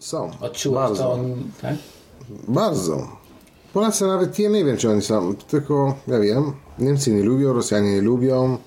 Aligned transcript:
Są. 0.00 0.30
Odczułeś 0.40 0.74
Bardzo. 0.76 1.02
to, 1.04 1.18
tak? 1.62 1.74
Bardzo. 2.48 3.08
Polacy 3.72 4.06
nawet 4.06 4.38
ja 4.38 4.50
nie 4.50 4.64
wiem, 4.64 4.76
czy 4.76 4.90
oni 4.90 5.02
są, 5.02 5.34
tylko 5.34 5.94
ja 6.08 6.20
wiem, 6.20 6.52
Niemcy 6.78 7.12
nie 7.12 7.22
lubią, 7.22 7.52
Rosjanie 7.52 7.92
nie 7.94 8.00
lubią, 8.02 8.58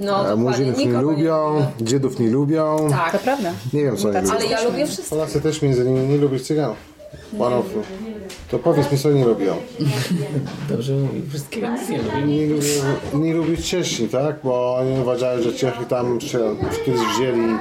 No, 0.00 0.32
e, 0.32 0.36
Murzynów 0.36 0.78
nie 0.78 0.92
lubią, 1.00 1.66
Żydów 1.86 2.18
nie 2.20 2.30
lubią. 2.30 2.86
Tak, 2.90 3.12
To 3.12 3.18
prawda. 3.18 3.52
Nie 3.72 3.82
wiem, 3.82 3.96
co 3.96 4.08
oni 4.08 4.16
lubią. 4.18 4.30
ale 4.32 4.46
ja 4.46 4.62
lubię 4.64 4.86
wszystko. 4.86 5.16
Polacy 5.16 5.40
też 5.40 5.62
między 5.62 5.84
nimi 5.84 6.06
nie 6.08 6.16
lubią 6.16 6.38
Cyganów. 6.38 6.76
Panów. 7.38 7.66
To 8.50 8.58
powiedz 8.58 8.92
mi, 8.92 8.98
co 8.98 9.10
nie 9.12 9.24
lubią. 9.24 9.54
Dobrze 10.68 10.92
mówi. 10.94 11.22
Wszystkiego 11.28 11.68
nic 11.70 11.88
nie 11.88 11.98
lubię. 12.02 12.26
Nie 12.26 12.46
lubią, 12.46 13.18
nie 13.24 13.34
lubią 13.34 13.56
Czesi, 13.62 14.08
tak? 14.08 14.36
Bo 14.44 14.76
oni 14.76 15.00
uważają, 15.00 15.42
że 15.42 15.52
Czechy 15.52 15.86
tam 15.86 16.20
się 16.20 16.38
kiedyś 16.86 17.00
wzięli, 17.00 17.54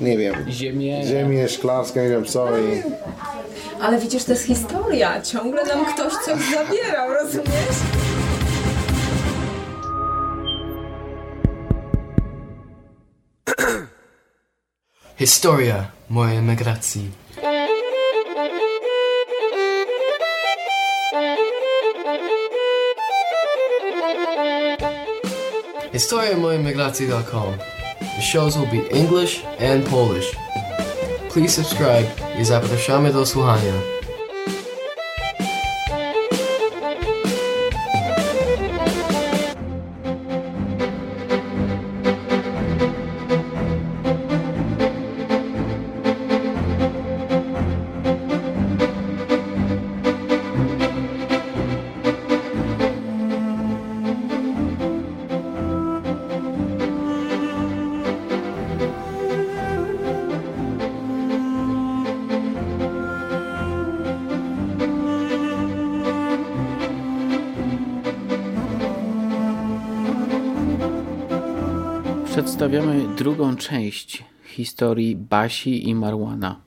nie 0.00 0.18
wiem, 0.18 0.34
Ziemię. 0.50 1.02
ziemię 1.06 1.48
szklarską, 1.48 2.00
nie 2.00 2.08
wiem 2.08 2.24
co 2.24 2.58
i... 2.58 2.82
Ale 3.80 3.98
widzisz, 3.98 4.24
to 4.24 4.32
jest 4.32 4.44
historia. 4.44 5.22
Ciągle 5.22 5.64
nam 5.64 5.84
ktoś 5.86 6.12
coś 6.12 6.40
zabierał, 6.54 7.14
rozumiesz? 7.14 7.76
Historia 15.18 15.90
mojej 16.10 16.38
emigracji. 16.38 17.10
Historia 25.92 26.36
mojej 26.36 26.60
emigracji.com. 26.60 27.79
The 28.20 28.26
shows 28.26 28.58
will 28.58 28.66
be 28.66 28.86
English 28.90 29.42
and 29.58 29.82
Polish. 29.86 30.36
Please 31.32 31.54
subscribe 31.54 32.06
i 32.38 32.44
zapraszamy 32.44 33.12
do 33.12 33.26
słuchania. 33.26 33.99
Drugą 73.20 73.56
część 73.56 74.24
historii 74.44 75.16
Basi 75.16 75.88
i 75.88 75.94
Marwana. 75.94 76.60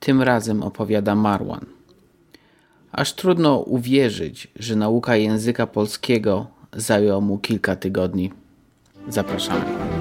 Tym 0.00 0.22
razem 0.22 0.62
opowiada 0.62 1.14
Marwan. 1.14 1.66
Aż 2.92 3.12
trudno 3.12 3.58
uwierzyć, 3.58 4.48
że 4.56 4.76
nauka 4.76 5.16
języka 5.16 5.66
polskiego 5.66 6.46
zajęła 6.72 7.20
mu 7.20 7.38
kilka 7.38 7.76
tygodni. 7.76 8.32
Zapraszamy. 9.08 9.93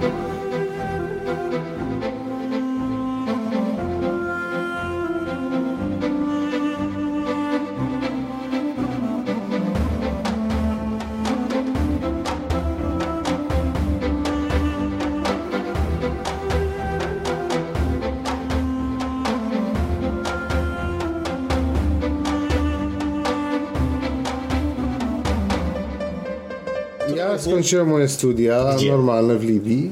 Skończyłem 27.43 27.87
moje 27.87 28.07
studia 28.07 28.75
normalne 28.89 29.35
w 29.35 29.43
Libii. 29.43 29.91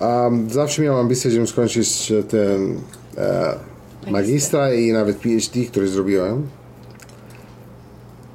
A 0.00 0.30
zawsze 0.48 0.82
miałem 0.82 1.00
ambicję, 1.00 1.30
żeby 1.30 1.46
skończyć 1.46 2.12
ten 2.28 2.80
e, 3.16 3.54
magistra 4.10 4.74
i 4.74 4.92
nawet 4.92 5.16
PhD, 5.16 5.64
który 5.64 5.88
zrobiłem. 5.88 6.46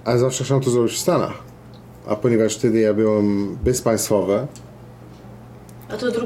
A 0.06 0.18
zawsze 0.18 0.44
chciałem 0.44 0.64
to 0.64 0.70
zrobić 0.70 0.94
w 0.94 0.98
Stanach. 0.98 1.34
A 2.08 2.16
ponieważ 2.16 2.56
wtedy 2.56 2.80
ja 2.80 2.94
byłem 2.94 3.58
bezpaństwowy, 3.64 4.48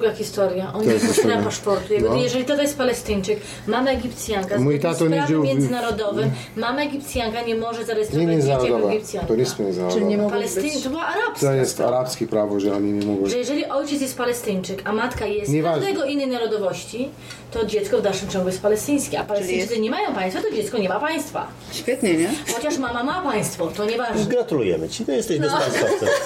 druga 0.03 0.17
historia. 0.17 0.73
On 0.73 0.81
To 0.81 0.87
nie 0.87 0.93
jest 0.93 1.07
posiada 1.07 1.21
historia. 1.29 1.43
paszportu. 1.45 1.93
Jego, 1.93 2.09
No. 2.09 2.15
Jeżeli 2.15 2.45
tata 2.45 2.61
jest 2.61 2.77
Palestyńczyk, 2.77 3.39
mama 3.67 3.89
Egipcjanka, 3.91 4.59
Mój 4.59 4.79
z 4.79 4.81
tato 4.81 5.07
nie 5.07 5.27
żył 5.27 5.41
w- 5.41 5.45
międzynarodowym, 5.45 6.31
mama 6.55 6.81
Egipcjanka 6.83 7.41
nie 7.41 7.55
może 7.55 7.79
nie 7.79 7.85
zarejestrować 7.85 8.27
dzieci 8.35 8.47
jako 8.49 8.63
międzynarodowe. 8.63 8.93
Egipcjanka. 8.93 9.27
To 9.27 9.35
nie 9.35 9.41
jest 9.41 9.55
Czyli 9.55 9.65
nie 9.69 9.81
międzynarodowe. 9.89 10.29
Palestyń, 10.29 10.63
być. 10.63 10.83
to 10.83 10.89
była 10.89 11.05
arabska 11.05 11.47
To 11.47 11.53
jest 11.53 11.81
arabskie 11.81 12.27
prawo, 12.27 12.59
że 12.59 12.75
oni 12.75 12.93
nie 12.93 13.05
mogą... 13.05 13.27
Że 13.27 13.37
jeżeli 13.37 13.65
ojciec 13.65 14.01
jest 14.01 14.17
Palestyńczyk, 14.17 14.81
a 14.85 14.93
matka 14.93 15.25
jest 15.25 15.51
każdego 15.63 16.03
innej 16.05 16.27
narodowości, 16.27 17.09
to 17.51 17.65
dziecko 17.65 17.97
w 17.97 18.01
dalszym 18.01 18.29
ciągu 18.29 18.47
jest 18.47 18.61
palestyńskie. 18.61 19.19
A 19.19 19.23
Palestyńczycy 19.23 19.69
jest- 19.73 19.81
nie 19.83 19.91
mają 19.91 20.13
państwa, 20.13 20.41
to 20.41 20.55
dziecko 20.55 20.77
nie 20.77 20.89
ma 20.89 20.99
państwa. 20.99 21.47
Świetnie, 21.71 22.13
nie? 22.13 22.29
Chociaż 22.55 22.77
mama 22.77 23.03
ma 23.03 23.21
państwo, 23.21 23.67
to 23.67 23.85
nieważne. 23.85 24.25
Gratulujemy 24.25 24.89
Ci, 24.89 25.05
to 25.05 25.11
jesteś 25.11 25.39
bezpaństwowcem. 25.39 26.09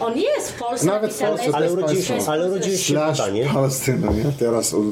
On 0.00 0.18
jest 0.18 0.50
w 0.50 0.58
Polsce 0.58 0.86
Nawet 0.86 1.12
w 1.12 1.18
Polsce 1.18 1.50
Ale 1.52 1.72
urodziłeś, 1.72 2.08
państwo. 2.08 2.32
ale 2.32 2.48
urodziłeś 2.50 2.86
się 2.86 2.94
w 2.94 3.10
Libanie. 3.12 3.44
Palestyna, 3.54 4.12
nie? 4.12 4.24
Teraz... 4.38 4.74
Od, 4.74 4.84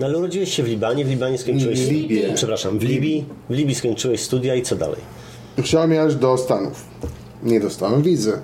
No, 0.00 0.06
ale 0.06 0.18
urodziłeś 0.18 0.54
się 0.54 0.62
w 0.62 0.66
Libanie, 0.68 1.04
w 1.04 1.08
Libanie 1.08 1.38
skończyłeś... 1.38 1.80
W 1.80 1.90
Libii. 1.90 2.22
Przepraszam, 2.34 2.78
w 2.78 2.82
Libii. 2.82 3.24
W 3.50 3.54
Libii 3.54 3.74
skończyłeś 3.74 4.20
studia 4.22 4.54
i 4.54 4.62
co 4.62 4.76
dalej? 4.76 5.00
Chciałem 5.62 5.92
jechać 5.92 6.14
do 6.16 6.38
Stanów. 6.38 6.84
Nie 7.42 7.60
dostałem 7.60 8.02
wizy. 8.02 8.38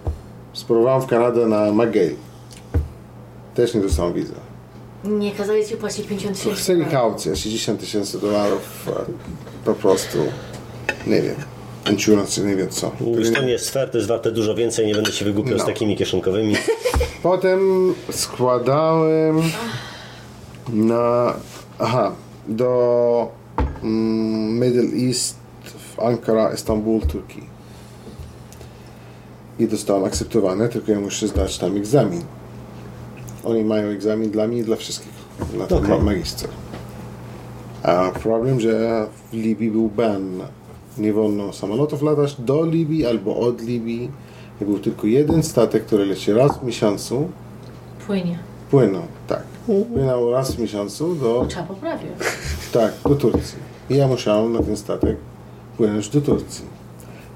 Spróbowałem 0.53 1.03
w 1.03 1.07
Kanadę 1.07 1.47
na 1.47 1.73
McGill. 1.73 2.15
Też 3.55 3.75
nie 3.75 3.81
dostałem 3.81 4.13
wizy. 4.15 4.33
Nie 5.05 5.33
kazali 5.33 5.67
ci 5.67 5.77
płacić 5.77 6.07
50 6.07 6.37
tysięcy. 6.39 6.63
Chcieli 6.63 6.85
kaucję, 6.85 7.37
60 7.37 7.81
tysięcy 7.81 8.19
dolarów. 8.21 8.89
e, 8.89 8.93
Po 9.65 9.75
prostu, 9.75 10.19
nie 11.07 11.23
wiem, 11.23 11.35
insurance, 11.91 12.41
nie 12.45 12.57
wiem 12.57 12.69
co. 12.69 12.93
Nie 13.43 13.51
jest 13.51 13.71
fair, 13.71 13.91
to 13.91 13.99
jest 13.99 14.09
warte 14.09 14.33
dużo 14.33 14.55
więcej, 14.55 14.87
nie 14.87 14.95
będę 14.95 15.13
się 15.13 15.25
wygłupiał 15.25 15.57
No. 15.57 15.63
z 15.63 15.67
takimi 15.67 15.97
kieszonkowymi. 15.97 16.55
Potem 17.23 17.61
składałem 18.11 19.43
na, 20.69 21.35
aha, 21.79 22.13
do 22.49 23.29
mm, 23.83 24.59
Middle 24.61 25.07
East 25.09 25.37
w 25.95 26.01
Ankara, 26.01 26.53
Istanbul, 26.55 27.01
Turcji. 27.01 27.51
I 29.59 29.67
dostałem 29.69 30.05
akceptowane, 30.05 30.69
tylko 30.69 30.93
ja 30.93 31.01
muszę 31.01 31.29
zdać 31.29 31.59
tam 31.59 31.77
egzamin. 31.77 32.23
Oni 33.45 33.65
mają 33.65 33.89
egzamin 33.89 34.31
dla 34.31 34.47
mnie 34.47 34.59
i 34.59 34.65
dla 34.65 34.77
wszystkich, 34.77 35.13
na 35.59 35.67
ten 35.67 35.79
Okej. 35.79 36.03
magister. 36.03 36.49
A 37.83 38.11
problem, 38.23 38.61
że 38.61 39.07
w 39.33 39.35
Libii 39.35 39.71
był 39.71 39.89
ban. 39.89 40.41
Nie 40.99 41.13
wolno 41.13 41.53
samolotów 41.53 42.03
latać 42.03 42.37
do 42.39 42.65
Libii 42.65 43.07
albo 43.07 43.37
od 43.37 43.63
Libii. 43.63 44.11
I 44.63 44.65
był 44.65 44.79
tylko 44.79 45.07
jeden 45.07 45.43
statek, 45.43 45.85
który 45.87 46.07
leci 46.07 46.33
raz 46.33 46.59
w 46.59 46.63
miesiącu. 46.63 47.29
Płynie. 48.07 48.39
Płynął, 48.71 49.03
tak. 49.29 49.43
Płynął 49.93 50.33
raz 50.33 50.55
w 50.55 50.59
miesiącu 50.59 51.15
do, 51.15 51.47
Trzeba 51.49 51.63
poprawić. 51.63 52.11
tak, 52.73 52.93
do 53.05 53.15
Turcji. 53.15 53.59
I 53.91 53.97
ja 53.97 54.09
musiałem 54.09 54.53
na 54.53 54.63
ten 54.63 54.77
statek 54.77 55.17
płynąć 55.77 56.09
do 56.09 56.21
Turcji. 56.21 56.65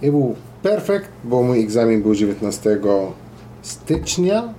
I 0.03 0.11
był 0.11 0.35
perfekt, 0.63 1.09
bo 1.25 1.43
mój 1.43 1.61
egzamin 1.61 2.03
był 2.03 2.15
19 2.15 2.79
stycznia. 3.63 4.55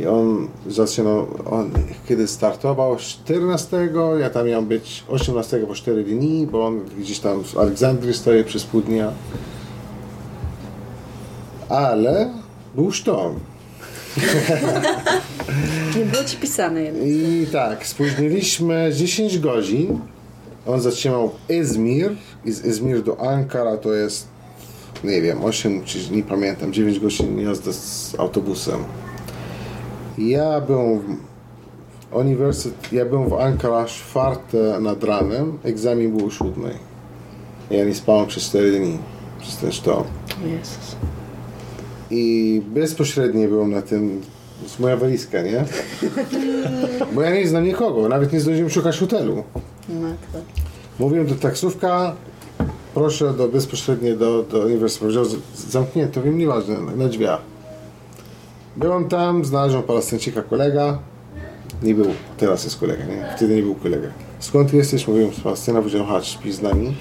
I 0.00 0.06
on 0.06 0.48
zaczynał, 0.66 1.26
on 1.50 1.70
kiedy 2.08 2.28
startował 2.28 2.96
14, 2.96 3.88
ja 4.20 4.30
tam 4.30 4.46
miałem 4.46 4.66
być 4.66 5.04
18 5.08 5.58
po 5.58 5.74
4 5.74 6.04
dni, 6.04 6.46
bo 6.52 6.66
on 6.66 6.80
gdzieś 6.98 7.18
tam 7.18 7.44
w 7.44 7.58
Aleksandrii 7.58 8.14
stoi 8.14 8.44
przez 8.44 8.64
pół 8.64 8.80
dnia. 8.80 9.12
Ale 11.68 12.30
był 12.74 12.92
sztorm. 12.92 13.40
Nie 15.96 16.04
było 16.04 16.24
ci 16.24 16.36
pisane 16.36 16.82
jednak. 16.82 17.06
I 17.06 17.46
tak, 17.52 17.86
spóźniliśmy 17.86 18.90
10 18.94 19.38
godzin. 19.38 20.00
On 20.66 20.80
zatrzymał 20.80 21.30
Izmir. 21.48 22.16
I 22.44 22.52
z 22.52 22.64
Izmir 22.64 23.02
do 23.02 23.20
Ankara 23.20 23.76
to 23.76 23.94
jest, 23.94 24.26
nie 25.04 25.22
wiem, 25.22 25.44
8 25.44 25.84
czy 25.84 26.10
nie 26.10 26.22
pamiętam, 26.22 26.72
9 26.72 27.00
godzin 27.00 27.40
jazdy 27.40 27.72
z 27.72 28.14
autobusem. 28.18 28.84
Ja 30.18 30.60
byłem 30.60 30.98
w 32.10 32.14
uniwersytet, 32.16 32.92
ja 32.92 33.04
byłem 33.04 33.28
w 33.28 33.32
Ankara 33.34 33.84
czwarte 33.84 34.80
nad 34.80 35.04
ranem, 35.04 35.58
egzamin 35.64 36.16
był 36.16 36.26
o 36.26 36.30
siódmej. 36.30 36.74
Ja 37.70 37.84
nie 37.84 37.94
spałem 37.94 38.26
przez 38.26 38.42
4 38.44 38.78
dni, 38.78 38.98
przez 39.40 39.56
ten 39.56 39.72
sztorm. 39.72 40.04
Jezus. 40.44 40.96
I 42.10 42.62
bezpośrednio 42.66 43.48
byłem 43.48 43.70
na 43.70 43.82
tym, 43.82 44.20
to 44.58 44.62
jest 44.62 44.80
moja 44.80 44.96
walizka, 44.96 45.42
nie? 45.42 45.64
Bo 47.14 47.22
ja 47.22 47.30
nie 47.34 47.48
znam 47.48 47.64
nikogo, 47.64 48.08
nawet 48.08 48.32
nie 48.32 48.40
zdążyłem 48.40 48.70
szukać 48.70 48.98
hotelu. 48.98 49.44
Matko. 49.88 50.38
Mówiłem 50.98 51.26
do 51.26 51.34
taksówka, 51.34 52.14
proszę 52.94 53.32
do, 53.32 53.48
bezpośrednio 53.48 54.16
do, 54.16 54.42
do 54.42 54.58
uniwersytetu. 54.58 55.00
Powiedział, 55.04 55.24
"Z- 55.24 55.70
zamknięto, 55.70 56.22
wiem, 56.22 56.38
nieważne, 56.38 56.76
na 56.96 57.08
drzwiach. 57.08 57.40
Byłem 58.76 59.08
tam, 59.08 59.44
znalazłem 59.44 59.82
Palestyńczyka 59.82 60.42
kolega. 60.42 60.98
Nie 61.82 61.94
był, 61.94 62.06
teraz 62.36 62.64
jest 62.64 62.80
kolega, 62.80 63.04
nie? 63.04 63.26
Wtedy 63.36 63.54
nie 63.54 63.62
był 63.62 63.74
kolega. 63.74 64.08
Skąd 64.38 64.72
jesteś? 64.72 65.08
Mówiłem 65.08 65.34
z 65.34 65.40
Palestyna, 65.40 65.78
powiedział, 65.78 66.04
chodź, 66.06 66.26
śpi 66.26 66.52
z 66.52 66.62
nami. 66.62 66.94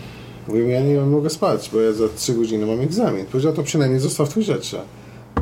Mówiłem, 0.48 0.69
ja 0.69 0.80
nie 0.80 1.01
mogę 1.01 1.30
spać, 1.30 1.69
bo 1.74 1.81
ja 1.81 1.94
za 1.94 2.06
3 2.16 2.33
godziny 2.33 2.66
mam 2.66 2.81
egzamin. 2.81 3.25
Powiedział, 3.25 3.54
to 3.54 3.63
przynajmniej 3.63 4.00
zostaw 4.00 4.33
tu 4.33 4.42
rzeczy. 4.42 4.77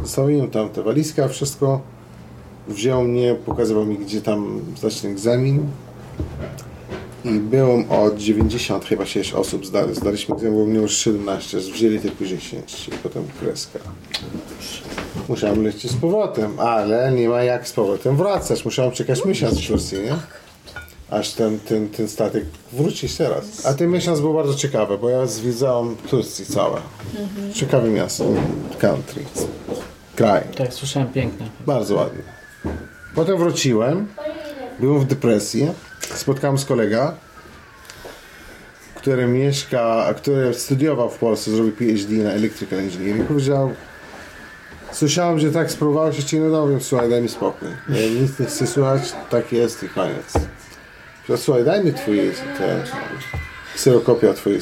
Zostawiłem 0.03 0.50
tam 0.50 0.69
te 0.69 0.83
walizka, 0.83 1.27
wszystko. 1.27 1.81
Wziął 2.68 3.03
mnie, 3.03 3.36
pokazywał 3.45 3.86
mi, 3.86 3.97
gdzie 3.97 4.21
tam 4.21 4.62
zacznę 4.81 5.09
egzamin. 5.09 5.65
I 7.25 7.39
byłem 7.39 7.91
od 7.91 8.17
90 8.17 8.85
chyba 8.85 9.05
6 9.05 9.33
osób 9.33 9.65
zdali. 9.65 9.95
Zdaliśmy 9.95 10.35
egzamin, 10.35 10.55
bo 10.55 10.65
mnie 10.65 10.79
już 10.79 10.97
17, 10.97 11.57
wzięli 11.57 11.99
tylko 11.99 12.25
10 12.25 12.87
i 12.87 12.91
potem 12.91 13.23
kreska. 13.39 13.79
Musiałem 15.29 15.63
lecieć 15.63 15.91
z 15.91 15.95
powrotem, 15.95 16.59
ale 16.59 17.11
nie 17.11 17.29
ma 17.29 17.43
jak 17.43 17.67
z 17.67 17.73
powrotem 17.73 18.17
wracać. 18.17 18.65
Musiałem 18.65 18.91
czekać 18.91 19.25
miesiąc 19.25 19.59
w 19.59 19.67
Turcji, 19.67 19.97
nie? 19.99 20.15
Aż 21.09 21.31
ten, 21.31 21.59
ten, 21.59 21.89
ten 21.89 22.07
statek 22.07 22.45
wróci 22.73 23.09
teraz. 23.09 23.65
A 23.65 23.73
ten 23.73 23.89
miesiąc 23.89 24.19
był 24.19 24.33
bardzo 24.33 24.53
ciekawy, 24.53 24.97
bo 24.97 25.09
ja 25.09 25.25
zwiedzałem 25.25 25.95
Turcję 25.95 26.45
całe. 26.45 26.81
Ciekawe 27.53 27.89
miasto, 27.89 28.25
country, 28.79 29.23
kraj. 30.15 30.43
Tak, 30.57 30.73
słyszałem 30.73 31.07
piękne. 31.07 31.45
Bardzo 31.65 31.95
ładnie. 31.95 32.21
Potem 33.15 33.37
wróciłem, 33.37 34.07
byłem 34.79 34.99
w 34.99 35.05
depresji, 35.05 35.67
spotkałem 36.15 36.57
z 36.57 36.65
kolega, 36.65 37.13
który 38.95 39.27
mieszka, 39.27 40.13
który 40.17 40.53
studiował 40.53 41.09
w 41.09 41.17
Polsce, 41.17 41.51
zrobił 41.51 41.73
PhD 41.73 42.13
na 42.13 42.31
electrical 42.31 42.79
engineering. 42.79 43.27
Powiedział, 43.27 43.73
słyszałem, 44.91 45.39
że 45.39 45.51
tak 45.51 45.71
spróbowałeś, 45.71 46.23
ci 46.23 46.39
nie 46.39 46.50
dałem, 46.50 46.81
słuchaj, 46.81 47.09
daj 47.09 47.21
mi 47.21 47.29
spokój. 47.29 47.67
Ja 47.89 48.21
nic 48.21 48.39
nie 48.39 48.45
chcę 48.45 48.67
słuchać, 48.67 49.13
tak 49.29 49.51
jest 49.51 49.83
i 49.83 49.89
koniec. 49.89 50.33
Powiedział, 50.33 51.38
słuchaj, 51.38 51.65
daj 51.65 51.83
mi 51.83 51.94
twój, 51.94 52.31
te, 52.57 52.83
kserokopia 53.75 54.33
twojej 54.33 54.59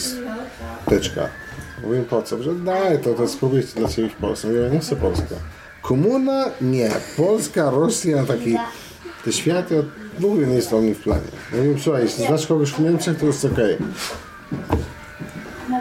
teczka. 0.90 1.30
Mówię, 1.84 2.02
po 2.10 2.22
co? 2.22 2.44
Że 2.44 2.56
daj, 2.56 3.00
to, 3.00 3.14
to 3.14 3.28
spróbuj 3.28 3.64
dla 3.76 3.90
ciebie 3.90 4.10
w 4.10 4.16
Polsce. 4.16 4.48
Mówię, 4.48 4.70
nie 4.72 4.80
chcę 4.80 4.96
Polska. 4.96 5.36
Komuna? 5.82 6.46
Nie. 6.62 6.90
Polska, 7.18 7.70
Rosja, 7.70 8.26
taki... 8.26 8.58
Te 9.26 9.32
światy 9.34 9.84
w 10.20 10.26
ogóle 10.26 10.48
nie 10.48 10.62
u 10.78 10.82
mnie 10.82 10.96
w 10.96 11.04
planie. 11.04 11.22
Mówię, 11.54 11.76
słuchaj, 11.84 12.04
jeśli 12.04 12.26
znasz 12.26 12.48
kogoś 12.48 12.72
w 12.72 12.80
Niemczech, 12.80 13.20
to 13.20 13.26
jest 13.26 13.46
okej. 13.46 13.78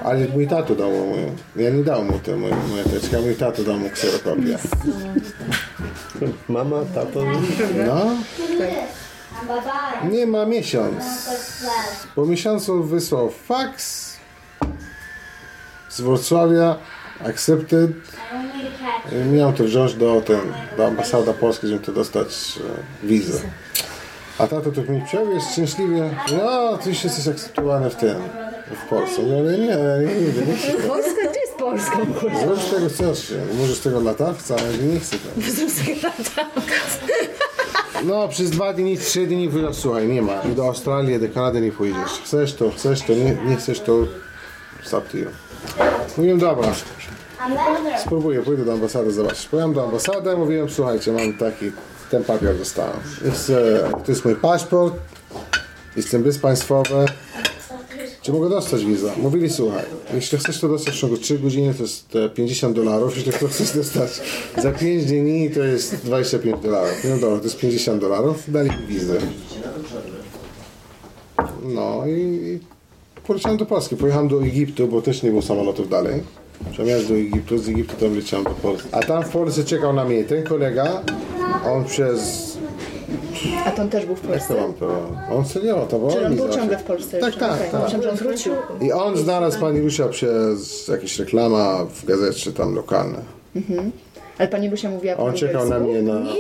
Ale 0.05 0.29
mój 0.29 0.49
tato 0.49 0.75
dał 0.75 0.91
mu. 0.91 1.15
Ja 1.57 1.71
nie 1.71 1.85
dał 1.85 2.05
mu 2.05 2.19
te 2.19 2.37
moje, 2.37 2.57
moje 2.71 2.85
teczki, 2.85 3.17
a 3.17 3.21
mój 3.21 3.35
tato 3.35 3.63
dał 3.63 3.77
mu 3.77 3.91
kserokopię. 3.91 4.59
Mama, 6.49 6.77
tato, 6.95 7.25
No. 7.87 8.07
Nie 10.11 10.27
ma 10.27 10.47
miesiąc. 10.47 11.05
Po 12.15 12.27
miesiącu 12.27 12.85
wysłał 12.85 13.31
fax 13.31 14.11
z 15.89 16.01
Wrocławia, 16.01 16.77
accepted. 17.25 17.91
I 19.13 19.35
Miałem 19.35 19.55
to 19.55 19.65
wziąć 19.65 19.95
do, 19.95 20.21
ten, 20.27 20.41
do 20.77 20.87
ambasady 20.87 21.35
polskiej, 21.35 21.71
żeby 21.71 21.87
to 21.87 21.93
dostać 21.93 22.59
e, 23.05 23.07
wizę. 23.07 23.41
A 24.39 24.47
tato 24.47 24.73
to 24.73 24.93
mi 24.93 25.03
przyjął, 25.07 25.31
jest 25.31 25.53
szczęśliwie. 25.53 26.11
No, 26.39 26.79
ty 26.79 26.89
już 26.89 27.05
jesteś 27.05 27.29
akceptowany 27.29 27.91
w 27.91 27.95
tym, 27.95 28.15
w 28.85 28.89
Polsce. 28.89 29.23
Ja 29.23 29.43
mówię, 29.43 29.51
nie, 29.51 29.59
nie, 29.59 29.67
nie, 29.67 30.21
nie, 30.21 30.53
nie 30.53 30.57
tego. 30.59 30.89
Polska? 30.89 31.21
Gdzie 31.31 31.41
jest 31.41 31.55
Polska? 31.59 31.97
Zrób 32.45 32.61
z 32.61 32.71
tego 32.71 32.91
coś, 32.91 33.29
może 33.55 33.75
z 33.75 33.81
tego 33.81 34.01
latawca, 34.01 34.57
ale 34.59 34.79
nie 34.79 35.01
chcę 35.01 35.17
tego. 35.19 35.35
No, 38.05 38.29
przez 38.29 38.51
dwa 38.51 38.73
dni, 38.73 38.99
trzy 38.99 39.27
dni 39.27 39.49
powiedział, 39.49 39.75
słuchaj, 39.75 40.09
nie 40.09 40.23
ma. 40.23 40.43
Do 40.57 40.67
Australii, 40.67 41.21
do 41.21 41.29
Kanady 41.29 41.61
nie 41.61 41.73
pojedziesz. 41.73 42.11
Chcesz 42.25 42.55
to, 42.55 42.71
chcesz 42.71 43.03
to, 43.03 43.13
nie, 43.13 43.37
nie 43.47 43.57
chcesz 43.57 43.81
to, 43.81 43.93
up 44.99 45.03
to 45.13 45.17
you. 45.19 45.27
Mówiłem, 46.17 46.39
dobra, 46.39 46.73
spróbuję, 48.03 48.43
pójdę 48.43 48.65
do 48.65 48.73
ambasady 48.73 49.13
zobaczyć. 49.13 49.49
Pojechałem 49.49 49.75
do 49.75 49.85
ambasady, 49.85 50.37
mówiłem, 50.37 50.71
słuchajcie, 50.71 51.13
mam 51.13 51.33
taki, 51.33 51.73
ten 52.11 52.25
papier 52.25 52.59
dostałem. 52.59 52.97
Jest, 53.25 53.51
e, 53.51 53.91
to 54.05 54.13
jest 54.13 54.25
mój 54.25 54.37
paszport, 54.37 54.95
jestem 55.97 56.23
bezpaństwowy. 56.23 57.07
Czy 58.23 58.33
mogę 58.33 58.49
dostać 58.49 58.85
wizę? 58.85 59.13
Mówili, 59.17 59.51
słuchaj, 59.51 59.85
jeśli 60.15 60.39
chcesz 60.39 60.61
to 60.61 60.69
dostać 60.69 60.95
w 60.95 61.01
ciągu 61.01 61.17
3 61.17 61.39
godziny, 61.39 61.75
to 61.75 61.83
jest 61.83 62.17
e, 62.17 62.29
50 62.29 62.77
dolarów. 62.77 63.17
Jeśli 63.17 63.33
to 63.33 63.49
chcesz 63.49 63.73
dostać 63.73 64.21
za 64.63 64.73
5 64.73 65.05
dni, 65.05 65.51
to 65.51 65.61
jest 65.61 65.97
25 65.97 66.63
dolarów. 66.63 67.05
No 67.05 67.19
dobra, 67.19 67.39
to 67.39 67.45
jest 67.45 67.59
50 67.59 68.01
dolarów. 68.01 68.53
Dali 68.53 68.71
mi 68.71 68.87
wizę. 68.87 69.19
No 71.63 72.07
i, 72.07 72.11
i 72.21 72.61
poleciałem 73.27 73.59
do 73.59 73.67
Polski. 73.67 73.97
Pojechałem 73.97 74.29
do 74.29 74.43
Egiptu, 74.43 74.89
bo 74.89 75.03
też 75.03 75.23
nie 75.23 75.31
było 75.31 75.43
samolotów 75.43 75.89
dalej. 75.89 76.23
Przemiast 76.73 77.09
do 77.09 77.15
Egiptu, 77.15 77.59
z 77.59 77.69
Egiptu 77.69 77.97
tam 78.07 78.17
leciałem 78.17 78.45
do 78.45 78.51
Polski. 78.51 78.89
A 78.93 79.01
tam 79.03 79.23
w 79.25 79.29
Polsce 79.29 79.65
czekał 79.65 79.93
na 79.93 80.05
mnie 80.05 80.25
ten 80.25 80.43
kolega. 80.45 81.03
On 81.67 81.85
przez... 81.85 82.51
A 83.67 83.71
to 83.71 83.83
on 83.83 83.89
też 83.89 84.07
był 84.07 84.15
w 84.17 84.19
Jak 84.31 84.33
to 84.33 84.55
Polsce? 84.55 84.55
mam 84.61 84.75
to? 84.75 85.11
On 85.37 85.45
studiował, 85.45 85.87
to 85.87 85.99
było 85.99 86.13
Czy 86.13 86.27
on 86.27 86.37
był 86.37 86.45
zawsze. 86.45 86.59
ciągle 86.61 86.79
w 86.79 86.83
Polsce 86.83 87.19
Tak, 87.19 87.27
jeszcze? 87.31 87.41
tak, 87.41 87.53
Okej, 87.59 87.71
tak. 87.71 87.83
Myślałam, 87.83 88.03
że 88.03 88.11
on 88.11 88.17
wrócił. 88.17 88.53
I 88.81 88.93
on 88.93 89.17
znalazł 89.17 89.61
pani 89.61 89.81
Lucia 89.81 90.09
przez 90.09 90.89
jakieś 90.89 91.19
reklama 91.19 91.85
w 91.85 92.05
gazecie 92.05 92.53
tam 92.53 92.75
lokalne. 92.75 93.19
Ale 94.39 94.49
pani 94.49 94.69
Lucia 94.69 94.91
mówiła 94.91 95.17
po 95.17 95.23
On 95.25 95.35
czekał 95.35 95.69
na 95.69 95.77
angielsku? 95.77 96.03
mnie 96.03 96.13
na... 96.13 96.21
Nie, 96.21 96.35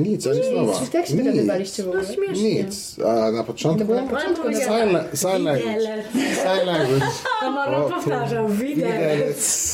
nic, 0.00 0.26
ani 0.26 0.40
słowa. 0.52 0.72
Czy 0.90 0.96
jak 0.96 1.06
się 1.06 1.14
Nic. 1.14 1.24
dogadywaliście 1.24 1.82
w 1.82 1.88
ogóle? 1.88 2.02
Nic. 2.34 2.96
A 3.06 3.30
na 3.30 3.44
początku? 3.44 3.94
Na 3.94 4.02
początku 4.02 4.42
powiedziała- 4.42 4.78
Sign, 4.78 4.90
la- 4.96 5.04
sign 5.16 5.44
language. 5.44 5.88
Sign 6.34 6.66
language. 6.66 7.06
To 7.40 7.86
O, 7.86 7.90
powtarzał, 7.90 8.48
widelec. 8.48 9.72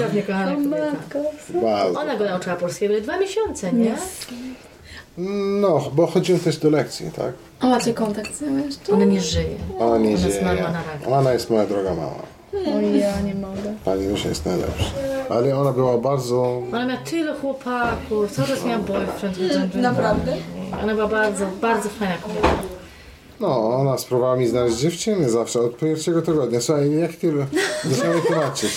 Pewnie 0.00 0.22
kochana 0.22 0.56
kobieta. 1.12 2.00
Ona 2.00 2.16
go 2.16 2.24
nauczyła 2.24 2.56
polskiego, 2.56 3.00
dwa 3.00 3.18
miesiące, 3.18 3.72
nie? 3.72 3.94
No, 5.60 5.90
bo 5.94 6.06
chodziłem 6.06 6.40
też 6.40 6.56
do 6.56 6.70
lekcji, 6.70 7.10
tak? 7.16 7.32
A 7.60 7.66
macie 7.66 7.94
kontakt 7.94 8.34
z 8.36 8.40
nią 8.40 8.66
jeszcze? 8.66 8.92
Ona 8.92 9.04
nie 9.04 9.20
żyje. 9.20 9.44
Ona 9.78 9.98
nie 9.98 10.08
Ona 10.08 10.16
żyje. 10.18 10.40
zmarła 10.40 10.62
na 10.70 10.82
raka. 10.82 11.10
Ona 11.18 11.32
jest 11.32 11.50
moja 11.50 11.66
droga 11.66 11.90
mama. 11.94 12.22
Oj, 12.54 12.98
ja 12.98 13.20
nie 13.20 13.34
mogę. 13.34 13.74
Pani 13.84 14.06
Lucia 14.08 14.28
jest 14.28 14.46
najlepsza. 14.46 14.84
Ale 15.28 15.58
ona 15.58 15.72
była 15.72 15.98
bardzo... 15.98 16.62
Ona 16.68 16.86
miała 16.86 17.00
tyle 17.00 17.34
chłopaków, 17.34 18.32
cały 18.32 18.48
czas 18.48 18.64
miała 18.64 18.78
boyfriend. 18.78 19.74
Naprawdę? 19.74 20.36
Ona 20.82 20.94
była 20.94 21.08
bardzo, 21.08 21.46
bardzo 21.60 21.88
fajna 21.88 22.16
kobieta. 22.16 22.48
No, 23.40 23.74
ona 23.76 23.98
spróbowała 23.98 24.36
mi 24.36 24.46
znaleźć 24.46 24.76
dziewczyny 24.76 25.30
zawsze 25.30 25.60
od 25.60 25.76
pierwszego 25.76 26.22
tygodnia. 26.22 26.60
Słuchaj, 26.60 26.98
jak 27.00 27.12
ty 27.12 27.32
zaczęła 27.90 28.20
tłumaczyć. 28.20 28.70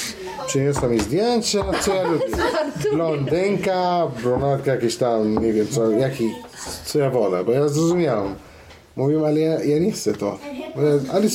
Przyniosła 0.47 0.87
mi 0.87 0.99
zdjęcia, 0.99 1.63
co 1.81 1.93
ja 1.93 2.03
lubię. 2.03 2.25
Blondynka, 2.93 4.07
brunetka, 4.23 4.71
jakieś 4.71 4.97
tam, 4.97 5.37
nie 5.37 5.53
wiem 5.53 5.67
co, 5.67 5.91
jaki, 5.91 6.31
co 6.85 6.99
ja 6.99 7.09
wolę, 7.09 7.43
bo 7.43 7.51
ja 7.51 7.67
zrozumiałem. 7.67 8.35
Mówiłem, 8.95 9.25
ale 9.25 9.39
ja, 9.39 9.63
ja 9.63 9.79
nie 9.79 9.91
chcę 9.91 10.13
to. 10.13 10.37
Ale 11.13 11.27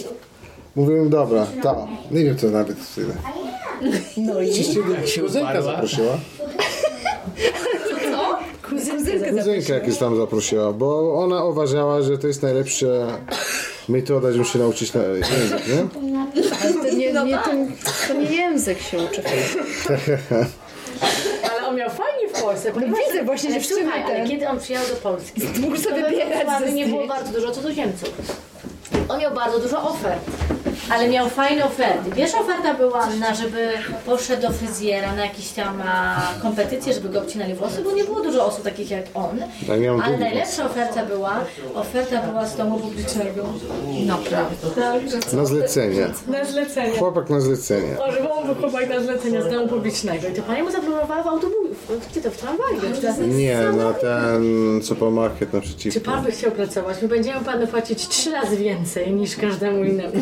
mówiłem, 0.79 1.11
dobra, 1.11 1.47
to. 1.63 1.89
Nie 2.11 2.25
wiem 2.25 2.37
co 2.39 2.47
nawet 2.47 2.79
wtedy. 2.79 3.13
No 4.17 4.41
i 4.43 4.49
Kuzynka 5.21 5.63
zaprosiła. 5.63 6.19
kuzynkę 8.69 9.31
Kuzynka 9.33 9.75
jakieś 9.75 9.99
tam 9.99 10.17
zaprosiła, 10.17 10.73
bo 10.73 11.15
ona 11.25 11.45
uważała, 11.45 12.03
że 12.03 12.19
to 12.19 12.27
jest 12.27 12.43
najlepsza 12.43 12.87
metoda, 13.89 14.33
żeby 14.33 14.45
się 14.45 14.59
nauczyć 14.59 14.95
na 14.95 15.03
język, 15.03 15.69
nie? 15.69 15.87
Ale 16.63 16.73
to 16.75 16.97
nie, 16.97 17.13
nie, 17.13 17.39
ten, 17.39 17.73
to 18.09 18.15
nie 18.15 18.37
język 18.37 18.81
się 18.81 18.99
uczy. 18.99 19.23
Ale 21.51 21.67
on 21.69 21.77
miał 21.77 21.91
fajnie 21.91 22.29
w 22.35 22.43
Polsce. 22.43 22.73
No 22.75 22.81
widzę 22.81 23.25
właśnie, 23.25 23.51
Ale 23.55 23.65
słuchaj, 23.65 24.03
ale 24.03 24.15
ten. 24.17 24.29
kiedy 24.29 24.49
on 24.49 24.59
przyjechał 24.61 24.89
do 24.89 24.95
Polski, 24.97 25.43
Mógł 25.61 25.77
sobie 25.77 25.95
to 26.03 26.03
we 26.03 26.11
bierać 26.11 26.29
Wrocławiu 26.47 26.67
ze 26.67 26.73
nie 26.73 26.87
było 26.87 27.03
zdjęć. 27.05 27.21
bardzo 27.21 27.41
dużo 27.41 27.53
cudzoziemców. 27.53 28.11
On 29.09 29.21
miał 29.21 29.35
bardzo 29.35 29.59
dużo 29.59 29.83
ofert. 29.83 30.21
Ale 30.90 31.09
miał 31.09 31.28
fajne 31.28 31.64
oferty. 31.64 32.11
Pierwsza 32.16 32.40
oferta 32.40 32.75
była 32.75 33.07
na, 33.07 33.35
żeby 33.35 33.68
poszedł 34.07 34.42
do 34.42 34.50
fryzjera 34.52 35.12
na 35.14 35.25
jakieś 35.25 35.49
tam 35.49 35.83
kompetycje, 36.42 36.92
żeby 36.95 37.09
go 37.09 37.18
obcinali 37.21 37.54
włosy, 37.54 37.83
bo 37.83 37.92
nie 37.92 38.04
było 38.04 38.21
dużo 38.21 38.47
osób 38.47 38.64
takich 38.64 38.90
jak 38.90 39.04
on. 39.14 39.38
Ja 39.68 39.76
miałem 39.76 40.00
Ale 40.00 40.18
najlepsza 40.18 40.64
oferta 40.64 41.07
była, 41.07 41.45
oferta 41.75 42.23
była 42.23 42.47
z 42.47 42.57
domu 42.57 42.78
publicznego. 42.78 43.45
Naprawdę. 44.07 44.57
Tak? 44.75 45.33
Na 45.33 45.45
zlecenie. 45.45 46.07
Na 46.26 46.45
zlecenie. 46.45 46.99
Chłopak 46.99 47.30
na 47.30 47.40
zlecenie. 47.40 47.99
O, 48.00 48.12
że 48.12 48.18
chłopak 48.61 48.88
na 48.88 49.00
zlecenie 49.00 49.42
z 49.42 49.50
domu 49.50 49.68
publicznego. 49.68 50.28
I 50.28 50.35
to 50.35 50.42
pani 50.42 50.62
mu 50.62 50.71
zaproponowała 50.71 51.23
w 51.23 51.26
autobusie. 51.26 51.68
Gdzie 52.11 52.21
to? 52.21 52.30
W 52.30 52.37
tramwaju. 52.37 52.80
Nie, 53.28 53.59
na 53.76 53.92
ten 53.92 54.42
supermarket 54.83 55.50
Czy 55.50 55.57
naprzeciwko. 55.57 56.00
pan 56.00 56.25
by 56.25 56.30
chciał 56.33 56.50
pracować? 56.50 57.02
My 57.02 57.09
będziemy 57.09 57.40
panu 57.45 57.66
płacić 57.66 58.09
trzy 58.09 58.30
razy 58.33 58.57
więcej 58.57 59.12
niż 59.12 59.37
każdemu 59.37 59.85
innemu. 59.85 60.12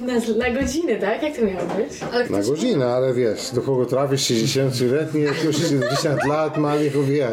Na, 0.00 0.12
na 0.38 0.50
godzinę, 0.60 0.96
tak? 0.96 1.22
Jak 1.22 1.36
to 1.36 1.42
miało 1.42 1.66
być? 1.76 2.30
Na 2.30 2.42
godzinę, 2.42 2.86
ale 2.86 3.14
wiesz, 3.14 3.50
do 3.54 3.62
kogo 3.62 3.86
trafisz 3.86 4.20
60-letni, 4.20 5.22
jak 5.22 5.44
już 5.44 5.56
70 5.56 6.24
lat 6.24 6.56
ma, 6.56 6.76
niech 6.76 7.04
wie. 7.06 7.28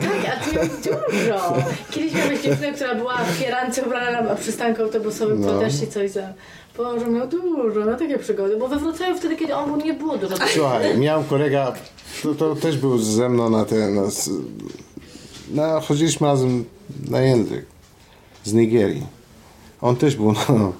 Tak, 0.00 0.36
a 0.36 0.44
ty 0.44 0.54
miałeś 0.54 0.70
dużo. 0.80 1.54
Kiedyś 1.90 2.14
miałeś 2.14 2.40
dziewczynę, 2.42 2.72
która 2.72 2.94
była 2.94 3.16
w 3.16 3.30
fierance 3.30 3.82
ubrana 3.82 4.22
na 4.22 4.34
przystanku 4.34 4.82
autobusowym, 4.82 5.42
to 5.44 5.52
No. 5.54 5.60
też 5.60 5.74
ci 5.80 5.86
coś 5.86 6.10
za... 6.10 6.22
Boże, 6.78 7.06
miał 7.06 7.28
dużo, 7.28 7.80
no 7.86 7.96
takie 7.96 8.18
przygody. 8.18 8.56
Bo 8.56 8.68
we 8.68 8.78
Wrocławiu 8.78 9.18
wtedy, 9.18 9.36
kiedy 9.36 9.54
on 9.54 9.70
był, 9.72 9.86
nie 9.86 9.94
było 9.94 10.18
dużo. 10.18 10.34
Słuchaj, 10.54 10.98
miałem 10.98 11.24
kolega, 11.24 11.72
to, 12.22 12.34
to 12.34 12.56
też 12.56 12.76
był 12.78 12.98
ze 12.98 13.28
mną 13.28 13.50
na 13.50 13.64
ten, 13.64 13.94
na, 13.94 14.02
na, 15.50 15.80
chodziliśmy 15.80 16.26
razem 16.26 16.64
na 17.10 17.20
język 17.20 17.66
z 18.44 18.52
Nigerii. 18.52 19.06
On 19.80 19.96
też 19.96 20.16
był, 20.16 20.32
no, 20.32 20.72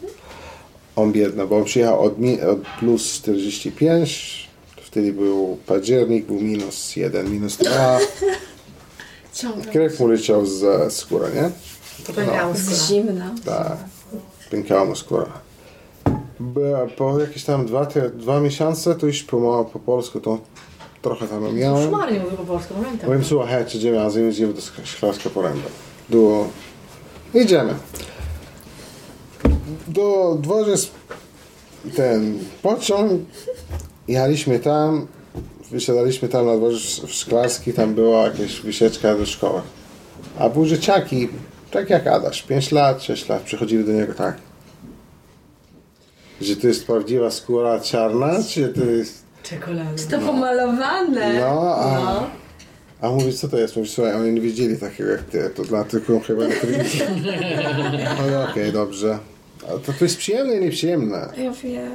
on 0.97 1.13
biedny, 1.13 1.47
bo 1.47 1.57
on 1.57 1.65
przyjechał 1.65 2.01
od, 2.01 2.19
mi- 2.19 2.41
od 2.41 2.59
plus 2.81 3.13
45, 3.13 4.49
wtedy 4.83 5.13
był 5.13 5.59
październik, 5.67 6.27
był 6.27 6.41
minus 6.41 6.97
1, 6.97 7.31
minus 7.33 7.57
2. 7.57 7.99
Ciągle. 9.33 9.73
Krew 9.73 10.01
mu 10.01 10.07
leciał 10.09 10.47
z 10.47 10.93
skóry, 10.93 11.27
nie? 11.35 11.51
To 12.07 12.13
pękało 12.13 12.55
Z 12.55 12.59
skóra. 12.63 12.77
zimna. 12.77 13.35
Tak, 13.45 13.77
pękała 14.51 14.85
mu 14.85 14.97
skóra. 14.97 15.27
Po 16.97 17.21
jakieś 17.21 17.45
tam 17.45 17.67
dwa, 17.67 17.87
te, 17.87 18.11
dwa 18.11 18.41
miesiące, 18.41 18.95
to 18.95 19.07
już 19.07 19.23
pomału 19.23 19.65
po 19.65 19.79
polsku, 19.79 20.21
to 20.21 20.39
trochę 21.03 21.29
tam 21.29 21.55
miałem. 21.55 21.89
Szmarnie 21.89 22.21
mówił 22.21 22.37
po 22.37 22.45
polsku, 22.45 22.75
pamiętam. 22.75 23.07
Powiem, 23.07 23.25
słuchaj, 23.25 23.67
czy 23.67 23.77
idziemy 23.77 23.97
razem, 23.97 24.31
idziemy 24.31 24.55
do 24.55 24.61
Szklarska 24.85 25.31
Poręba. 25.31 25.69
Do... 26.09 26.47
Idziemy. 27.35 27.75
Do 29.89 30.39
dworzec 30.43 30.91
ten 31.97 32.39
pociąg, 32.63 33.23
jechaliśmy 34.09 34.59
tam, 34.59 35.07
wysiadaliśmy 35.71 36.29
tam 36.29 36.47
na 36.47 36.57
dworzec 36.57 37.11
Szklarski, 37.11 37.73
tam 37.73 37.95
była 37.95 38.23
jakaś 38.23 38.61
wysieczka 38.61 39.15
do 39.15 39.27
szkoły. 39.27 39.61
A 40.39 40.49
były 40.49 40.67
dzieciaki, 40.67 41.29
tak 41.71 41.91
jak 41.91 42.07
Adaś, 42.07 42.43
5 42.43 42.73
lat, 42.73 43.03
6 43.03 43.29
lat, 43.29 43.43
przychodzili 43.43 43.85
do 43.85 43.93
niego 43.93 44.15
tak. 44.15 44.48
Że 46.41 46.57
to 46.57 46.67
jest 46.67 46.87
prawdziwa 46.87 47.31
skóra 47.31 47.81
czarna, 47.81 48.43
czy 48.49 48.69
to 48.69 48.85
jest... 48.85 49.23
Czekolada. 49.43 49.91
To 50.11 50.19
pomalowane. 50.19 51.41
No, 51.41 51.75
a, 51.77 52.27
a 53.01 53.11
mówi, 53.11 53.33
co 53.33 53.49
to 53.49 53.59
jest? 53.59 53.77
Mówi, 53.77 53.89
słuchaj, 53.89 54.15
oni 54.15 54.33
nie 54.33 54.41
wiedzieli 54.41 54.77
takiego 54.79 55.11
jak 55.11 55.23
ty, 55.23 55.51
to 55.57 55.63
dlatego 55.63 56.21
chyba 56.21 56.47
nie 56.47 56.53
kryli. 56.53 56.79
Ale 58.21 58.49
okej, 58.51 58.73
dobrze. 58.73 59.19
A 59.65 59.67
to, 59.67 59.93
to 59.99 60.05
jest 60.05 60.17
przyjemne 60.19 60.57
i 60.57 60.61
nieprzyjemne. 60.61 61.29
Ja 61.37 61.53
wiem. 61.53 61.93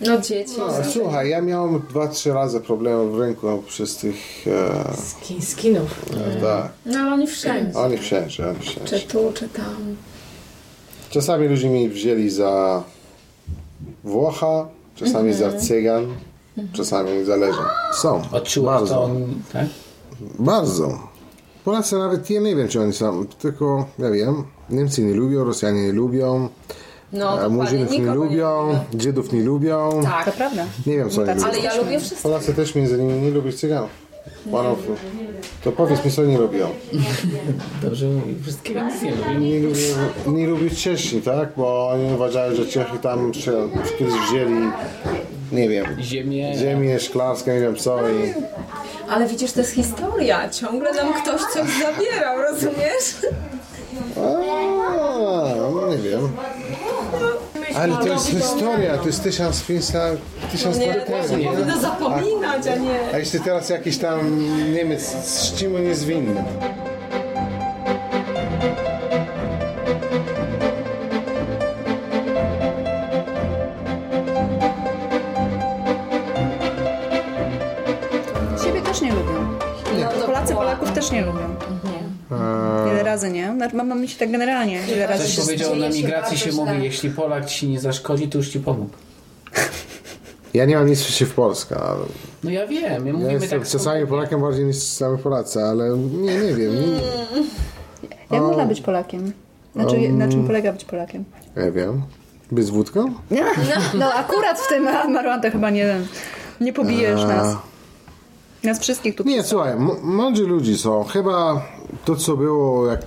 No 0.00 0.20
dzieci. 0.20 0.52
No, 0.58 0.68
słuchaj, 0.92 1.28
ja 1.30 1.40
miałem 1.40 1.82
dwa, 1.90 2.08
trzy 2.08 2.32
razy 2.32 2.60
problemy 2.60 3.10
w 3.10 3.18
ręku 3.20 3.62
przez 3.68 3.96
tych... 3.96 4.16
E, 4.46 4.96
Skin, 4.96 5.42
skinów. 5.42 6.04
tak, 6.42 6.70
No 6.86 6.98
ale 6.98 7.14
oni 7.14 7.26
wszędzie. 7.26 7.78
oni 7.78 7.98
wszędzie, 7.98 8.48
oni 8.48 8.58
wszędzie. 8.60 8.98
Czy 9.00 9.06
tu, 9.08 9.32
czy 9.34 9.48
tam. 9.48 9.96
Czasami 11.10 11.48
ludzie 11.48 11.68
mnie 11.70 11.88
wzięli 11.88 12.30
za 12.30 12.82
Włocha, 14.04 14.68
czasami 14.94 15.34
za 15.34 15.52
Cygan, 15.52 16.06
czasami 16.72 17.24
zależy. 17.24 17.58
Są, 17.94 18.22
Odczułeś 18.32 18.66
bardzo. 18.66 18.94
to 18.94 19.10
tak? 19.52 19.66
Bardzo. 20.38 20.98
Polacy 21.64 21.98
nawet, 21.98 22.30
ja 22.30 22.40
nie 22.40 22.56
wiem, 22.56 22.68
czy 22.68 22.80
oni 22.80 22.92
są, 22.92 23.26
tylko 23.26 23.86
ja 23.98 24.10
wiem, 24.10 24.44
Niemcy 24.70 25.02
nie 25.02 25.14
lubią, 25.14 25.44
Rosjanie 25.44 25.82
nie 25.82 25.92
lubią, 25.92 26.48
No, 27.12 27.46
e, 27.46 27.50
nie 27.90 28.14
lubią, 28.14 28.78
Żydów 28.98 29.32
nie 29.32 29.42
lubią. 29.42 30.00
Tak. 30.02 30.24
To 30.24 30.32
prawda. 30.32 30.64
Nie 30.86 30.96
wiem, 30.96 31.10
co 31.10 31.22
oni 31.22 31.30
lubią. 31.30 31.46
Ale 31.46 31.58
ja 31.58 31.76
lubię 31.76 32.00
wszystko. 32.00 32.28
Polacy 32.28 32.54
też 32.54 32.74
między 32.74 32.98
nimi 32.98 33.20
nie 33.20 33.30
lubią 33.30 33.52
Cyganów. 33.52 33.90
Panów. 34.52 34.78
To 35.64 35.72
powiedz 35.72 36.04
mi, 36.04 36.10
co 36.10 36.24
nie 36.24 36.38
lubią. 36.38 36.68
Dobrze 37.82 38.06
mówi. 38.06 38.34
Wszystkiego 38.42 38.80
nic 38.84 39.02
nie 39.02 39.10
lubi. 39.10 39.38
Nie 39.38 39.60
lubią, 39.60 40.32
nie 40.32 40.46
lubią 40.46 40.70
Czesi, 40.76 41.22
tak? 41.22 41.48
Bo 41.56 41.88
oni 41.90 42.12
uważają, 42.14 42.54
że 42.54 42.66
Czechy 42.66 42.98
tam 42.98 43.34
się 43.34 43.68
kiedyś 43.98 44.14
wzięli, 44.14 44.66
nie 45.52 45.68
wiem, 45.68 45.86
Ziemię. 46.00 46.52
ziemię 46.58 47.00
szklarską, 47.00 47.50
nie 47.50 47.60
wiem 47.60 47.76
co 47.76 48.08
i... 48.08 48.34
Ale 49.10 49.26
widzisz, 49.28 49.52
to 49.52 49.60
jest 49.60 49.72
historia. 49.72 50.48
Ciągle 50.50 50.92
nam 50.94 51.12
ktoś 51.22 51.40
coś 51.40 51.68
zabierał, 51.82 52.42
rozumiesz? 52.42 53.16
A, 54.16 54.20
no 55.72 55.88
nie 55.90 55.96
wiem. 55.98 56.28
Ale 57.78 57.96
to 57.96 58.06
jest 58.08 58.26
historia, 58.28 58.98
to 58.98 59.06
jest 59.06 59.22
1500, 59.22 60.18
1000 60.52 60.78
Nie, 60.78 60.86
lat 60.96 61.06
temu. 61.06 61.36
nie 61.36 61.44
nie? 61.44 61.50
powinno 61.50 61.78
zapominać, 61.80 62.66
a 62.66 62.76
nie... 62.76 63.14
A 63.14 63.18
jeśli 63.18 63.40
teraz 63.40 63.68
jakiś 63.68 63.98
tam 63.98 64.18
Niemiec 64.74 65.02
z 65.24 65.54
czym 65.54 65.76
on 65.76 65.82
jest 65.82 66.06
winny? 66.06 66.44
Siebie 78.64 78.82
też 78.82 79.00
nie 79.00 79.12
lubią. 79.12 79.58
Polacy 80.26 80.54
Polaków 80.54 80.92
też 80.92 81.10
nie 81.10 81.22
lubią. 81.24 81.47
Razy 83.08 83.30
nie. 83.30 83.52
Mam 83.74 83.88
mam 83.88 84.00
myśli 84.00 84.18
tak 84.18 84.30
generalnie. 84.30 84.80
Wiele 84.82 85.06
razy 85.06 85.22
Ktoś 85.24 85.34
się 85.36 85.42
powiedział, 85.42 85.76
na 85.76 85.88
migracji 85.88 86.38
się 86.38 86.52
mówi, 86.52 86.72
jeśli 86.82 87.10
Polak 87.10 87.46
ci 87.46 87.68
nie 87.68 87.80
zaszkodzi, 87.80 88.28
to 88.28 88.38
już 88.38 88.48
ci 88.48 88.60
pomógł. 88.60 88.90
Ja 90.54 90.64
nie 90.64 90.76
mam 90.76 90.86
nic 90.86 91.02
przeciw 91.04 91.34
Polska. 91.34 91.76
ale 91.76 92.04
No 92.44 92.50
ja 92.50 92.66
wiem, 92.66 93.06
Ja 93.06 93.12
mówimy 93.12 93.32
jestem 93.32 93.60
tak 93.60 93.68
czasami 93.68 94.06
Polakiem 94.06 94.40
bardziej 94.40 94.64
niż 94.64 94.76
sami 94.76 95.18
Polacy, 95.18 95.60
ale 95.62 95.88
nie, 95.98 96.34
nie 96.34 96.54
wiem. 96.54 96.74
Nie, 96.74 98.08
Jak 98.30 98.42
można 98.42 98.66
być 98.66 98.80
Polakiem? 98.80 99.32
Znaczy, 99.74 100.08
na 100.08 100.28
czym 100.28 100.46
polega 100.46 100.72
być 100.72 100.84
Polakiem? 100.84 101.24
nie 101.56 101.70
wiem. 101.72 102.02
Bez 102.52 102.70
wódką? 102.70 103.14
No 103.94 104.12
akurat 104.14 104.58
w 104.60 104.68
tym 104.68 104.82
Marwan 104.84 105.42
to 105.42 105.50
chyba 105.50 105.70
nie 105.70 105.96
Nie 106.60 106.72
pobijesz 106.72 107.24
nas. 107.24 107.56
Nas 108.64 108.80
wszystkich 108.80 109.14
tu. 109.14 109.24
Nie, 109.24 109.42
słuchaj, 109.42 109.72
mądrzy 110.02 110.46
ludzie 110.46 110.76
są. 110.76 111.04
Chyba 111.04 111.62
to, 112.04 112.16
co 112.16 112.36
było 112.36 112.86
jak 112.86 113.00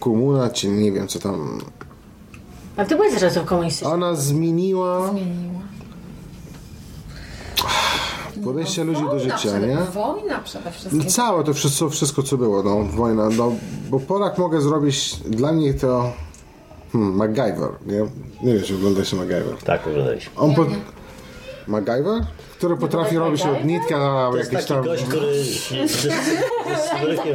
komuna, 0.00 0.50
czy 0.50 0.68
nie 0.68 0.92
wiem, 0.92 1.08
co 1.08 1.18
tam... 1.18 1.60
A 2.76 2.84
ty 2.84 2.96
byłeś 2.96 3.18
zresztą 3.18 3.44
komunistyczny. 3.44 3.92
Ona 3.92 4.14
zmieniła 4.14 5.10
podejście 8.44 8.84
ludzi 8.84 9.02
do 9.02 9.18
życia, 9.18 9.58
nie? 9.58 9.76
Wojna 9.76 10.38
przede 10.44 10.70
wszystkim. 10.70 11.06
Całe 11.06 11.44
to 11.44 11.54
wszystko, 11.54 11.90
wszystko 11.90 12.22
co 12.22 12.36
było, 12.36 12.62
no, 12.62 12.82
wojna, 12.82 13.28
no, 13.28 13.52
bo 13.90 14.00
Polak 14.00 14.38
mogę 14.38 14.60
zrobić, 14.60 15.16
dla 15.16 15.52
mnie 15.52 15.74
to 15.74 16.12
hmm, 16.92 17.16
MacGyver, 17.16 17.70
nie? 17.86 18.06
Nie 18.42 18.54
wiem, 18.54 18.62
czy 18.64 18.74
oglądacie 18.74 19.16
MacGyver. 19.16 19.56
Tak, 19.64 19.86
oglądaliśmy. 19.86 20.32
On 20.36 20.54
po... 20.54 20.66
MacGyver? 21.70 22.22
Który 22.58 22.76
potrafi 22.76 23.18
robić 23.18 23.42
od 23.42 23.64
nitka 23.64 23.98
na 23.98 24.28
To 24.30 24.36
jest 24.36 24.52
jakieś 24.52 24.68
taki 24.68 24.80
tam... 24.80 24.84
gość, 24.84 25.04
który 25.04 25.44
z, 25.44 25.68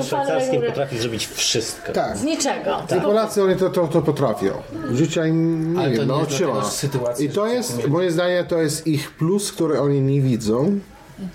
z 0.01 0.06
szwajcarskim 0.08 0.62
potrafi 0.62 1.00
zrobić 1.00 1.27
wszystko. 1.27 1.94
Tak. 1.94 2.18
Z 2.18 2.24
niczego. 2.24 2.84
I 2.98 3.01
Polacy 3.01 3.44
oni 3.44 3.56
to, 3.56 3.70
to, 3.70 3.88
to 3.88 4.01
potrafią. 4.01 4.51
Życia 4.92 5.27
im 5.27 5.74
nie 5.74 5.89
wiem, 5.89 6.10
nie 6.10 6.38
że 6.38 6.65
sytuacja, 6.70 7.25
I 7.25 7.30
to 7.30 7.48
jest, 7.48 7.82
tak 7.82 7.88
moje 7.88 8.12
zdanie, 8.12 8.46
to 8.48 8.62
jest 8.62 8.88
ich 8.88 9.12
plus, 9.12 9.51
który 9.51 9.80
oni 9.80 10.01
nie 10.01 10.22
widzą 10.22 10.80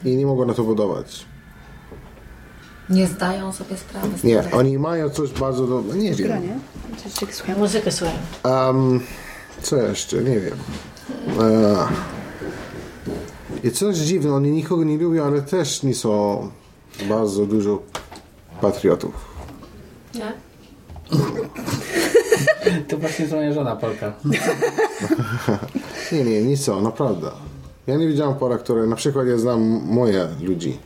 i 0.05 0.17
nie 0.17 0.27
mogą 0.27 0.47
na 0.47 0.55
to 0.55 0.63
budować. 0.63 1.25
Nie 2.91 3.07
zdają 3.07 3.53
sobie 3.53 3.77
sprawy 3.77 4.19
z 4.19 4.25
Nie, 4.25 4.43
tego. 4.43 4.57
oni 4.57 4.79
mają 4.79 5.11
coś 5.11 5.31
bardzo 5.31 5.67
do... 5.67 5.83
Nie 5.95 6.15
wiem. 6.15 6.29
Granie. 6.29 6.59
Tak. 7.47 7.59
Muzykę 7.59 7.93
słucham. 7.93 8.17
Um, 8.45 9.01
co 9.63 9.77
jeszcze? 9.77 10.17
Nie 10.17 10.41
wiem. 10.41 10.59
E, 11.41 12.20
I 13.65 13.71
coś 13.71 13.97
dziwne, 13.97 14.35
oni 14.35 14.51
nikogo 14.51 14.85
nie 14.85 14.99
lubią, 14.99 15.25
ale 15.25 15.43
też 15.43 15.83
nie 15.83 15.95
są 15.95 16.49
bardzo 17.09 17.47
dużo 17.47 17.83
patriotów. 18.61 19.13
Nie? 20.15 20.33
To 22.89 22.99
właśnie 22.99 23.23
jest 23.23 23.35
moja 23.35 23.53
żona 23.53 23.77
Polka. 23.77 24.13
Nie, 26.13 26.25
nie, 26.25 26.43
nic 26.43 26.65
co, 26.65 26.81
naprawdę. 26.81 27.31
Ja 27.87 27.97
nie 27.97 28.09
widziałem 28.09 28.35
Polak, 28.35 28.61
które, 28.61 28.87
na 28.87 28.97
przykład 28.97 29.27
ja 29.27 29.39
znam 29.39 29.61
moje 29.87 30.29
ludzi. 30.43 30.79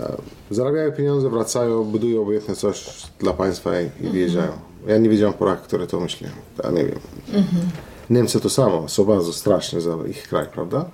E, 0.00 0.16
Zarabiają 0.50 0.92
pieniądze, 0.92 1.30
wracają, 1.30 1.84
budują 1.84 2.22
obojętnie 2.22 2.54
coś 2.54 3.02
dla 3.18 3.32
państwa 3.32 3.80
i, 3.80 3.90
i 4.00 4.08
wyjeżdżają. 4.08 4.52
Ja 4.86 4.98
nie 4.98 5.08
widziałem 5.08 5.34
Polak, 5.34 5.62
które 5.62 5.86
to 5.86 6.00
myślą. 6.00 6.28
Ja 6.64 6.70
nie 6.70 6.84
wiem. 6.84 6.98
Niemcy 8.10 8.40
to 8.40 8.50
samo, 8.50 8.88
są 8.88 9.04
bardzo 9.04 9.32
straszne 9.32 9.80
za 9.80 9.96
ich 10.10 10.28
kraj, 10.28 10.46
prawda? 10.52 10.84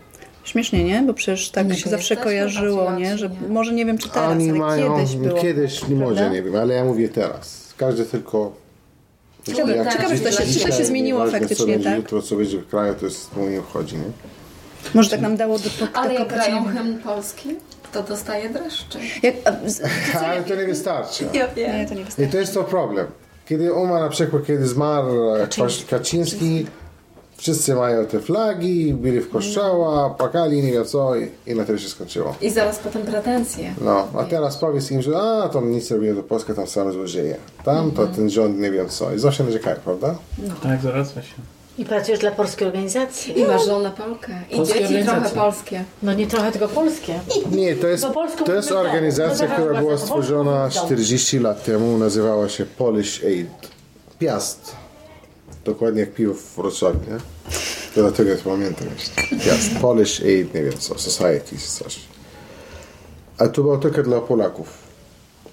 Śmiesznie, 0.50 0.84
nie? 0.84 1.02
Bo 1.02 1.14
przecież 1.14 1.50
tak 1.50 1.66
My 1.66 1.76
się 1.76 1.84
to 1.84 1.90
zawsze 1.90 2.16
kojarzyło, 2.16 2.92
nie? 2.92 3.18
Że 3.18 3.28
nie? 3.28 3.48
może 3.48 3.72
nie 3.72 3.86
wiem 3.86 3.98
czy 3.98 4.08
teraz, 4.08 4.30
Oni 4.32 4.50
ale 4.50 4.58
mają, 4.58 4.96
kiedyś 4.96 5.16
było. 5.16 5.40
kiedyś 5.40 5.88
nie 5.88 5.96
może, 5.96 6.30
nie 6.30 6.42
wiem, 6.42 6.56
ale 6.56 6.74
ja 6.74 6.84
mówię 6.84 7.08
teraz. 7.08 7.74
Każdy 7.76 8.04
tylko... 8.04 8.52
Ciekawe- 9.46 9.76
Jak 9.76 9.92
ciekawe, 9.92 10.16
czy 10.18 10.20
to 10.24 10.30
się- 10.32 10.46
czy 10.60 10.60
to 10.60 10.72
się 10.72 10.84
zmieniło 10.84 11.26
faktycznie, 11.26 11.56
co 11.56 11.66
będzie 11.66 11.84
tak? 11.90 11.96
Jutro, 11.98 12.22
co 12.22 12.36
będzie 12.36 12.58
w 12.58 12.66
kraju, 12.68 12.94
to 12.94 13.04
jest 13.06 13.36
mu 13.36 13.46
nie 13.48 13.60
obchodzi, 13.60 13.96
nie? 13.96 14.04
Może 14.94 15.10
tak 15.10 15.20
nam 15.20 15.36
dało 15.36 15.58
do, 15.58 15.64
Ale 15.94 16.14
jak 16.14 16.28
grają 16.28 16.62
nie 16.64 16.68
hymn 16.78 16.98
polski, 16.98 17.48
to 17.92 18.02
dostaje 18.02 18.48
dreszcze. 18.50 18.98
Jak, 19.22 19.34
a, 19.44 19.68
z, 19.68 19.80
Ale 20.24 20.42
to 20.42 20.54
nie 20.54 20.66
wystarczy. 20.74 21.24
Ja 21.32 21.46
nie, 21.56 21.86
to 21.88 21.94
nie 21.94 22.00
I 22.00 22.04
wystarczy. 22.04 22.32
to 22.32 22.38
jest 22.38 22.54
to 22.54 22.64
problem. 22.64 23.06
Kiedy 23.48 23.72
umarł 23.72 24.04
na 24.04 24.08
przykład, 24.10 24.46
kiedy 24.46 24.66
zmarł 24.66 25.08
Kaczyński, 25.40 25.84
Kaczyński 25.84 26.66
wszyscy 27.40 27.74
mają 27.74 28.06
te 28.06 28.20
flagi, 28.20 28.94
byli 28.94 29.20
w 29.20 29.30
kościoła, 29.30 30.10
płakali, 30.10 30.62
nie 30.62 30.72
wiem 30.72 30.84
co 30.84 31.16
i, 31.16 31.28
i 31.46 31.54
na 31.54 31.64
tyle 31.64 31.78
się 31.78 31.88
skończyło. 31.88 32.34
I 32.40 32.50
zaraz 32.50 32.78
potem 32.78 33.02
pretensje. 33.02 33.74
No, 33.80 34.08
a 34.18 34.24
teraz 34.24 34.56
powiedz 34.56 34.90
im, 34.90 35.02
że 35.02 35.18
a, 35.18 35.48
tam 35.48 35.70
nic 35.72 35.90
nie 35.90 35.96
robiło 35.96 36.14
do 36.14 36.22
Polski, 36.22 36.52
tam 36.54 36.66
same 36.66 36.92
złodzieje. 36.92 37.36
Tam 37.64 37.90
to 37.90 38.06
ten 38.06 38.30
rząd 38.30 38.58
nie 38.58 38.70
wiem 38.70 38.88
co. 38.88 39.12
I 39.14 39.18
zawsze 39.18 39.44
narzekają, 39.44 39.76
prawda? 39.84 40.14
Tak, 40.62 40.80
zwraca 40.80 41.22
się. 41.22 41.34
I 41.78 41.84
pracujesz 41.84 42.20
dla 42.20 42.30
polskiej 42.30 42.66
organizacji. 42.66 43.40
I 43.40 43.44
masz 43.44 43.66
żonę 43.66 43.90
Polkę. 43.90 44.32
I 44.50 44.56
Polskie 44.56 44.74
dzieci 44.80 44.88
trochę 44.94 45.00
organizacje. 45.02 45.40
polskie. 45.40 45.84
No 46.02 46.14
nie 46.14 46.26
trochę 46.26 46.52
tylko 46.52 46.68
polskie. 46.68 47.20
Nie, 47.50 47.76
to 47.76 47.86
jest, 47.86 48.06
polsku 48.06 48.44
to 48.44 48.54
jest 48.54 48.68
tak. 48.68 48.78
organizacja, 48.78 49.48
No 49.48 49.54
która 49.54 49.66
zaraz 49.68 49.82
była 49.84 49.98
stworzona 49.98 50.64
mówimy 50.64 50.86
40 50.86 51.38
lat 51.38 51.64
temu, 51.64 51.98
nazywała 51.98 52.48
się 52.48 52.66
Polish 52.66 53.24
Aid. 53.24 53.48
Piast. 54.18 54.76
Dokładnie 55.64 56.00
jak 56.00 56.14
piwo 56.14 56.34
w 56.34 56.56
Wrocławiu, 56.56 56.98
nie? 56.98 57.18
To 57.94 58.00
dlatego 58.00 58.36
to 58.36 58.50
pamiętam 58.50 58.88
jeszcze. 58.94 59.36
Piast. 59.44 59.78
Polish 59.80 60.22
Aid, 60.22 60.54
nie 60.54 60.62
wiem 60.62 60.78
co, 60.78 60.98
Society 60.98 61.56
coś. 61.58 62.00
A 63.38 63.48
to 63.48 63.62
było 63.62 63.78
tylko 63.78 64.02
dla 64.02 64.20
Polaków. 64.20 64.78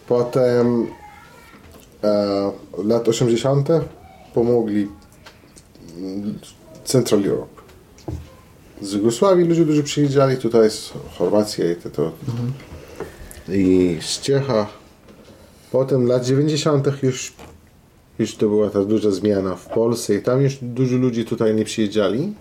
Potem 0.08 0.88
e, 2.04 2.52
lat 2.84 3.08
80. 3.08 3.70
pomogli 4.34 4.88
mm, 5.98 6.40
Central 6.86 7.26
Europe. 7.26 7.62
Z 8.82 8.94
Jugosławii 8.94 9.46
ludzie 9.46 9.66
dużo 9.66 9.84
przyjeżdżali, 9.84 10.38
tutaj 10.38 10.72
z 10.72 10.94
Chorwacji 11.18 11.64
i 11.66 11.76
to, 11.76 11.90
to 11.90 12.12
i 13.50 13.98
z 14.02 14.22
Ciecha. 14.22 14.68
Potem 15.72 16.08
lat 16.08 16.26
90. 16.26 17.04
już, 17.04 17.34
już 18.20 18.36
to 18.36 18.48
była 18.50 18.70
ta 18.70 18.86
duża 18.86 19.12
zmiana 19.12 19.56
w 19.56 19.66
Polsce 19.66 20.16
i 20.16 20.22
tam 20.22 20.42
już 20.42 20.58
dużo 20.62 20.98
ludzi 20.98 21.26
tutaj 21.26 21.56
nie 21.56 21.66
przyjeżdżali. 21.66 22.34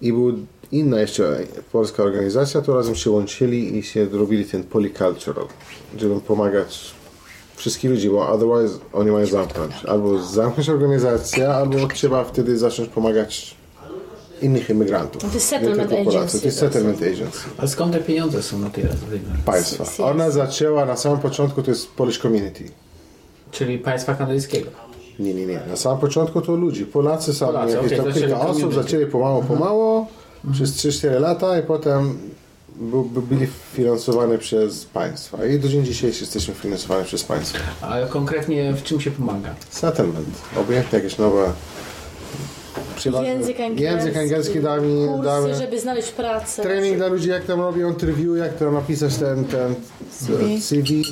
I 0.00 0.12
była 0.12 0.32
inna 0.72 1.00
jeszcze 1.00 1.38
polska 1.72 2.02
organizacja, 2.02 2.60
to 2.62 2.74
razem 2.74 2.94
się 2.94 3.10
łączyli 3.10 3.78
i 3.78 3.82
się 3.82 4.08
robili 4.12 4.44
ten 4.44 4.62
polycultural, 4.64 5.46
żeby 5.98 6.20
pomagać 6.20 6.94
wszystkim 7.56 7.90
ludziom, 7.92 8.12
bo 8.12 8.28
otherwise 8.28 8.78
oni 8.92 9.10
mają 9.10 9.26
zamknąć. 9.26 9.72
Albo 9.84 10.22
zamknąć 10.22 10.68
organizację, 10.68 11.48
albo 11.48 11.86
trzeba 11.86 12.24
wtedy 12.24 12.58
zacząć 12.58 12.88
pomagać 12.88 13.56
innych 14.42 14.70
imigrantów. 14.70 15.22
To 15.22 15.28
jest 15.34 15.48
settlement 15.48 15.92
agency 15.92 16.40
To 16.40 16.46
jest 16.46 16.60
to 16.60 16.66
są. 16.66 16.72
settlement 16.72 17.02
agency 17.02 17.38
A 17.58 17.66
skąd 17.66 17.92
te 17.92 18.00
pieniądze 18.00 18.42
są 18.42 18.58
na 18.58 18.70
tej 18.70 18.84
państwa. 19.44 20.04
Ona 20.04 20.30
zaczęła 20.30 20.84
na 20.84 20.96
samym 20.96 21.18
początku 21.18 21.62
to 21.62 21.70
jest 21.70 21.90
Polish 21.90 22.18
Community. 22.18 22.64
Czyli 23.50 23.78
państwa 23.78 24.14
kanadyjskiego. 24.14 24.70
Nie, 25.18 25.34
nie, 25.34 25.46
nie. 25.46 25.60
Na 25.68 25.76
samym 25.76 25.98
początku 25.98 26.40
to 26.40 26.52
ludzi. 26.56 26.86
Polacy 26.86 27.34
sami, 27.34 27.52
Polacy, 27.52 27.74
jakieś 27.74 27.92
okej, 27.98 28.04
tam 28.04 28.12
kilka 28.22 28.40
osób 28.40 28.52
community. 28.60 28.82
zaczęli 28.82 29.06
pomału, 29.06 29.42
pomału 29.42 30.06
przez 30.52 30.70
3-4 30.76 31.20
lata 31.20 31.58
i 31.58 31.62
potem 31.62 32.18
bu- 32.76 33.04
byli 33.04 33.46
finansowani 33.74 34.38
przez 34.38 34.84
państwa. 34.84 35.44
I 35.46 35.58
do 35.58 35.68
dzień 35.68 35.84
dzisiejszy 35.84 36.20
jesteśmy 36.24 36.54
finansowani 36.54 37.04
przez 37.04 37.24
państwo. 37.24 37.58
A 37.80 38.00
konkretnie 38.06 38.72
w 38.72 38.82
czym 38.82 39.00
się 39.00 39.10
pomaga? 39.10 39.54
Settlement. 39.70 40.28
Obojętnie 40.60 40.98
jakieś 40.98 41.18
nowe... 41.18 41.52
przychodzi- 42.98 43.26
Język 43.26 43.60
angielski. 43.60 43.84
Język 43.84 44.16
angielski 44.16 44.60
damy, 44.60 45.06
Kursy, 45.08 45.24
damy 45.24 45.54
żeby 45.54 45.80
znaleźć 45.80 46.12
pracę. 46.12 46.62
trening 46.62 46.96
dla 46.96 47.06
ludzi, 47.06 47.28
jak 47.28 47.44
tam 47.44 47.60
robią 47.60 47.88
interview, 47.88 48.36
jak 48.38 48.54
tam 48.56 48.74
napisać 48.74 49.16
ten, 49.16 49.44
ten 49.44 49.74
CV. 50.60 51.02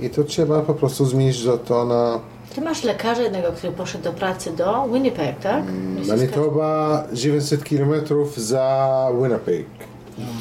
I 0.00 0.10
to 0.10 0.24
trzeba 0.24 0.60
po 0.62 0.74
prostu 0.74 1.04
zmienić 1.06 1.44
to 1.64 1.84
na 1.84 2.20
Ty 2.54 2.60
masz 2.60 2.84
lekarza 2.84 3.22
jednego, 3.22 3.52
który 3.52 3.72
poszedł 3.72 4.04
do 4.04 4.12
pracy 4.12 4.50
do 4.56 4.88
Winnipeg, 4.92 5.38
tak? 5.40 5.64
Manitoba 6.08 7.04
900 7.12 7.64
km 7.64 7.92
za 8.36 9.08
Winnipeg. 9.22 9.66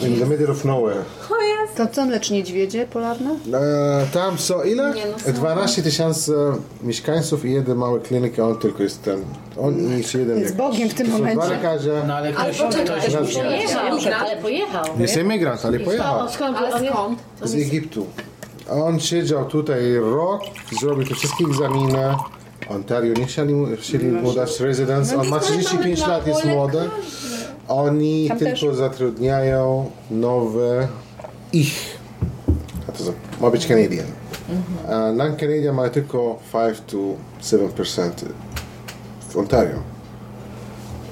In 0.07 0.19
the 0.19 0.25
middle 0.25 0.51
of 0.51 0.65
nowhere. 0.65 1.03
To 1.77 1.87
co, 1.87 2.05
lecz 2.05 2.29
niedźwiedzie 2.31 2.87
polarne? 2.87 3.29
E, 3.53 4.05
tam 4.13 4.37
są 4.37 4.63
ile? 4.63 4.93
Nie, 4.95 5.05
no 5.05 5.19
są. 5.19 5.33
12 5.33 5.81
tysięcy 5.83 6.33
mieszkańców 6.83 7.45
i 7.45 7.53
jeden 7.53 7.77
mały 7.77 7.99
klinik, 8.01 8.39
a 8.39 8.43
on 8.43 8.57
tylko 8.57 8.83
jest 8.83 9.03
ten. 9.03 9.21
On 9.59 9.79
i 9.93 9.97
jeszcze 9.97 10.19
jeden 10.19 10.39
Jest 10.39 10.51
lekarz. 10.55 10.71
Bogiem 10.71 10.89
w 10.89 10.93
tym 10.93 11.05
To 11.07 11.11
są 11.11 11.17
Dwa 11.19 11.29
momencie. 11.29 11.55
lekarze. 11.55 12.03
No 12.07 12.13
ale 12.15 12.27
Ale 12.37 12.53
ktoś, 12.53 12.61
poczekaj, 12.61 13.01
ktoś 13.01 13.13
ale 13.15 13.21
musi 13.25 13.35
Pojechał, 13.39 13.95
Migrant. 13.95 14.21
ale 14.21 14.37
pojechał. 14.41 14.83
Jest 14.99 15.17
imigrant, 15.17 15.65
ale 15.65 15.79
pojechał. 15.79 16.19
O, 16.25 16.29
skąd? 16.29 16.57
Ale 16.57 16.73
on 16.75 16.83
jest- 16.83 16.95
skąd? 16.95 17.19
Z 17.43 17.55
Egiptu. 17.55 18.05
A 18.69 18.73
On 18.73 18.99
siedział 18.99 19.45
tutaj 19.45 19.95
rok, 19.95 20.41
zrobił 20.81 21.07
te 21.07 21.15
wszystkie 21.15 21.45
egzaminy. 21.45 22.15
Ontario 22.69 23.13
nie 23.13 23.25
chcieli, 23.25 23.53
mu- 23.53 23.67
chcieli 23.81 24.05
mu 24.07 24.33
dać 24.33 24.59
residence. 24.59 25.17
On 25.17 25.27
ma 25.27 25.39
35 25.39 26.07
lat, 26.07 26.27
jest 26.27 26.45
młody. 26.45 26.89
Oni 27.67 28.27
Tam 28.27 28.37
tylko 28.37 28.51
też. 28.67 28.75
zatrudniają 28.75 29.91
nowe 30.11 30.87
ich. 31.53 31.97
A 32.89 32.91
to 32.91 33.03
ma 33.41 33.49
być 33.49 33.67
Canadian. 33.67 34.07
A 34.89 35.11
non-Canadian 35.11 35.75
ma 35.75 35.89
tylko 35.89 36.39
5 36.53 36.77
to 36.87 36.97
7% 37.57 38.11
w 39.29 39.37
Ontario. 39.37 39.75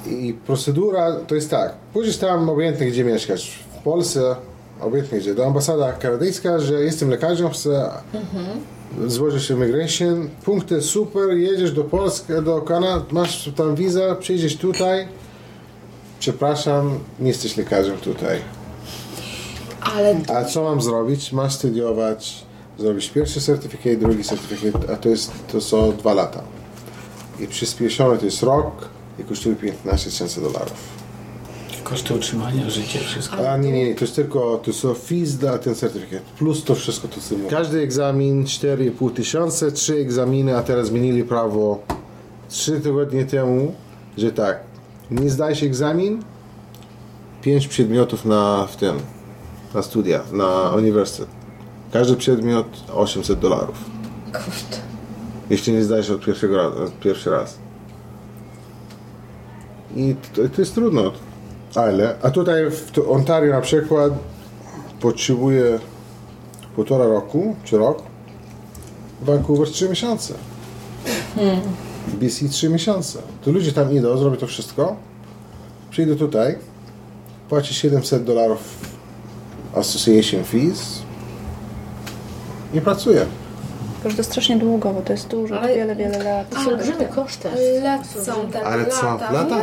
I 0.08 0.34
procedura 0.46 1.16
to 1.28 1.36
jest 1.36 1.50
tak. 1.50 1.74
Pójdziesz 1.94 2.18
tam 2.18 2.50
obojętnie 2.50 2.88
gdzie 2.88 3.04
mieszkasz. 3.04 3.60
W 3.80 3.84
Polsce 3.84 4.36
obojętnie 4.82 5.20
gdzie. 5.20 5.36
Do 5.36 5.46
ambasada 5.46 5.94
kanadyjska, 5.94 6.60
że 6.60 6.74
jestem 6.84 7.10
lekarzem, 7.10 7.50
chcę 7.50 7.90
złożyć 9.08 9.50
immigration. 9.50 10.30
Punkty 10.46 10.82
super, 10.82 11.30
jedziesz 11.30 11.72
do 11.72 11.84
Polski, 11.84 12.34
do 12.46 12.62
Kanady, 12.62 13.06
masz 13.12 13.52
tam 13.56 13.76
wizę, 13.76 14.16
przyjdziesz 14.20 14.58
tutaj. 14.58 15.08
Przepraszam, 16.19 16.99
nie 17.19 17.27
jesteś 17.27 17.58
lekarzem 17.58 17.97
tutaj. 17.97 18.39
Ale 19.82 20.15
A 20.27 20.43
co 20.43 20.63
mam 20.63 20.82
zrobić? 20.82 21.32
Masz 21.32 21.53
studiować, 21.53 22.43
zrobić 22.79 23.10
pierwszy 23.10 23.41
certyfikat, 23.41 23.99
drugi 23.99 24.23
certyfikat, 24.23 24.89
a 24.89 24.95
to, 24.95 25.10
jest, 25.10 25.32
to 25.51 25.62
są 25.62 25.97
dwa 25.97 26.13
lata. 26.13 26.43
I 27.39 27.47
przyspieszone 27.47 28.17
to 28.17 28.25
jest 28.25 28.43
rok 28.43 28.89
i 29.19 29.23
kosztuje 29.23 29.55
15 29.55 30.10
tysięcy 30.10 30.41
dolarów. 30.41 30.99
Koszty 31.84 32.13
utrzymania, 32.13 32.69
życie, 32.69 32.99
wszystko. 32.99 33.51
A 33.51 33.58
nie, 33.58 33.71
nie, 33.71 33.86
nie, 33.86 33.95
to 33.95 34.05
jest 34.05 34.15
tylko, 34.15 34.58
to 34.63 34.73
są 34.73 34.93
fees 34.93 35.29
za 35.29 35.58
ten 35.58 35.75
certyfikat, 35.75 36.21
plus 36.21 36.63
to 36.63 36.75
wszystko 36.75 37.08
to 37.08 37.21
co 37.21 37.36
mówię. 37.36 37.49
Każdy 37.49 37.79
egzamin 37.79 38.43
4,5 38.43 39.13
tysiące, 39.13 39.71
trzy 39.71 39.95
egzaminy, 39.95 40.58
a 40.58 40.63
teraz 40.63 40.88
zmienili 40.88 41.23
prawo 41.23 41.79
3 42.49 42.79
tygodnie 42.79 43.25
temu, 43.25 43.73
że 44.17 44.32
tak, 44.32 44.68
nie 45.12 45.30
zdajesz 45.30 45.63
egzamin, 45.63 46.24
5 47.41 47.67
przedmiotów 47.67 48.26
na, 48.26 48.67
w 48.72 48.76
tym, 48.76 48.95
na 49.74 49.82
studia, 49.82 50.24
na 50.32 50.72
uniwersytet. 50.78 51.28
Każdy 51.93 52.15
przedmiot 52.15 52.67
800 52.93 53.39
dolarów. 53.39 53.86
kurde. 54.32 54.78
Jeśli 55.50 55.74
nie 55.74 55.84
zdajesz 55.84 56.10
od 56.10 56.26
pierwszego 56.26 56.58
razu, 56.58 56.84
od 56.84 57.00
pierwszy 57.00 57.30
raz. 57.30 57.58
I 59.95 60.15
to, 60.36 60.41
to 60.56 60.62
jest 60.62 60.76
trudno. 60.76 61.12
Ale, 61.76 62.15
a 62.22 62.30
tutaj 62.32 62.72
w 62.72 63.00
Ontario 63.10 63.54
na 63.54 63.62
przykład 63.62 64.13
potrzebuje 65.00 65.80
półtora 66.76 67.08
roku, 67.08 67.56
czy 67.63 67.78
rok. 67.78 68.04
Vancouver 69.22 69.67
3 69.67 69.89
miesiące. 69.89 70.34
BC 72.13 72.50
3 72.50 72.69
miesiące. 72.69 73.19
To 73.41 73.52
ludzie 73.52 73.72
tam 73.72 73.93
idą, 73.93 74.17
zrobią 74.17 74.38
to 74.38 74.48
wszystko. 74.48 74.95
Przyjdą 75.91 76.15
tutaj, 76.15 76.56
płaci 77.50 77.74
700 77.74 78.24
dolarów 78.24 78.60
association 79.76 80.43
fees 80.43 81.02
i 82.74 82.82
pracuje. 82.82 83.26
Że 84.06 84.15
to 84.17 84.24
strasznie 84.24 84.58
długo, 84.58 84.93
bo 84.93 85.02
to 85.02 85.13
jest 85.13 85.28
dużo, 85.28 85.60
Ale- 85.62 85.76
wiele, 85.76 85.95
wiele 85.95 86.24
lat. 86.24 86.50
To 86.50 86.56
są 86.63 86.69
olbrzymy 86.69 87.06
koszt 87.06 87.39
też. 87.41 87.54
Lecą 87.84 88.52
te 88.52 88.62
Ale 88.63 88.86
co, 88.86 89.06
lata. 89.06 89.32
lata? 89.32 89.62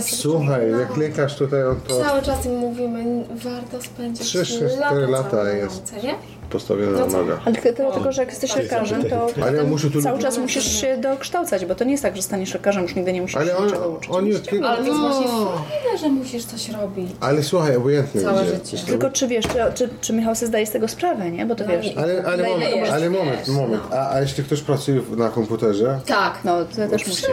Słuchaj, 0.00 0.70
jak 0.80 0.96
lekarz 0.96 1.36
tutaj 1.36 1.64
on 1.66 1.80
to 1.80 2.00
Cały 2.00 2.22
czas 2.22 2.46
im 2.46 2.56
mówimy, 2.58 3.24
warto 3.44 3.82
spędzić 3.82 4.26
Trzy, 4.26 4.42
trzy, 4.42 4.64
lata 4.64 4.76
cztery 4.76 5.06
całe 5.06 5.06
lata 5.10 5.36
na 5.44 5.50
jest. 5.50 5.92
nauce, 5.92 6.06
nie? 6.06 6.14
Postawiony 6.50 6.92
na 6.98 7.06
nogach. 7.06 7.40
Ale 7.44 7.56
tylko 7.56 7.82
dlatego, 7.82 8.12
że 8.12 8.22
jak 8.22 8.30
jesteś 8.30 8.56
lekarzem, 8.56 9.04
to 9.04 9.26
Ale 9.42 9.56
ja 9.58 9.64
muszę 9.64 9.90
tu... 9.90 10.02
cały 10.02 10.18
czas 10.18 10.38
musisz 10.38 10.80
się 10.80 10.96
dokształcać, 10.96 11.66
bo 11.66 11.74
to 11.74 11.84
nie 11.84 11.90
jest 11.90 12.02
tak, 12.02 12.16
że 12.16 12.22
staniesz 12.22 12.54
lekarzem, 12.54 12.82
już 12.82 12.94
nigdy 12.94 13.12
nie 13.12 13.22
musisz 13.22 13.36
Ale 13.36 13.46
się 13.46 13.56
on, 13.56 13.64
niczego 13.66 13.88
uczyć. 13.88 14.10
oni... 14.10 14.32
Ale 14.64 14.76
to 14.76 14.82
jest 14.84 14.98
No. 15.00 15.08
właśnie 15.08 15.26
fajne, 15.26 15.98
że 16.00 16.08
musisz 16.08 16.44
coś 16.44 16.68
robić. 16.68 17.10
Ale 17.20 17.42
słuchaj, 17.42 17.76
obojętnie 17.76 18.20
Całe 18.20 18.44
życie. 18.46 18.78
Tylko 18.86 19.10
czy 19.10 19.28
wiesz, 19.28 19.44
czy, 19.46 19.58
czy, 19.74 19.88
czy 20.00 20.12
Michał 20.12 20.34
sobie 20.34 20.46
zdaje 20.48 20.66
z 20.66 20.70
tego 20.70 20.88
sprawę, 20.88 21.30
nie? 21.30 21.46
Bo 21.46 21.54
to 21.54 21.64
wiesz. 21.66 21.92
Ale, 21.96 22.24
ale, 22.26 22.48
moment, 22.48 22.76
jest, 22.76 22.92
ale 22.92 23.10
wiesz, 23.10 23.18
moment, 23.20 23.48
moment. 23.48 23.82
A, 23.92 24.10
a 24.14 24.20
jeśli 24.20 24.44
ktoś 24.44 24.60
pracuje 24.60 25.00
na 25.16 25.28
komputerze, 25.28 26.00
Tak. 26.06 26.38
No, 26.44 26.64
to 26.64 26.80
ja 26.80 26.88
też 26.88 27.06
muszę. 27.06 27.26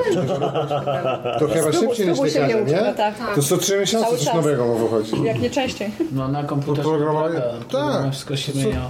to 1.40 1.48
chyba 1.48 1.72
szybciej 1.72 2.08
niż 2.08 2.16
spróbuj 2.18 2.30
się 2.32 2.40
lekarze, 2.42 2.66
nie 2.66 2.82
no 2.82 2.94
tak. 2.94 3.14
To 3.36 3.42
co 3.42 3.58
trzy 3.58 3.80
miesiące 3.80 4.06
Cały 4.08 4.18
coś 4.18 4.34
nowego 4.34 4.66
mu 4.68 4.78
wychodzi. 4.78 5.24
Jak 5.24 5.40
nie 5.40 5.50
częściej. 5.50 5.92
No 6.12 6.28
na 6.28 6.44
komputerze 6.44 6.90
Programowanie- 6.90 7.42
tak. 7.42 7.82
tak. 8.04 8.12
Wszystko 8.12 8.36
się 8.38 8.52
zmienia. 8.52 8.82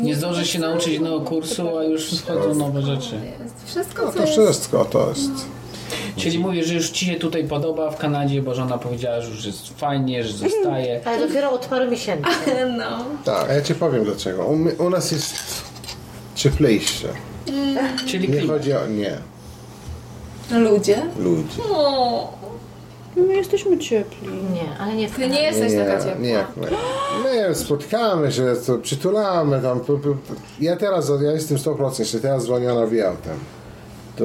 Nie 0.00 0.16
zdążysz 0.16 0.48
się 0.50 0.58
nauczyć 0.58 0.88
jednego 0.92 1.20
kursu, 1.20 1.78
a 1.78 1.84
już 1.84 2.10
wchodzą 2.20 2.54
nowe 2.54 2.82
rzeczy. 2.82 3.14
Jest 3.42 3.54
Wszystko, 3.66 4.02
No 4.04 4.12
co 4.12 4.16
to 4.18 4.22
jest... 4.24 4.32
wszystko 4.32 4.84
to 4.84 5.08
jest. 5.08 5.30
Czyli 6.16 6.38
mówisz, 6.38 6.66
że 6.66 6.74
już 6.74 6.90
ci 6.90 7.06
się 7.06 7.14
tutaj 7.14 7.44
podoba 7.44 7.90
w 7.90 7.96
Kanadzie, 7.96 8.42
bo 8.42 8.54
żona 8.54 8.78
powiedziała, 8.78 9.20
że 9.20 9.30
już 9.30 9.44
jest 9.44 9.68
fajnie, 9.78 10.24
że 10.24 10.32
zostaje. 10.32 11.00
Ale 11.04 11.26
dopiero 11.28 11.50
od 11.52 11.66
paru 11.66 11.90
miesięcy. 11.90 12.30
No. 12.78 13.04
Tak, 13.24 13.50
a 13.50 13.52
ja 13.52 13.62
ci 13.62 13.74
powiem 13.74 14.04
dlaczego. 14.04 14.44
U, 14.46 14.84
u 14.86 14.90
nas 14.90 15.12
jest 15.12 15.34
cieplejsze. 16.34 17.08
Czyli 18.06 18.28
Nie 18.28 18.38
klimat. 18.38 18.56
chodzi 18.56 18.72
o... 18.72 18.86
nie. 18.86 19.18
Ludzie? 20.50 21.02
Ludzi. 21.18 21.58
O, 21.70 22.32
My 23.16 23.36
jesteśmy 23.36 23.78
ciepli. 23.78 24.28
Nie, 24.28 24.78
ale 24.78 24.94
nie 24.94 25.10
ty 25.10 25.28
nie 25.28 25.42
jesteś 25.42 25.72
Nie, 25.72 25.84
taka 25.84 26.04
ciepła. 26.04 26.20
nie 26.20 26.44
my. 26.56 26.66
My 27.48 27.54
spotkamy 27.54 28.32
się, 28.32 28.54
to 28.66 28.78
przytulamy 28.78 29.60
tam. 29.62 29.80
Ja 30.60 30.76
teraz, 30.76 31.12
ja 31.22 31.32
jestem 31.32 31.56
100%, 31.58 31.98
jeśli 31.98 32.20
teraz 32.20 32.44
dzwonię 32.44 32.66
na 32.66 32.80
autem, 33.08 33.38
to 34.16 34.24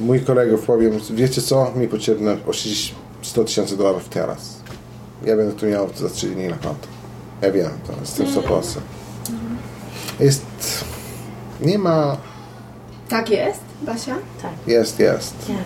mój 0.00 0.20
kolegów 0.20 0.66
powiem, 0.66 0.92
wiecie 1.10 1.42
co, 1.42 1.72
mi 1.76 1.88
potrzebne 1.88 2.36
80 2.46 3.02
100 3.22 3.44
tysięcy 3.44 3.76
dolarów 3.76 4.08
teraz. 4.08 4.56
Ja 5.24 5.36
będę 5.36 5.52
tu 5.52 5.66
miał 5.66 5.88
za 5.96 6.08
3 6.08 6.26
dni 6.26 6.48
na 6.48 6.56
konto. 6.56 6.88
Ja 7.42 7.52
wiem, 7.52 7.70
to 7.86 7.92
jestem 8.00 8.26
100%. 8.26 8.62
Jest, 10.20 10.44
nie 11.60 11.78
ma, 11.78 12.16
Tak 13.08 13.30
jest, 13.30 13.60
Basia? 13.82 14.16
jest, 14.66 14.98
jest. 15.00 15.34
Jak? 15.48 15.58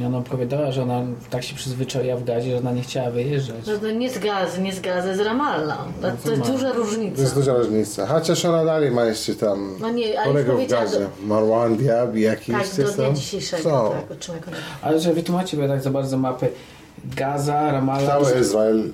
I 0.00 0.04
Ona 0.04 0.18
opowiadała, 0.18 0.72
że 0.72 0.82
ona 0.82 1.02
tak 1.30 1.42
się 1.44 1.54
przyzwyczaiła 1.56 2.16
w 2.16 2.24
gazie, 2.24 2.50
że 2.50 2.58
ona 2.58 2.72
nie 2.72 2.82
chciała 2.82 3.10
wyjeżdżać. 3.10 3.56
No 3.66 3.78
to 3.78 3.90
nie 3.90 4.10
z 4.10 4.18
gazy, 4.18 4.62
nie 4.62 4.72
z 4.72 4.80
gazy, 4.80 5.16
z 5.16 5.20
Ramallah. 5.20 5.84
To, 6.02 6.08
to 6.24 6.30
jest 6.30 6.42
duża 6.52 6.70
To 6.70 6.76
różnica. 6.76 7.20
jest 7.22 7.34
duża 7.34 7.54
różnica. 7.54 8.06
Chociaż 8.06 8.44
ona 8.44 8.64
dalej 8.64 8.90
ma 8.90 9.04
jeszcze 9.04 9.34
tam 9.34 9.76
No 9.80 9.90
nie, 9.90 10.20
ale 10.20 10.26
kolegów 10.28 10.52
w 10.54 10.56
powiedziała, 10.56 10.84
gazie. 10.84 11.06
Marwan 11.22 11.76
Diaby 11.76 12.20
jakiś 12.20 12.54
Tak, 12.54 12.86
do 12.86 12.92
dnia 12.92 13.12
dzisiejszego. 13.12 13.62
Są. 13.62 13.90
Tak, 13.90 14.10
otrzymaj. 14.10 14.40
Ale 14.82 15.00
że 15.00 15.14
wytłumaczcie 15.14 15.56
mnie 15.56 15.68
tak 15.68 15.82
za 15.82 15.90
bardzo 15.90 16.16
mapy. 16.16 16.48
Gaza, 17.16 17.72
Ramallah... 17.72 18.06
Cały 18.06 18.40
Izrael, 18.40 18.90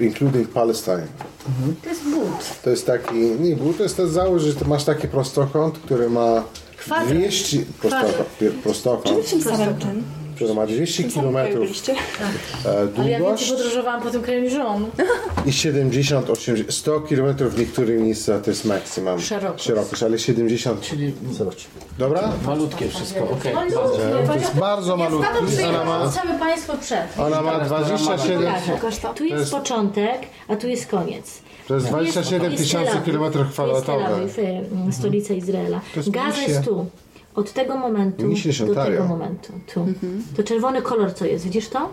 including 0.00 0.48
Palestine. 0.48 1.06
To 1.82 1.88
jest 1.88 2.02
but. 2.04 2.62
To 2.62 2.70
jest 2.70 2.86
taki, 2.86 3.14
nie 3.14 3.56
był, 3.56 3.72
to 3.74 3.82
jest 3.82 3.96
ten 3.96 4.08
założ, 4.08 4.42
że 4.42 4.54
ty 4.54 4.64
masz 4.64 4.84
taki 4.84 5.08
prostokąt, 5.08 5.78
który 5.78 6.10
ma 6.10 6.42
Kwadrat. 6.78 7.08
200, 7.08 7.58
prostokąt, 7.80 8.28
prostokąt, 8.62 9.26
Czym 9.26 9.42
samym 9.42 9.74
który 10.34 10.54
ma 10.54 10.66
200 10.66 11.04
km 11.04 11.36
Ale 11.36 11.46
ja 11.46 11.56
więcej 12.94 13.18
długość 13.18 13.50
podróżowałam 13.50 14.02
po 14.02 14.10
tym 14.10 14.22
kraju 14.22 14.42
niż 14.42 14.54
on. 14.54 14.86
i 15.46 15.52
70, 15.52 16.30
80, 16.30 16.74
100 16.74 17.00
km 17.00 17.36
w 17.36 17.58
niektórych 17.58 18.00
miejscach 18.00 18.42
to 18.42 18.50
jest 18.50 18.64
maksimum. 18.64 19.20
Szerokość. 19.20 19.64
Szerokość, 19.64 20.02
ale 20.02 20.18
70. 20.18 20.80
Czyli 20.80 21.12
Zobacz. 21.32 21.64
Dobra? 21.98 22.32
malutkie 22.46 22.88
wszystko, 22.88 23.20
okej. 23.30 23.52
To 24.26 24.34
jest 24.34 24.54
bardzo 24.54 24.90
Ja 24.90 24.96
malutki. 24.96 25.28
stamtąd 25.32 25.60
Ona 25.68 25.84
ma, 25.84 26.08
całe 26.08 26.38
państwo 26.38 26.76
przed. 26.80 27.18
ona 27.18 27.42
ma 27.42 27.60
27, 27.60 28.42
Tu 29.14 29.24
jest, 29.24 29.50
początek, 29.52 30.18
a 30.48 30.56
tu 30.56 30.68
jest 30.68 30.86
koniec. 30.86 31.38
to 31.68 31.74
jest 31.74 31.88
Tu 31.90 31.96
jest- 32.00 32.12
27 32.12 32.52
jest 32.52 32.62
tysięcy 32.64 32.92
Awiw. 32.92 33.04
km 33.04 33.18
To 33.18 33.24
jest 33.24 33.32
Tel 33.34 33.46
kwadratowych. 33.46 34.06
Awiw, 34.08 34.38
y, 34.38 34.92
stolica 34.92 35.34
Izraela. 35.34 35.80
To 35.94 36.00
jest 36.00 36.10
Gaza 36.10 36.42
jest 36.42 36.62
tu. 36.64 36.86
Od 37.34 37.52
tego 37.52 37.76
momentu 37.76 38.22
do 38.28 38.64
Ontario. 38.68 38.96
tego 38.96 39.08
momentu. 39.08 39.52
Tu. 39.74 39.86
To 40.36 40.42
czerwony 40.42 40.82
kolor 40.82 41.14
co 41.14 41.24
jest, 41.24 41.44
widzisz 41.44 41.68
to? 41.68 41.88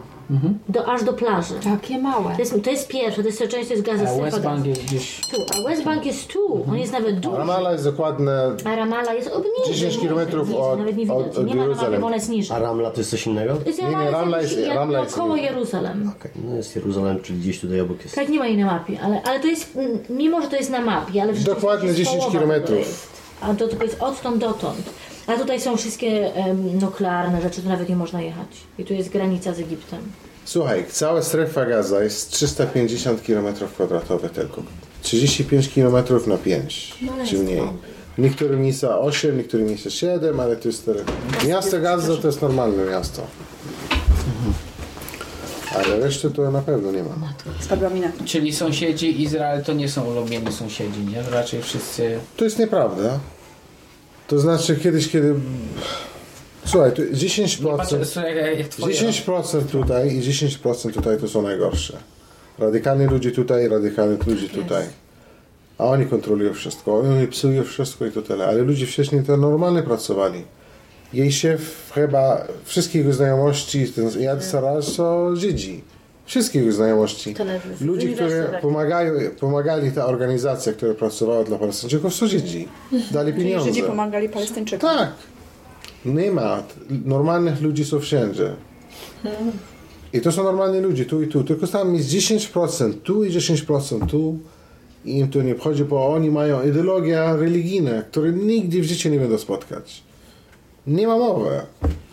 Do, 0.70 0.86
aż 0.86 1.04
do 1.04 1.14
plaży. 1.14 1.54
Takie 1.64 1.98
małe. 2.00 2.34
To 2.34 2.40
jest, 2.40 2.64
to 2.64 2.70
jest 2.72 2.88
pierwsze, 2.88 3.22
to 3.22 3.28
jest 3.28 3.40
część, 3.48 3.68
to 3.68 3.74
jest 3.74 3.86
Gaza 3.86 4.04
A 4.10 4.22
West 4.22 4.42
Bank 4.42 4.66
jest 4.66 4.82
gdzieś... 4.84 5.22
Tu, 5.32 5.38
a 5.66 5.70
West 5.70 5.84
Bank 5.84 6.06
jest 6.06 6.28
tu. 6.28 6.66
On 6.70 6.78
jest 6.78 6.94
nawet 6.94 7.20
duży. 7.20 7.38
Ramallah 7.38 7.72
jest 7.72 7.84
dokładne 7.84 8.56
A 8.66 8.76
Ramallah 8.76 9.16
jest 9.16 9.28
od 9.28 9.44
niżej. 9.44 9.74
10 9.74 9.84
niżej, 9.86 10.02
kilometrów 10.02 10.48
niżej, 10.48 10.62
od- 10.64 10.80
Nawet 10.80 10.98
nie 10.98 11.04
widać. 11.04 11.18
od- 11.18 11.38
od 11.38 11.46
nie 11.48 11.56
ma 11.56 11.62
na 11.62 11.68
mapie, 11.68 11.68
Jeruzalem. 11.70 12.02
bo 12.02 12.08
ona 12.08 12.16
jest 12.16 12.30
niżej. 12.30 12.58
A 12.58 12.60
Ramla 12.60 12.92
to 12.92 12.98
jest 12.98 13.10
coś 13.12 13.28
innego? 13.28 13.56
To 13.56 13.66
jest 13.68 13.80
nie, 13.82 13.86
Ramallah 13.86 14.12
Ramla 14.14 14.42
jest, 14.42 14.54
jest- 14.54 14.68
jak 14.68 14.76
Ramla 14.76 15.00
jest 15.00 15.16
koło. 15.16 15.36
Jeruzalem. 15.36 16.12
Okej, 16.20 16.32
no 16.50 16.56
jest 16.56 16.76
Jeruzalem, 16.76 17.20
czyli 17.22 17.40
gdzieś 17.40 17.60
tutaj 17.60 17.80
obok 17.82 18.04
jest. 18.04 18.16
Tak 18.16 18.30
nie 18.30 18.40
ma 18.40 18.48
jej 18.48 18.58
na 18.58 18.66
mapie, 18.66 19.00
ale, 19.04 19.22
ale 19.24 19.40
to 19.40 19.48
jest, 19.48 19.76
mm, 19.76 19.98
mimo 20.10 20.42
że 20.42 20.48
to 20.48 20.56
jest 20.56 20.70
na 20.70 20.82
mapie, 20.82 21.22
ale 21.22 21.34
Dokładnie 21.34 21.88
jest 21.88 21.98
10 21.98 22.18
połowa 22.18 22.32
kilometrów. 22.32 22.70
tego 22.70 22.80
jest. 22.80 23.08
A 23.42 23.54
to 23.54 23.68
tylko 23.68 23.84
jest 23.84 23.98
odtąd 24.02 24.38
dotąd. 24.38 24.90
A 25.34 25.38
tutaj 25.38 25.62
są 25.62 25.78
wszystkie 25.78 26.36
em, 26.36 26.80
nuklearne 26.80 27.42
rzeczy, 27.42 27.62
tu 27.62 27.70
nawet 27.70 27.90
nie 27.90 27.96
można 27.96 28.22
jechać. 28.22 28.48
I 28.80 28.86
tu 28.86 28.94
jest 28.94 29.10
granica 29.10 29.54
z 29.54 29.60
Egiptem. 29.60 30.00
Słuchaj, 30.46 30.86
cała 30.90 31.22
strefa 31.22 31.66
gaza 31.66 32.04
jest 32.04 32.32
350 32.32 33.22
km 33.22 33.46
kwadratowych 33.74 34.32
tylko. 34.32 34.64
35 35.02 35.70
km 35.70 35.96
na 36.28 36.38
5, 36.38 36.96
czy 37.30 37.38
mniej. 37.38 37.62
W 38.18 38.22
niektórych 38.22 38.60
miejscach 38.60 38.92
8, 39.00 39.32
w 39.32 39.38
niektórych 39.38 39.68
miejscach 39.68 39.94
7, 39.94 40.40
ale 40.40 40.56
to 40.56 40.68
jest. 40.68 40.90
Miasto 41.48 41.80
Gaza 41.80 42.18
to 42.18 42.28
jest 42.28 42.42
normalne 42.42 42.86
miasto. 42.86 43.22
Ale 45.76 46.00
reszty 46.00 46.32
to 46.32 46.52
na 46.52 46.62
pewno 46.62 46.92
nie 46.92 47.04
ma. 47.04 47.10
Spadła. 47.60 47.90
Czyli 48.26 48.54
sąsiedzi 48.54 49.22
Izrael 49.22 49.64
to 49.64 49.74
nie 49.74 49.90
są 49.90 50.04
ulubieni 50.04 50.52
sąsiedzi, 50.52 51.00
nie? 51.00 51.22
Raczej 51.32 51.62
wszyscy... 51.62 52.20
To 52.38 52.44
jest 52.44 52.60
nieprawda. 52.60 53.20
To 54.32 54.40
znaczy 54.40 54.76
kiedyś, 54.76 55.10
kiedy... 55.10 55.36
Słuchaj, 56.66 56.92
tu 56.92 57.02
Nie 57.02 57.10
10%, 57.10 57.78
patrzę, 57.78 58.34
jak, 58.36 58.60
jak 58.60 58.68
twoje... 58.68 58.96
10% 58.96 59.66
tutaj 59.66 60.16
i 60.16 60.22
10% 60.22 60.94
tutaj 60.94 61.18
to 61.18 61.28
są 61.28 61.42
najgorsze. 61.42 61.98
Radykalni 62.60 63.06
ludzie 63.06 63.32
tutaj, 63.32 63.68
radykalni 63.68 64.18
ludzie 64.28 64.50
tutaj. 64.50 64.86
A 65.78 65.86
oni 65.86 66.06
kontrolują 66.06 66.54
wszystko, 66.54 67.00
oni 67.00 67.28
psują 67.28 67.64
wszystko 67.64 68.06
i 68.06 68.12
to 68.12 68.22
tyle. 68.22 68.46
Ale 68.46 68.62
ludzie 68.62 68.86
wcześniej 68.86 69.24
to 69.24 69.38
normalnie 69.38 69.84
pracowali. 69.84 70.44
Jej 71.14 71.32
szef 71.32 71.92
chyba 71.96 72.48
wszystkie 72.64 73.00
jego 73.00 73.14
znajomości, 73.14 73.88
ten 73.88 74.22
Jad 74.22 74.44
Saraj, 74.44 74.82
to 74.98 75.36
Żydzi. 75.36 75.84
Wszystkie 76.32 76.60
jego 76.60 76.72
znajomości. 76.72 77.36
Uniwersytet. 77.82 78.16
którzy 78.16 78.62
pomagają, 78.62 79.14
pomagali 79.40 79.92
ta 79.92 80.06
organizacja, 80.06 80.74
która 80.74 80.94
pracowała 80.94 81.44
dla 81.44 81.58
Palestyńczyków, 81.58 82.14
są 82.14 82.28
Żydzi. 82.28 82.68
Dali 83.12 83.34
Czyli 83.34 83.44
pieniądze. 83.44 83.70
Żydzi 83.70 83.84
pomagali 83.84 84.30
Palestyńczykom. 84.30 84.90
Tak. 84.90 85.14
Nie 86.06 86.32
ma. 86.32 86.64
Normalnych 87.06 87.62
ludzi 87.62 87.86
są 87.86 88.00
wszędzie. 88.00 88.54
I 90.14 90.22
to 90.22 90.32
są 90.32 90.44
normalni 90.44 90.80
ludzie, 90.80 91.06
tu 91.06 91.22
i 91.22 91.28
tu. 91.28 91.44
Tylko 91.44 91.68
tam 91.68 91.96
jest 91.96 92.10
10% 92.10 92.94
tu 93.04 93.24
i 93.24 93.32
10% 93.32 94.08
tu. 94.08 94.40
I 95.06 95.18
im 95.18 95.30
to 95.30 95.42
nie 95.42 95.56
wchodzi, 95.56 95.84
bo 95.86 96.08
oni 96.08 96.32
mają 96.32 96.64
ideologię 96.64 97.24
religijną, 97.38 97.92
której 98.12 98.34
nigdy 98.34 98.82
w 98.82 98.84
życiu 98.84 99.10
nie 99.10 99.20
będą 99.20 99.38
spotkać. 99.38 100.04
Nie 100.88 101.08
ma 101.08 101.18
mowy. 101.18 101.62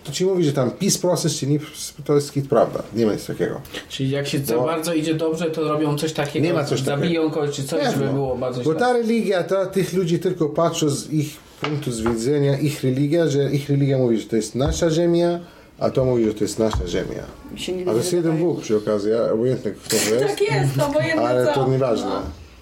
To 0.09 0.13
ci 0.15 0.25
mówi, 0.25 0.45
że 0.45 0.53
tam 0.53 0.71
peace 0.71 0.99
process, 0.99 1.35
czy 1.39 1.47
nie, 1.47 1.59
to 2.05 2.15
jest 2.15 2.33
hit 2.33 2.49
prawda. 2.49 2.83
Nie 2.95 3.07
ma 3.07 3.13
nic 3.13 3.27
takiego. 3.27 3.61
Czyli 3.89 4.11
jak 4.11 4.27
się 4.29 4.39
za 4.39 4.55
Bo- 4.57 4.65
bardzo 4.67 4.95
idzie 4.95 5.15
dobrze, 5.15 5.45
to 5.51 5.69
robią 5.69 5.99
coś 5.99 6.13
takiego, 6.13 6.47
Nie 6.47 6.53
ma 6.53 6.65
coś 6.65 6.81
takiego. 6.83 6.97
zabiją 7.03 7.31
kogoś 7.31 7.57
czy 7.57 7.65
coś, 7.65 7.85
żeby 7.85 7.95
Pewno. 7.97 8.13
było 8.13 8.37
bardzo 8.37 8.61
Bo 8.63 8.71
źle. 8.71 8.81
ta 8.81 8.93
religia, 8.93 9.43
to 9.43 9.67
tych 9.67 9.93
ludzi 9.93 10.19
tylko 10.19 10.49
patrzą 10.49 10.89
z 10.89 11.11
ich 11.11 11.37
punktu 11.61 11.93
z 11.93 12.01
widzenia, 12.01 12.59
ich 12.59 12.83
religia, 12.85 13.29
że 13.29 13.53
ich 13.53 13.69
religia 13.71 13.99
mówi, 13.99 14.19
że 14.21 14.27
to 14.29 14.37
jest 14.37 14.55
nasza 14.55 14.91
ziemia, 14.91 15.41
a 15.79 15.91
to 15.91 16.05
mówi, 16.05 16.25
że 16.25 16.35
to 16.35 16.45
jest 16.45 16.59
nasza 16.59 16.87
ziemia. 16.87 17.23
Mi 17.53 17.59
się 17.61 17.73
nie 17.73 17.83
A 17.83 17.91
to 17.91 17.97
jest 17.97 18.13
jeden 18.13 18.37
Bóg 18.39 18.61
przy 18.61 18.77
okazji, 18.77 19.11
a 19.15 19.33
obojętnie 19.33 19.71
kto 19.71 19.89
to 19.91 19.97
jest, 20.15 20.27
Tak 20.29 20.41
jest, 20.41 20.77
no 20.77 20.91
bo 20.95 21.01
jedno 21.01 21.23
ale 21.23 21.47
co. 21.47 21.53
to 21.55 21.69
nieważne. 21.69 22.11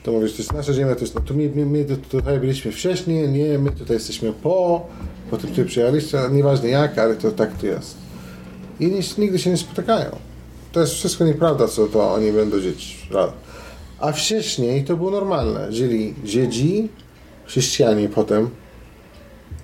To 0.06 0.12
mówisz, 0.12 0.32
to 0.32 0.38
jest 0.38 0.52
nasza 0.52 0.72
ziemia, 0.72 0.94
to 0.94 1.00
jest, 1.00 1.14
no, 1.14 1.20
to 1.20 1.34
my, 1.34 1.50
my, 1.54 1.66
my 1.66 1.84
tutaj 1.84 2.40
byliśmy 2.40 2.72
wcześniej, 2.72 3.28
nie, 3.28 3.58
my 3.58 3.70
tutaj 3.70 3.96
jesteśmy 3.96 4.32
po, 4.32 4.86
potem 5.30 5.50
tutaj 5.50 5.64
przyjechaliście, 5.64 6.18
nieważne 6.32 6.68
jak, 6.68 6.98
ale 6.98 7.14
to 7.16 7.30
tak 7.30 7.58
to 7.58 7.66
jest. 7.66 7.96
I 8.80 8.86
nic, 8.86 9.18
nigdy 9.18 9.38
się 9.38 9.50
nie 9.50 9.56
spotykają. 9.56 10.16
To 10.72 10.80
jest 10.80 10.92
wszystko 10.92 11.24
nieprawda, 11.24 11.68
co 11.68 11.86
to 11.86 12.12
oni 12.12 12.32
będą 12.32 12.58
żyć. 12.58 13.08
A 13.98 14.12
wcześniej 14.12 14.84
to 14.84 14.96
było 14.96 15.10
normalne. 15.10 15.72
Żyli 15.72 16.14
Żydzi, 16.24 16.88
chrześcijanie 17.46 18.08
potem 18.08 18.50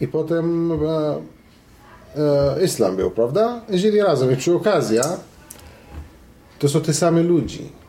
i 0.01 0.09
potem 0.09 0.73
e, 0.73 0.77
e, 2.17 2.65
islam 2.65 2.97
był, 2.97 3.11
prawda? 3.11 3.61
Żyli 3.71 4.03
razem 4.03 4.33
i 4.33 4.37
przy 4.37 4.55
okazji 4.55 4.99
to 6.59 6.69
są 6.69 6.81
te 6.81 6.95
same 6.95 7.23
ludzi 7.23 7.82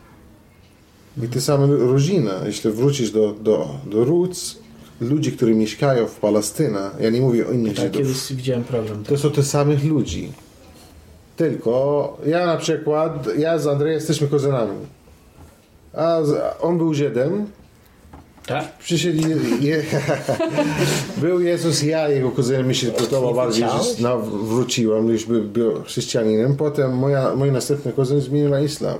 i 1.22 1.28
te 1.28 1.40
same 1.40 1.66
rodziny. 1.76 2.30
Jeśli 2.46 2.70
wrócisz 2.70 3.10
do, 3.10 3.32
do, 3.32 3.68
do 3.86 4.04
roots 4.04 4.58
ludzi, 5.00 5.32
którzy 5.32 5.54
mieszkają 5.54 6.06
w 6.06 6.14
Palestynie, 6.14 6.78
ja 7.00 7.10
nie 7.10 7.20
mówię 7.20 7.46
o 7.48 7.52
innych 7.52 7.74
Tak, 7.74 7.84
Żydów, 7.84 7.98
kiedyś 8.02 8.32
widziałem 8.32 8.64
program. 8.64 9.04
to 9.04 9.18
są 9.18 9.30
te 9.30 9.42
samych 9.42 9.84
ludzi. 9.84 10.32
Tylko 11.36 12.16
ja 12.26 12.46
na 12.46 12.56
przykład, 12.56 13.28
ja 13.38 13.58
z 13.58 13.66
Andrzejem 13.66 13.94
jesteśmy 13.94 14.26
kozynami. 14.26 14.76
A 15.92 16.18
on 16.60 16.78
był 16.78 16.94
Żydem, 16.94 17.46
Tak? 18.46 18.78
przyszedł 18.78 19.22
je, 19.60 19.82
był 21.22 21.40
Jezus, 21.40 21.82
ja 21.82 22.08
jego 22.08 22.30
kuzynem 22.30 22.68
mi 22.68 22.74
się 22.74 22.86
podobał 22.86 23.34
bardziej, 23.34 23.64
że 23.68 24.02
no, 24.02 24.18
wróciłem, 24.20 25.08
już 25.08 25.24
by, 25.24 25.42
był 25.42 25.82
chrześcijaninem. 25.82 26.56
Potem 26.56 26.96
moja, 26.96 27.34
mój 27.36 27.52
następny 27.52 27.92
kuzyn 27.92 28.20
zmienił 28.20 28.50
na 28.50 28.60
islam. 28.60 28.98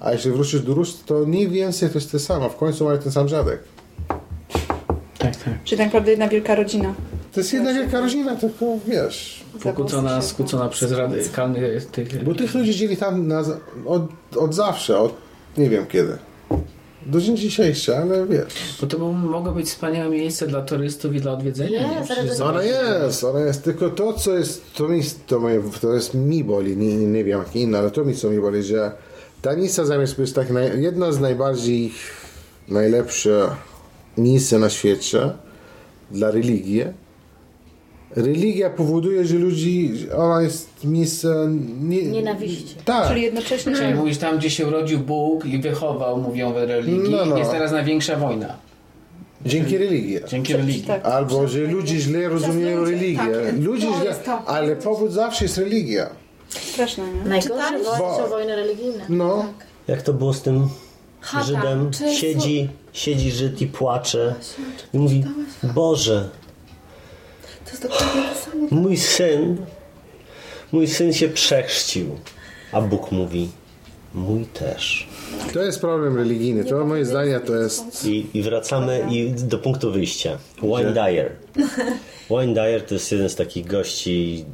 A 0.00 0.12
jeśli 0.12 0.30
wrócisz 0.30 0.60
do 0.60 0.74
Rus, 0.74 1.04
to 1.06 1.24
nie 1.24 1.48
więcej 1.48 1.88
to 1.88 1.94
jest 1.94 2.12
to 2.12 2.18
samo. 2.18 2.48
W 2.48 2.56
końcu 2.56 2.84
mają 2.84 2.98
ten 2.98 3.12
sam 3.12 3.28
dziadek. 3.28 3.60
Tak, 5.18 5.36
tak. 5.36 5.54
Czyli 5.64 5.78
tak 5.78 5.86
naprawdę 5.86 6.10
jedna 6.10 6.28
wielka 6.28 6.54
rodzina. 6.54 6.94
To 7.32 7.40
jest 7.40 7.52
jedna 7.52 7.74
wielka 7.74 8.00
rodzina, 8.00 8.36
tylko 8.36 8.64
wiesz. 8.86 9.44
Pokłócona, 9.62 10.22
skłócona 10.22 10.68
przez 10.68 10.92
radykalnych 10.92 11.86
tych... 11.86 12.24
Bo 12.24 12.34
tych 12.34 12.54
ludzi 12.54 12.74
dzieli 12.74 12.96
tam 12.96 13.28
na, 13.28 13.44
od, 13.86 14.02
od 14.36 14.54
zawsze, 14.54 14.98
od 14.98 15.14
nie 15.58 15.70
wiem 15.70 15.86
kiedy. 15.86 16.18
Do 17.06 17.20
dzień 17.20 17.36
dzisiejszy, 17.36 17.96
ale 17.96 18.26
wiesz. 18.26 18.78
Bo 18.80 18.86
to 18.86 18.98
mogło 19.12 19.52
być 19.52 19.66
wspaniałe 19.66 20.10
miejsce 20.10 20.46
dla 20.46 20.62
turystów 20.62 21.14
i 21.14 21.20
dla 21.20 21.32
odwiedzenia. 21.32 21.82
Nie, 21.82 21.88
nie? 21.88 22.44
Ona 22.44 22.62
jest, 22.62 23.24
ona 23.24 23.40
jest. 23.40 23.64
Tylko 23.64 23.90
to, 23.90 24.12
co 24.12 24.34
jest, 24.34 24.74
to 24.74 24.88
mi, 24.88 25.02
to, 25.26 25.40
mnie, 25.40 25.60
to 25.80 25.94
jest 25.94 26.14
mi 26.14 26.44
boli, 26.44 26.76
nie, 26.76 26.96
nie 26.96 27.24
wiem 27.24 27.38
jak 27.38 27.56
inne, 27.56 27.78
ale 27.78 27.90
to 27.90 28.04
mi 28.04 28.14
co 28.14 28.30
mi 28.30 28.40
boli, 28.40 28.62
że 28.62 28.92
Tanica 29.42 29.84
zamiast 29.84 30.16
być 30.16 30.32
tak 30.32 30.50
naj, 30.50 30.82
jedna 30.82 31.12
z 31.12 31.20
najbardziej 31.20 31.92
najlepsze 32.68 33.50
miejsce 34.18 34.58
na 34.58 34.70
świecie 34.70 35.30
dla 36.10 36.30
religii. 36.30 36.84
Religia 38.16 38.70
powoduje, 38.70 39.24
że 39.24 39.36
ludzi, 39.36 39.92
ona 40.16 40.42
jest 40.42 40.84
miejsce 40.84 41.48
nie, 41.80 42.02
Nienawiści. 42.02 42.74
Tak. 42.84 43.08
Czyli 43.08 43.22
jednocześnie... 43.22 43.74
Czyli 43.74 43.94
mówisz 43.94 44.18
tam, 44.18 44.38
gdzie 44.38 44.50
się 44.50 44.66
urodził 44.66 44.98
Bóg 44.98 45.46
i 45.46 45.58
wychował, 45.58 46.20
mówią 46.20 46.52
w 46.52 46.56
religii, 46.56 47.10
No, 47.10 47.24
no. 47.26 47.38
jest 47.38 47.50
teraz 47.50 47.72
największa 47.72 48.16
wojna. 48.16 48.56
Dzięki 49.46 49.78
religii. 49.78 50.18
Dzięki 50.28 50.52
religii. 50.52 50.82
Tak. 50.82 51.04
Albo, 51.04 51.48
że 51.48 51.58
ludzie 51.60 51.98
źle 51.98 52.28
rozumieją 52.28 52.84
religię. 52.84 53.52
Ludzie 53.60 53.86
źle, 54.00 54.14
ale 54.46 54.76
powód 54.76 55.12
zawsze 55.12 55.44
jest 55.44 55.58
religia. 55.58 56.10
Straszne, 56.48 57.04
nie? 57.12 57.28
Najgorsze 57.30 57.70
wojny 57.70 57.84
Bo- 57.98 58.16
są 58.16 58.28
wojny 58.28 58.56
religijne. 58.56 59.04
No. 59.08 59.44
Jak 59.88 60.02
to 60.02 60.12
było 60.12 60.34
z 60.34 60.42
tym 60.42 60.68
Chata. 61.20 61.44
Żydem? 61.44 61.90
Czy 61.90 62.14
Siedzi, 62.14 62.68
siedzi 62.92 63.30
Żyd 63.30 63.60
i 63.62 63.66
płacze 63.66 64.34
i 64.94 64.98
mówi 64.98 65.24
Boże, 65.62 66.28
To 67.64 67.70
jest 67.70 67.82
dokładnie 67.82 68.22
to 68.22 68.50
samo. 68.50 68.66
mój 68.70 68.96
syn, 68.96 69.56
mój 70.72 70.88
syn 70.88 71.12
się 71.12 71.28
przechrzcił. 71.28 72.16
A 72.72 72.80
Bóg 72.80 73.12
mówi, 73.12 73.48
mój 74.14 74.44
też. 74.46 75.08
To 75.54 75.62
jest 75.62 75.80
problem 75.80 76.16
religijny. 76.16 76.64
To 76.64 76.84
moje 76.86 77.04
zdanie 77.06 77.40
to 77.40 77.54
jest... 77.54 78.04
I, 78.06 78.26
i 78.34 78.42
wracamy 78.42 79.06
i 79.10 79.30
do 79.30 79.58
punktu 79.58 79.92
wyjścia. 79.92 80.38
Wayne 80.62 80.92
Dyer. 80.92 81.32
Wayne 82.30 82.54
Dyer 82.54 82.86
to 82.86 82.94
jest 82.94 83.12
jeden 83.12 83.28
z 83.28 83.34
takich 83.34 83.66
gości, 83.66 84.44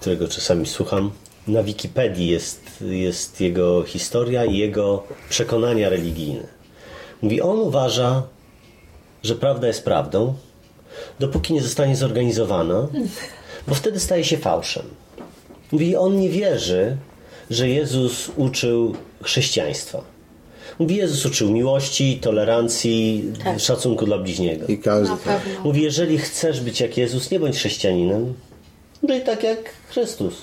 którego 0.00 0.28
czasami 0.28 0.66
słucham. 0.66 1.10
Na 1.48 1.62
Wikipedii 1.62 2.28
jest, 2.28 2.60
jest 2.80 3.40
jego 3.40 3.82
historia 3.82 4.44
i 4.44 4.56
jego 4.56 5.02
przekonania 5.28 5.88
religijne. 5.88 6.46
Mówi, 7.22 7.40
on 7.40 7.58
uważa, 7.58 8.22
że 9.22 9.34
prawda 9.34 9.66
jest 9.66 9.84
prawdą, 9.84 10.34
dopóki 11.20 11.54
nie 11.54 11.62
zostanie 11.62 11.96
zorganizowana, 11.96 12.88
bo 13.68 13.74
wtedy 13.74 14.00
staje 14.00 14.24
się 14.24 14.36
fałszem. 14.36 14.86
Mówi, 15.72 15.96
on 15.96 16.20
nie 16.20 16.28
wierzy, 16.28 16.96
że 17.50 17.68
Jezus 17.68 18.30
uczył 18.36 18.94
chrześcijaństwa. 19.22 20.04
Mówi, 20.78 20.96
Jezus 20.96 21.26
uczył 21.26 21.50
miłości, 21.50 22.18
tolerancji, 22.22 23.24
szacunku 23.58 24.06
dla 24.06 24.18
bliźniego. 24.18 24.66
I 24.66 24.78
każdy 24.78 25.16
tak. 25.24 25.42
Mówi, 25.64 25.82
jeżeli 25.82 26.18
chcesz 26.18 26.60
być 26.60 26.80
jak 26.80 26.96
Jezus, 26.96 27.30
nie 27.30 27.40
bądź 27.40 27.56
chrześcijaninem, 27.56 28.34
żyj 29.08 29.20
tak 29.24 29.42
jak 29.42 29.58
Chrystus. 29.88 30.34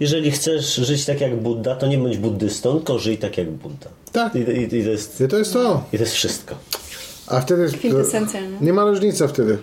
Jeżeli 0.00 0.30
chcesz 0.30 0.74
żyć 0.74 1.04
tak 1.04 1.20
jak 1.20 1.36
Buddha, 1.36 1.76
to 1.76 1.86
nie 1.86 1.98
bądź 1.98 2.16
buddystą, 2.16 2.76
tylko 2.76 2.98
żyj 2.98 3.18
tak 3.18 3.38
jak 3.38 3.50
Buddha. 3.50 3.90
Tak. 4.12 4.34
I, 4.34 4.38
i, 4.38 4.62
i, 4.62 4.68
to, 4.84 4.90
jest, 4.90 5.20
I 5.20 5.28
to 5.28 5.38
jest 5.38 5.52
to. 5.52 5.84
I 5.92 5.96
to 5.96 6.02
jest 6.02 6.14
wszystko. 6.14 6.54
A 7.26 7.40
wtedy... 7.40 7.68
Kwintesencja, 7.68 8.40
nie? 8.40 8.56
Nie 8.60 8.72
ma 8.72 8.84
różnicy 8.84 9.28
wtedy. 9.28 9.58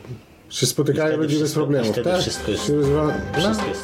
Się 0.49 0.65
spotykają 0.65 1.17
ludzie 1.17 1.27
bez 1.27 1.37
wszystko- 1.37 1.59
problemów. 1.59 1.91
wtedy 1.91 2.09
tak? 2.09 2.21
wszystko 2.21 2.51
jest- 2.51 2.69
rozwa- 2.69 3.13
no. 3.37 3.39
Wszystko 3.39 3.67
jest 3.67 3.83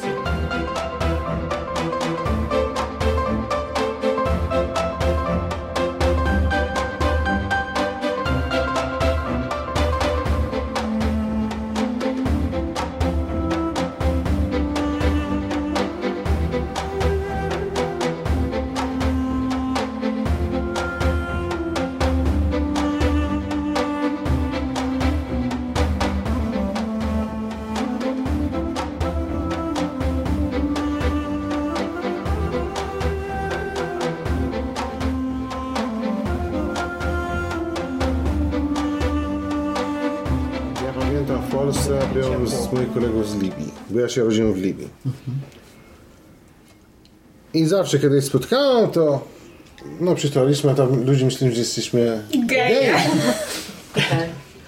byłem 42.14 42.48
z 42.48 42.72
moich 42.72 42.92
kolegów 42.92 43.28
z 43.28 43.34
Libii, 43.34 43.72
bo 43.90 44.00
ja 44.00 44.08
się 44.08 44.24
rodziłem 44.24 44.52
w 44.52 44.56
Libii. 44.56 44.88
I 47.54 47.64
zawsze, 47.66 47.98
kiedy 47.98 48.16
się 48.16 48.26
spotkałem, 48.26 48.90
to 48.90 49.24
no 50.00 50.14
przytulaliśmy, 50.14 50.70
a 50.70 50.74
tam 50.74 51.04
ludzie 51.04 51.24
myśleli, 51.24 51.54
że 51.54 51.60
jesteśmy 51.60 52.22
geje. 52.46 52.94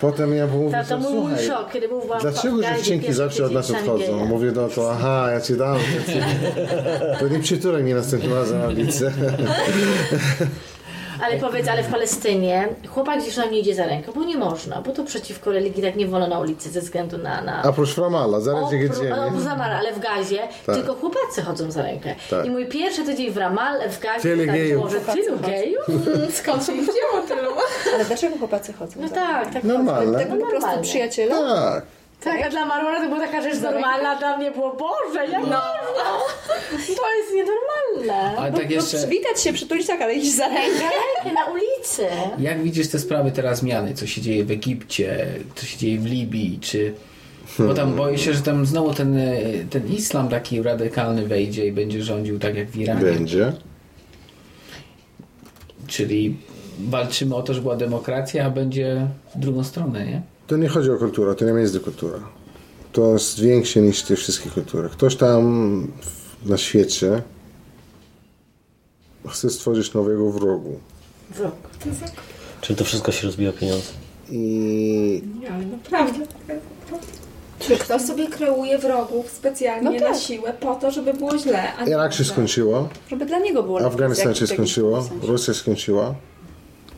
Potem 0.00 0.35
ja 0.35 0.46
mówię, 0.46 0.70
To, 0.83 0.88
to 0.88 0.98
był 0.98 1.11
słuchaj, 1.11 1.46
szok, 1.46 1.72
kiedy 1.72 1.88
był 1.88 2.02
dlaczego 2.20 2.62
dziewczynki 2.62 3.12
zawsze 3.12 3.44
od 3.44 3.52
nas 3.52 3.70
odchodzą? 3.70 4.26
Mówię, 4.26 4.52
no 4.55 4.68
to 4.68 4.92
aha, 4.92 5.28
ja 5.33 5.40
ci 5.40 5.57
dam. 5.57 5.78
To 7.20 7.28
nie 7.33 7.38
przytulaj 7.38 7.83
mnie 7.83 7.94
następnym 7.94 8.35
razem 8.35 8.59
na 8.59 8.68
ulicy. 8.68 9.12
Ale 11.22 11.37
powiedz, 11.37 11.68
ale 11.68 11.82
w 11.82 11.90
Palestynie 11.90 12.68
chłopak 12.88 13.20
gdzieś 13.22 13.35
tam 13.35 13.50
nie 13.50 13.58
idzie 13.58 13.74
za 13.74 13.87
rękę, 13.87 14.12
bo 14.14 14.24
nie 14.24 14.37
można, 14.37 14.82
bo 14.82 14.92
to 14.92 15.04
przeciwko 15.04 15.52
religii 15.52 15.82
tak 15.82 15.96
nie 15.96 16.06
wolno 16.06 16.26
na 16.28 16.38
ulicy 16.40 16.70
ze 16.70 16.80
względu 16.80 17.18
na... 17.18 17.40
na... 17.40 17.62
A 17.62 17.72
proszę 17.72 18.00
Ramala, 18.02 18.40
zaraz 18.40 18.72
jak 18.72 18.80
Oprócz- 18.82 19.02
jedziemy. 19.02 19.26
o, 19.37 19.40
Zamar, 19.40 19.70
ale 19.72 19.92
w 19.92 19.98
gazie 19.98 20.38
Tak. 20.66 20.76
tylko 20.76 20.94
chłopacy 20.94 21.42
chodzą 21.42 21.70
za 21.70 21.82
rękę. 21.82 22.14
Tak. 22.30 22.46
I 22.46 22.50
mój 22.50 22.66
pierwszy 22.66 23.04
tydzień 23.04 23.30
w 23.30 23.37
Ramal, 23.37 23.80
w 23.90 24.00
gazie... 24.00 24.37
Tak, 24.37 24.46
gejów. 24.46 24.82
Może 24.82 25.00
tylu 25.00 25.38
gejów? 25.38 25.87
Skąd 26.38 26.66
się 26.66 26.72
wzięło 26.72 27.26
tylu? 27.28 27.50
Ale 27.94 28.04
dlaczego 28.04 28.38
chłopacy 28.38 28.72
chodzą? 28.72 28.92
No 29.00 29.08
za- 29.08 29.14
tak, 29.14 29.52
tak. 29.52 29.64
Normalne. 29.64 30.18
Tak 30.18 30.28
po 30.40 30.46
prostu 30.46 30.80
przyjaciele? 30.82 31.35
Tak. 31.35 31.82
Tak, 32.24 32.42
a 32.46 32.50
dla 32.50 32.66
Marmara 32.66 33.00
to 33.00 33.08
była 33.08 33.20
taka 33.20 33.42
rzecz 33.42 33.61
normalna, 33.61 34.16
dla 34.16 34.38
mnie 34.38 34.50
było 34.50 34.76
Boże, 34.76 35.26
jak 35.26 35.42
no. 35.46 35.61
To 36.70 37.14
jest 37.16 37.35
nienormalne. 37.35 38.38
Ale 38.38 38.52
tak 38.52 38.64
No 38.64 38.74
jeszcze, 38.74 38.96
przywitać 38.96 39.42
się, 39.42 39.52
przytulić 39.52 39.87
tak, 39.87 40.02
ale 40.02 40.14
iść 40.14 40.35
za 40.35 40.48
rękę. 40.48 40.85
Na 41.35 41.44
ulicy. 41.44 42.06
jak 42.38 42.62
widzisz 42.62 42.88
te 42.88 42.98
sprawy 42.98 43.32
teraz 43.32 43.58
zmiany, 43.58 43.94
co 43.94 44.06
się 44.06 44.20
dzieje 44.20 44.44
w 44.44 44.50
Egipcie, 44.50 45.26
co 45.54 45.66
się 45.66 45.78
dzieje 45.78 45.98
w 45.98 46.06
Libii, 46.06 46.58
czy... 46.61 46.94
Bo 47.58 47.74
tam 47.74 47.94
boję 47.94 48.18
się, 48.18 48.35
że 48.35 48.40
tam 48.42 48.66
znowu 48.66 48.94
ten, 48.94 49.16
e, 49.18 49.37
ten 49.70 49.88
islam 49.88 50.28
taki 50.28 50.62
radykalny 50.62 51.26
wejdzie 51.26 51.66
i 51.66 51.72
będzie 51.72 52.02
rządził 52.02 52.38
tak 52.38 52.54
jak 52.54 52.70
w 52.70 52.76
Iranie. 52.76 53.00
Będzie. 53.00 53.52
Czyli 55.87 56.37
walczymy 56.78 57.35
o 57.35 57.42
to, 57.42 57.54
żeby 57.54 57.62
była 57.62 57.76
demokracja, 57.76 58.46
a 58.46 58.50
będzie 58.50 59.06
w 59.35 59.38
drugą 59.38 59.64
stronę, 59.64 60.06
nie? 60.06 60.22
To 60.52 60.56
nie 60.56 60.68
chodzi 60.68 60.90
o 60.90 60.96
kulturę, 60.96 61.34
to 61.34 61.44
nie 61.44 61.60
jest 61.60 61.80
kultura. 61.80 62.18
To 62.92 63.12
jest 63.12 63.40
większe 63.40 63.80
niż 63.80 64.02
te 64.02 64.16
wszystkie 64.16 64.50
kultury. 64.50 64.88
Ktoś 64.88 65.16
tam 65.16 65.92
na 66.46 66.56
świecie 66.56 67.22
chce 69.28 69.50
stworzyć 69.50 69.94
nowego 69.94 70.30
wrogu. 70.32 70.78
Wróg. 71.30 71.54
Czy 72.60 72.74
to 72.76 72.84
wszystko 72.84 73.12
się 73.12 73.26
rozbija 73.26 73.50
o 73.50 73.52
pieniądze? 73.52 73.92
I 74.30 75.22
Ale 75.54 75.66
naprawdę. 75.66 76.18
Czy 77.58 77.76
ktoś 77.76 78.02
sobie 78.02 78.28
kreuje 78.28 78.78
wrogów 78.78 79.30
specjalnie 79.30 79.90
No 79.90 79.98
tak. 80.00 80.08
na 80.10 80.18
siłę 80.18 80.52
po 80.60 80.74
to, 80.74 80.90
żeby 80.90 81.14
było 81.14 81.38
źle? 81.38 81.74
A 81.76 81.84
nie 81.84 81.90
Irak 81.92 82.14
się 82.14 82.24
skończyło, 82.24 82.88
Żeby 83.10 83.26
dla 83.26 83.38
niego 83.38 83.62
było 83.62 83.78
lepiej. 83.78 83.92
Afganistan 83.94 84.34
się 84.34 84.46
skończyło. 84.46 85.08
Rosja 85.22 85.54
skończyła. 85.54 86.14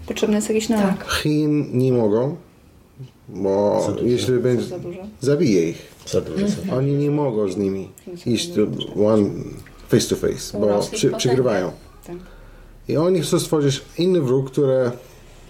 Potrzebny 0.06 0.36
jest 0.36 0.48
jakiś 0.48 0.68
nauk. 0.68 1.12
Chin 1.22 1.78
nie 1.78 1.92
mogą, 1.92 2.36
bo 3.28 3.80
jeśli 4.02 4.38
będzie, 4.38 4.64
Za 4.66 4.78
dużo. 4.78 5.00
zabije 5.20 5.68
ich. 5.68 5.82
Za 6.06 6.20
dużo. 6.20 6.48
za- 6.48 6.76
Oni 6.76 6.92
nie 6.92 7.10
mogą 7.10 7.48
z 7.52 7.56
nimi 7.56 7.88
iść 8.26 8.50
one 9.06 9.28
face 9.88 10.08
to 10.08 10.16
face, 10.16 10.58
bo 10.58 10.78
przy, 10.80 10.90
potęgę. 10.96 11.16
przegrywają. 11.18 11.70
Tak. 12.06 12.16
I 12.88 12.96
oni 12.96 13.20
chcą 13.20 13.40
stworzyć 13.40 13.82
inny 13.98 14.20
wróg, 14.22 14.50
który 14.50 14.90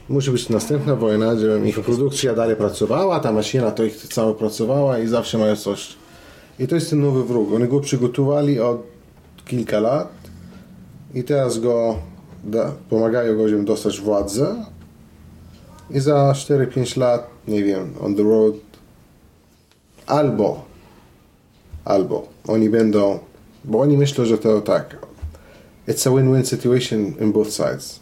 musi 0.08 0.30
być 0.30 0.48
następna 0.48 0.96
wojna, 0.96 1.36
żeby 1.38 1.68
ich 1.68 1.80
produkcja 1.80 2.34
dalej 2.34 2.56
pracowała, 2.56 3.20
ta 3.20 3.32
maszyna 3.32 3.70
to 3.70 3.84
ich 3.84 3.96
cała 3.96 4.34
pracowała 4.34 4.98
i 4.98 5.06
zawsze 5.08 5.38
mają 5.38 5.56
coś. 5.56 5.94
I 6.58 6.66
to 6.68 6.74
jest 6.74 6.90
ten 6.90 7.00
nowy 7.00 7.24
wróg. 7.24 7.52
Oni 7.54 7.68
go 7.68 7.80
przygotowali 7.80 8.60
od 8.60 8.82
kilka 9.46 9.80
lat 9.80 10.12
i 11.14 11.24
teraz 11.24 11.58
go 11.58 11.96
da, 12.44 12.72
pomagają 12.90 13.36
go, 13.36 13.48
żeby 13.48 13.64
dostać 13.64 14.00
władzę 14.00 14.64
i 15.90 16.00
za 16.00 16.32
4-5 16.32 16.98
lat, 16.98 17.26
nie 17.48 17.64
wiem, 17.64 17.94
on 18.00 18.14
the 18.14 18.22
road 18.22 18.54
albo 20.06 20.64
albo 21.84 22.26
oni 22.48 22.70
będą, 22.70 23.18
bo 23.64 23.80
oni 23.80 23.96
myślą, 23.96 24.24
że 24.24 24.38
to 24.38 24.60
tak 24.60 24.96
it's 25.88 26.06
a 26.06 26.10
win-win 26.10 26.44
situation 26.44 27.14
in 27.20 27.32
both 27.32 27.50
sides. 27.50 28.00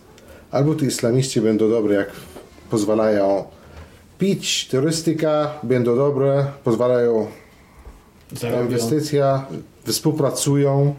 Albo 0.51 0.75
ci 0.75 0.87
islamiści 0.87 1.41
będą 1.41 1.71
dobre, 1.71 1.95
jak 1.95 2.11
pozwalają 2.71 3.45
pić, 4.19 4.69
turystyka 4.69 5.51
będą 5.63 5.97
dobre, 5.97 6.47
pozwalają 6.65 7.27
Zarobią. 8.33 8.63
inwestycja, 8.63 9.47
współpracują 9.85 10.95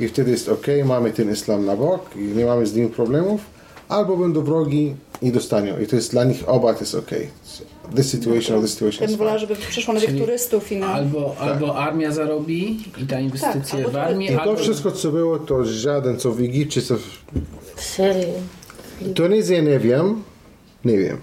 i 0.00 0.08
wtedy 0.08 0.30
jest 0.30 0.48
ok, 0.48 0.66
mamy 0.84 1.10
ten 1.10 1.32
islam 1.32 1.66
na 1.66 1.76
bok 1.76 2.16
i 2.16 2.20
nie 2.20 2.44
mamy 2.44 2.66
z 2.66 2.74
nim 2.74 2.88
problemów, 2.90 3.40
albo 3.88 4.16
będą 4.16 4.42
wrogi 4.42 4.94
i 5.22 5.32
dostanią. 5.32 5.78
I 5.78 5.86
to 5.86 5.96
jest 5.96 6.10
dla 6.10 6.24
nich 6.24 6.48
oba 6.48 6.74
to 6.74 6.80
jest 6.80 6.94
ok. 6.94 7.10
This 7.96 8.10
situation 8.10 8.56
or 8.56 8.62
this 8.62 8.72
situation 8.72 9.16
wolała, 9.16 9.38
fine. 9.38 9.48
żeby 9.48 9.60
przyszło 9.60 9.94
nowych 9.94 10.08
Czyli 10.08 10.20
turystów 10.20 10.72
i 10.72 10.76
na... 10.76 10.86
Albo, 10.86 11.36
albo 11.38 11.76
armia 11.76 12.12
zarobi 12.12 12.84
i 13.02 13.06
ta 13.06 13.20
inwestycja 13.20 13.78
Tak, 13.84 13.90
w 13.90 13.96
armię, 13.96 14.26
I 14.26 14.34
to 14.34 14.42
albo... 14.42 14.56
wszystko, 14.56 14.90
co 14.90 15.12
było, 15.12 15.38
to 15.38 15.64
żaden, 15.64 16.18
co 16.18 16.32
w 16.32 16.40
Egipcie, 16.40 16.82
co 16.82 16.96
w 17.76 17.82
Serio. 17.82 18.28
Tunizję 19.14 19.62
nie 19.62 19.78
wiem, 19.78 20.22
nie 20.84 20.98
wiem. 20.98 21.18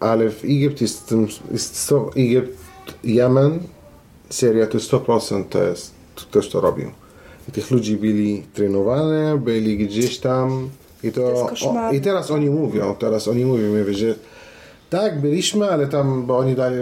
Ale 0.00 0.30
w 0.30 0.44
Egipt 0.44 0.80
jest, 0.80 1.14
jest 1.52 1.76
100, 1.76 2.10
Egipt, 2.16 2.58
Jemen, 3.04 3.58
Syria 4.30 4.66
to 4.66 4.78
100% 4.78 5.44
to 5.44 5.62
jest 5.62 5.90
ktoś 6.14 6.48
to 6.48 6.60
robił. 6.60 6.90
Tych 7.52 7.70
ludzi 7.70 7.96
byli 7.96 8.42
trenowani, 8.54 9.38
byli 9.38 9.78
gdzieś 9.78 10.18
tam 10.18 10.70
i 11.02 11.12
to, 11.12 11.20
jest 11.20 11.62
o, 11.62 11.92
i 11.92 12.00
teraz 12.00 12.30
oni 12.30 12.50
mówią, 12.50 12.94
teraz 12.94 13.28
oni 13.28 13.44
mówią, 13.44 13.68
mówię, 13.68 13.94
że 13.94 14.14
tak, 14.90 15.20
byliśmy, 15.20 15.70
ale 15.70 15.86
tam, 15.86 16.26
bo 16.26 16.38
oni 16.38 16.54
dali 16.54 16.76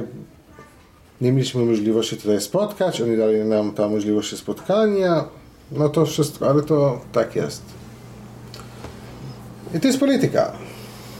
nie 1.21 1.33
mieliśmy 1.33 1.65
możliwości 1.65 2.17
tutaj 2.17 2.41
spotkać, 2.41 3.01
oni 3.01 3.17
dali 3.17 3.39
nam 3.39 3.73
tam 3.73 3.91
możliwość 3.91 4.37
spotkania, 4.37 5.25
no 5.73 5.89
to 5.89 6.07
wszystko, 6.07 6.49
ale 6.49 6.63
to 6.63 7.01
tak 7.13 7.37
jest. 7.37 7.63
I 9.75 9.81
to 9.81 9.87
jest 9.87 10.01
polityka. 10.01 10.53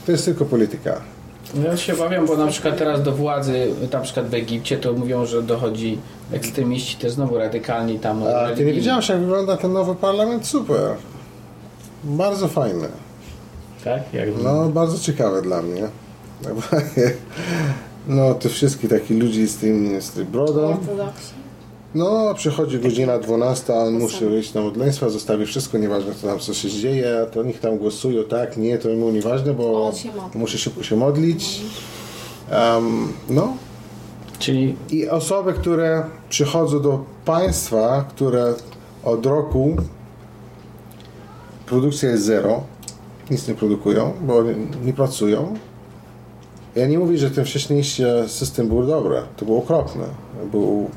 To 0.05 0.11
jest 0.11 0.25
tylko 0.25 0.45
polityka. 0.45 1.01
Ja 1.63 1.77
się 1.77 1.93
obawiam, 1.93 2.25
bo 2.25 2.37
na 2.37 2.47
przykład 2.47 2.77
teraz 2.77 3.03
do 3.03 3.11
władzy, 3.11 3.73
na 3.93 3.99
przykład 3.99 4.27
w 4.27 4.33
Egipcie, 4.33 4.77
to 4.77 4.93
mówią, 4.93 5.25
że 5.25 5.43
dochodzi 5.43 5.99
ekstremiści 6.31 6.97
też 6.97 7.11
znowu 7.11 7.37
radykalni 7.37 7.99
tam. 7.99 8.23
A 8.23 8.55
ty 8.55 8.65
nie 8.65 8.73
widziałeś, 8.73 9.09
jak 9.09 9.19
wygląda 9.19 9.57
ten 9.57 9.73
nowy 9.73 9.95
parlament? 9.95 10.47
Super. 10.47 10.95
Bardzo 12.03 12.47
fajny. 12.47 12.87
Tak? 13.83 14.13
Jak 14.13 14.29
No, 14.43 14.69
bardzo 14.69 14.99
ciekawe 14.99 15.41
dla 15.41 15.61
mnie. 15.61 15.87
No, 18.07 18.33
te 18.33 18.49
wszystkie 18.49 18.87
takie 18.87 19.13
ludzi 19.13 19.47
z 19.47 19.57
tym, 19.57 20.01
z 20.01 20.11
tym 20.11 20.25
brodą. 20.25 20.61
Ortodoksi. 20.67 21.33
No, 21.95 22.33
przychodzi 22.33 22.79
godzina 22.79 23.19
12, 23.19 23.73
on 23.73 23.99
musi 23.99 24.25
wyjść 24.25 24.53
na 24.53 24.61
modlństwa, 24.61 25.09
zostawi 25.09 25.45
wszystko, 25.45 25.77
nieważne 25.77 26.15
co 26.15 26.27
tam 26.27 26.39
co 26.39 26.53
się 26.53 26.69
dzieje, 26.69 27.25
to 27.31 27.43
niech 27.43 27.59
tam 27.59 27.77
głosują, 27.77 28.23
tak, 28.23 28.57
nie, 28.57 28.77
to 28.77 28.89
mu 28.89 29.11
nieważne, 29.11 29.53
bo 29.53 29.91
się 29.93 30.09
musi 30.35 30.57
szybko 30.57 30.83
się 30.83 30.95
modlić. 30.95 31.61
Um, 32.51 33.13
no, 33.29 33.53
Czyli 34.41 34.75
I 34.89 35.09
osoby, 35.09 35.53
które 35.53 36.03
przychodzą 36.29 36.81
do 36.81 37.03
państwa, 37.25 38.05
które 38.09 38.53
od 39.03 39.25
roku 39.25 39.75
produkcja 41.65 42.09
jest 42.09 42.23
zero, 42.23 42.63
nic 43.31 43.47
nie 43.47 43.55
produkują, 43.55 44.13
bo 44.21 44.43
nie, 44.43 44.55
nie 44.85 44.93
pracują. 44.93 45.53
Ja 46.75 46.87
nie 46.87 46.99
mówię, 46.99 47.17
że 47.17 47.31
ten 47.31 47.45
wcześniejszy 47.45 48.23
system 48.27 48.67
był 48.67 48.87
dobry, 48.87 49.21
to 49.37 49.45
było 49.45 49.57
okropne. 49.57 50.05
Był 50.51 50.89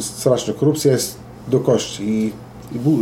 straszny. 0.00 0.54
Korupcja 0.54 0.92
jest 0.92 1.18
do 1.48 1.60
kości 1.60 2.04
i, 2.04 2.32
i 2.76 2.78
był, 2.78 2.98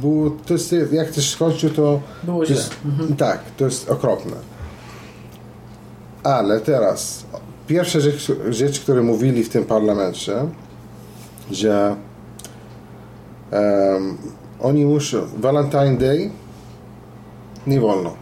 był, 0.00 0.30
to 0.30 0.52
jest, 0.52 0.74
jak 0.92 1.10
też 1.10 1.30
skończył, 1.30 1.70
to, 1.70 2.00
Było 2.22 2.46
to 2.46 2.52
jest, 2.52 2.76
tak, 3.18 3.40
to 3.56 3.64
jest 3.64 3.90
okropne. 3.90 4.36
Ale 6.22 6.60
teraz, 6.60 7.24
pierwsza 7.66 8.00
rzecz, 8.00 8.32
rzecz, 8.48 8.80
którą 8.80 9.02
mówili 9.02 9.44
w 9.44 9.48
tym 9.48 9.64
parlamencie, 9.64 10.34
że 11.50 11.96
em, 13.50 14.18
oni 14.60 14.86
muszą, 14.86 15.18
Valentine 15.38 15.96
Day 15.96 16.30
nie 17.66 17.80
wolno. 17.80 18.14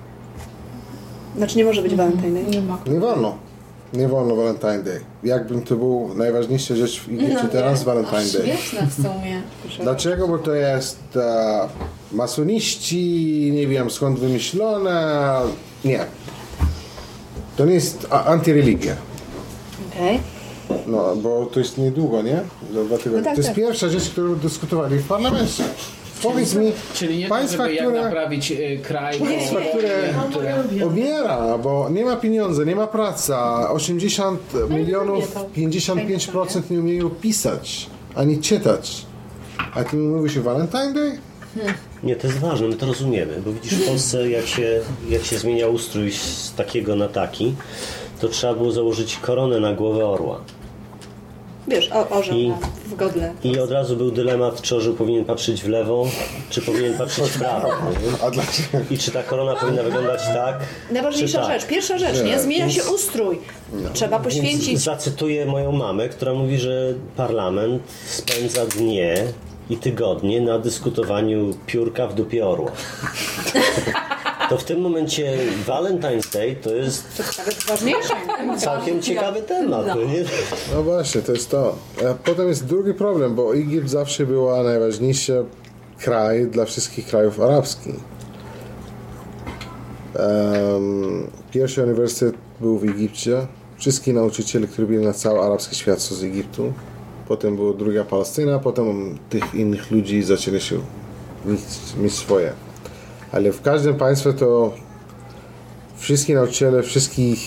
Znaczy 1.37 1.59
nie 1.59 1.65
może 1.65 1.83
być 1.83 1.95
Valentine 1.95 2.33
Day. 2.33 2.45
Nie 2.45 2.63
ma. 2.63 2.79
Nie 2.87 3.01
wolno. 3.01 3.48
Nie 3.93 4.09
wolno 4.09 4.37
Valentine 4.37 4.83
Day. 4.83 5.01
Jakbym 5.25 5.63
to 5.63 5.77
był 5.77 6.15
najważniejsza 6.15 6.77
rzecz 6.77 7.01
w 7.01 7.09
Egipcie 7.09 7.49
teraz, 7.53 7.85
Valentine 7.85 8.19
Day. 8.33 8.47
Śmieszne 8.57 8.87
w 8.87 8.95
sumie. 8.95 9.43
Dlaczego? 9.85 10.29
Bo 10.29 10.39
to 10.39 10.55
jest 10.55 10.99
e, 11.17 11.69
masoniści, 12.13 13.51
nie 13.55 13.67
wiem 13.67 13.91
skąd 13.91 14.19
wymyślone. 14.19 15.37
Nie. 15.85 16.05
To 17.57 17.67
nie 17.67 17.75
jest 17.75 18.07
a- 18.11 18.25
antyreligia. 18.25 18.97
Okej. 19.93 20.21
No, 20.87 21.17
bo 21.17 21.47
to 21.47 21.61
jest 21.61 21.79
niedługo, 21.79 22.23
nie? 22.23 22.41
Za 22.75 22.85
dwa 22.85 22.99
tygodnie. 22.99 23.19
No 23.19 23.25
tak, 23.25 23.35
to 23.35 23.41
jest 23.41 23.49
tak. 23.49 23.57
pierwsza 23.57 23.89
rzecz, 23.89 24.11
którą 24.11 24.35
dyskutowali 24.35 24.99
w 24.99 25.07
parlamencie. 25.09 25.65
Powiedz 26.23 26.55
mi, 26.55 26.73
Czyli 26.95 27.19
nie 27.19 27.29
państwa, 27.29 27.65
to, 27.65 27.71
żeby 27.71 27.77
które, 27.83 27.95
jak 27.97 28.05
naprawić 28.05 28.51
y, 28.53 28.79
kraj, 28.83 29.19
państwa, 29.21 29.61
bo- 29.61 29.69
które 29.71 30.15
które 30.31 30.87
umiera, 30.87 31.59
bo 31.59 31.89
nie 31.91 32.05
ma 32.05 32.17
pieniędzy, 32.17 32.67
nie 32.67 32.77
ma 32.77 32.87
praca, 32.87 33.71
80 33.71 34.41
milionów, 34.71 35.35
55% 35.57 36.61
nie 36.71 36.79
umieją 36.81 37.11
pisać, 37.11 37.87
ani 38.15 38.39
czytać. 38.39 39.07
A 39.75 39.85
ty 39.85 39.97
mi 39.97 40.07
mówisz 40.09 40.37
o 40.37 40.43
Valentine 40.43 40.93
Day? 40.93 41.19
Nie, 42.03 42.17
to 42.17 42.27
jest 42.27 42.39
ważne, 42.39 42.69
my 42.69 42.75
to 42.75 42.87
rozumiemy, 42.87 43.43
bo 43.45 43.53
widzisz 43.53 43.75
w 43.75 43.87
Polsce 43.89 44.31
jak 44.31 44.47
się, 44.47 44.81
jak 45.09 45.25
się 45.25 45.39
zmienia 45.39 45.67
ustrój 45.69 46.13
z 46.13 46.53
takiego 46.57 46.97
na 46.97 47.09
taki, 47.09 47.55
to 48.21 48.29
trzeba 48.29 48.55
było 48.55 48.73
założyć 48.73 49.17
koronę 49.17 49.61
na 49.61 49.73
głowę 49.73 50.07
orła. 50.07 50.41
Wiesz, 51.69 51.91
o, 51.93 52.09
orzeł 52.09 52.37
I- 52.37 52.53
w 52.87 52.95
godle. 52.95 53.33
I 53.45 53.59
od 53.59 53.71
razu 53.71 53.97
był 53.97 54.11
dylemat, 54.11 54.63
czy 54.63 54.77
orzeł 54.77 54.95
powinien 54.95 55.25
patrzeć 55.25 55.63
w 55.63 55.69
lewo, 55.69 56.07
czy 56.51 56.63
powinien 56.63 56.99
patrzeć 56.99 57.29
w 57.29 57.39
prawo. 57.39 57.69
I 58.91 58.99
czy 58.99 59.11
ta 59.11 59.23
korona 59.23 59.57
powinna 59.57 59.83
wyglądać 59.83 60.21
tak, 60.23 60.59
Najważniejsza 60.91 61.41
tak. 61.43 61.53
rzecz, 61.61 61.67
pierwsza 61.69 61.99
rzecz, 61.99 62.25
nie? 62.25 62.41
Zmienia 62.41 62.71
się 62.71 62.85
ustrój. 62.85 63.39
Trzeba 63.93 64.19
poświęcić. 64.19 64.79
Zacytuję 64.81 65.47
moją 65.47 65.73
mamę, 65.73 66.09
która 66.09 66.35
mówi, 66.35 66.59
że 66.59 66.95
parlament 67.17 67.83
spędza 68.07 68.67
dnie 68.67 69.25
i 69.71 69.77
tygodnie 69.77 70.41
na 70.41 70.59
dyskutowaniu 70.59 71.51
piórka 71.67 72.07
w 72.07 72.15
dupie 72.15 72.47
orła. 72.47 72.73
To 74.49 74.59
w 74.59 74.65
tym 74.65 74.81
momencie 74.81 75.39
Valentine's 75.67 76.33
Day 76.33 76.57
to 76.57 76.75
jest 76.75 77.23
całkiem 78.59 79.03
ciekawy 79.03 79.43
temat. 79.43 79.87
No. 79.87 79.95
Nie? 79.95 80.25
No 80.75 80.83
właśnie, 80.83 81.23
to 81.23 81.33
jest 81.33 81.51
to. 81.51 81.75
A 82.11 82.15
potem 82.15 82.49
jest 82.49 82.67
drugi 82.67 82.95
problem, 82.95 83.35
bo 83.35 83.55
Egipt 83.55 83.89
zawsze 83.89 84.27
była 84.27 84.63
najważniejszy 84.63 85.45
kraj 85.99 86.47
dla 86.47 86.65
wszystkich 86.65 87.07
krajów 87.07 87.41
arabskich. 87.41 87.95
Em, 90.15 91.27
pierwszy 91.51 91.83
uniwersytet 91.83 92.35
był 92.61 92.79
w 92.79 92.85
Egipcie. 92.85 93.47
Wszyscy 93.77 94.13
nauczyciele, 94.13 94.67
którzy 94.67 94.87
byli 94.87 95.05
na 95.05 95.13
cały 95.13 95.41
arabski 95.41 95.77
świat 95.77 96.01
są 96.01 96.15
z 96.15 96.25
Egiptu. 96.25 96.73
Potem 97.29 97.57
była 97.57 97.73
druga 97.73 98.05
Palestyna, 98.05 98.59
potem 98.59 99.19
tych 99.31 99.55
innych 99.55 99.91
ludzi 99.91 100.23
zaczęli 100.23 100.61
się 100.61 100.81
mieć, 101.47 101.61
mieć 102.03 102.13
swoje. 102.13 102.53
Ale 103.33 103.53
w 103.53 103.63
każdym 103.63 103.95
państwie 103.95 104.33
to 104.33 104.73
Wszystkie 105.99 106.35
nauczyciele 106.35 106.83
w 106.83 106.87
wszystkich 106.87 107.39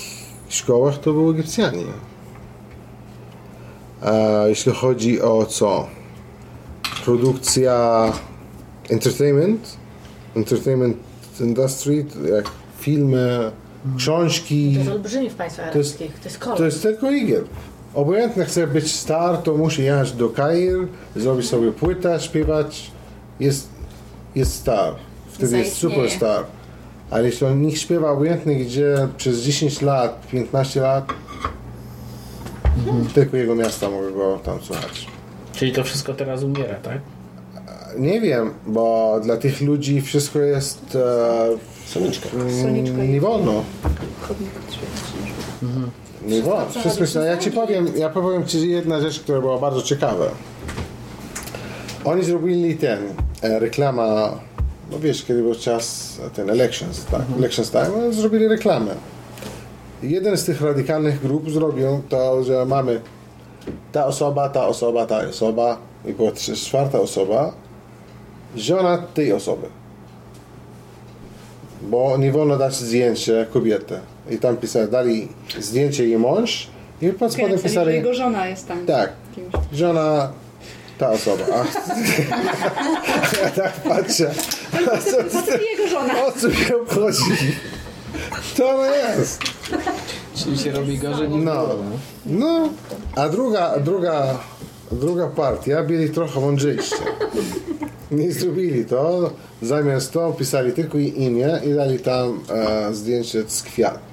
szkołach 0.49 0.97
to 0.97 1.13
były 1.13 1.33
Egipcjanie. 1.33 1.83
A 4.01 4.11
jeśli 4.47 4.71
chodzi 4.71 5.21
o 5.21 5.45
co? 5.45 5.87
Produkcja 7.05 8.05
entertainment, 8.89 9.77
entertainment 10.35 10.97
industry, 11.39 12.05
jak 12.35 12.45
filmy, 12.79 13.51
książki. 13.97 14.73
To 14.73 14.79
jest 14.79 14.91
olbrzymi 14.91 15.29
w 15.29 15.35
państwach 15.35 15.71
To 15.71 15.77
jest- 15.77 16.01
arabskich. 16.01 16.19
To 16.19 16.25
jest 16.29 16.39
kolor. 16.39 16.57
To 16.57 16.65
jest 16.65 16.81
tylko 16.81 17.09
Egipt. 17.09 17.49
Obojętnie 17.93 18.45
chce 18.45 18.67
być 18.67 18.95
star, 18.95 19.37
to 19.37 19.57
musi 19.57 19.83
jechać 19.83 20.11
do 20.11 20.29
Kair, 20.29 20.87
zrobić 21.15 21.49
sobie 21.49 21.71
płytę, 21.71 22.19
śpiewać. 22.19 22.91
Jest, 23.39 23.69
jest 24.35 24.53
star. 24.53 24.95
Wtedy 25.47 25.57
jest 25.57 25.77
superstar. 25.77 26.43
Ale 27.09 27.25
jeśli 27.25 27.47
on 27.47 27.61
niech 27.61 27.77
śpiewa 27.77 28.11
obojętnie 28.11 28.55
gdzie 28.55 29.07
przez 29.17 29.41
10 29.41 29.81
lat, 29.81 30.27
15 30.31 30.81
lat, 30.81 31.13
tylko 33.13 33.37
jego 33.37 33.55
miasta 33.55 33.89
mogą 33.89 34.13
go 34.13 34.39
tam 34.43 34.61
słuchać. 34.61 35.07
Czyli 35.53 35.71
to 35.71 35.83
wszystko 35.83 36.13
teraz 36.13 36.43
umiera, 36.43 36.75
tak? 36.75 36.99
Nie 37.97 38.21
wiem, 38.21 38.53
bo 38.67 39.19
dla 39.23 39.37
tych 39.37 39.61
ludzi 39.61 40.01
wszystko 40.01 40.39
jest 40.39 40.95
e, 40.95 41.87
Soniczka. 41.87 42.29
mm, 42.29 43.11
nie 43.11 43.21
wolno. 43.21 43.63
Chodnik 44.21 44.49
odświetlać. 44.67 45.01
Nie 46.27 46.41
wolno. 46.41 46.69
Wszystko 46.69 47.01
jest, 47.01 47.15
ja 47.15 47.37
ci 47.37 47.51
powiem, 47.51 47.87
ja 47.95 48.09
powiem 48.09 48.45
ci 48.45 48.69
jedna 48.69 49.01
rzecz, 49.01 49.19
która 49.19 49.41
była 49.41 49.57
bardzo 49.57 49.81
ciekawa. 49.81 50.25
Oni 52.05 52.23
zrobili 52.23 52.75
ten, 52.77 52.99
e, 53.41 53.59
reklama, 53.59 54.39
no 54.91 54.99
wiesz, 54.99 55.25
kiedy 55.25 55.41
był 55.41 55.55
czas, 55.55 56.17
ten 56.33 56.49
elections, 56.49 57.05
tak, 57.05 57.21
elections 57.37 57.71
time, 57.71 57.93
oni 58.03 58.13
zrobili 58.13 58.47
reklamę. 58.47 58.95
Jeden 60.03 60.37
z 60.37 60.45
tych 60.45 60.61
radykalnych 60.61 61.21
grup 61.21 61.49
zrobił 61.51 62.01
to, 62.09 62.43
że 62.43 62.65
mamy 62.65 63.01
ta 63.91 64.05
osoba, 64.05 64.49
ta 64.49 64.67
osoba, 64.67 65.05
ta 65.05 65.17
osoba 65.17 65.77
i 66.05 66.13
była 66.13 66.31
czwarta 66.65 66.99
osoba, 66.99 67.53
żona 68.55 68.97
tej 68.97 69.33
osoby. 69.33 69.67
Bo 71.81 72.17
nie 72.17 72.31
wolno 72.31 72.57
dać 72.57 72.75
zdjęcie 72.75 73.47
kobiety. 73.53 73.99
I 74.29 74.37
tam 74.37 74.57
pisali, 74.57 74.91
dali 74.91 75.27
zdjęcie 75.59 76.07
jej 76.07 76.17
mąż 76.17 76.67
i 77.01 77.09
pod 77.09 77.33
spodem 77.33 77.51
Okay, 77.51 77.63
pisali, 77.63 77.93
jego 77.93 78.13
żona 78.13 78.47
jest 78.47 78.67
tam. 78.67 78.85
tak, 78.85 79.09
żona 79.73 80.31
ta 81.01 81.09
osoba. 81.09 81.43
A, 81.53 81.57
ja 83.41 83.49
tak 83.49 83.73
patrzę. 83.73 84.31
A 84.73 84.97
co, 84.97 85.57
jego 85.57 85.87
żona. 85.87 86.25
o 86.25 86.31
co 86.31 86.47
mi 86.47 86.81
obchodzi? 86.81 87.57
To 88.57 88.69
ono 88.69 88.85
jest. 88.85 89.43
Czyli 90.35 90.57
się 90.57 90.71
robi 90.71 90.97
gorzej 90.97 91.29
niż 91.29 91.45
No. 91.45 91.67
No, 92.25 92.69
a 93.15 93.29
druga, 93.29 93.79
druga, 93.79 94.39
druga 94.91 95.27
partia 95.27 95.83
byli 95.83 96.09
trochę 96.09 96.39
mądrzejsi. 96.39 96.95
Nie 98.11 98.31
zrobili 98.31 98.85
to. 98.85 99.31
Zamiast 99.61 100.11
to 100.11 100.33
pisali 100.33 100.71
tylko 100.73 100.97
jej 100.97 101.23
imię 101.23 101.59
i 101.65 101.73
dali 101.73 101.99
tam 101.99 102.39
e, 102.49 102.93
zdjęcie 102.93 103.43
z 103.47 103.63
kwiat. 103.63 104.10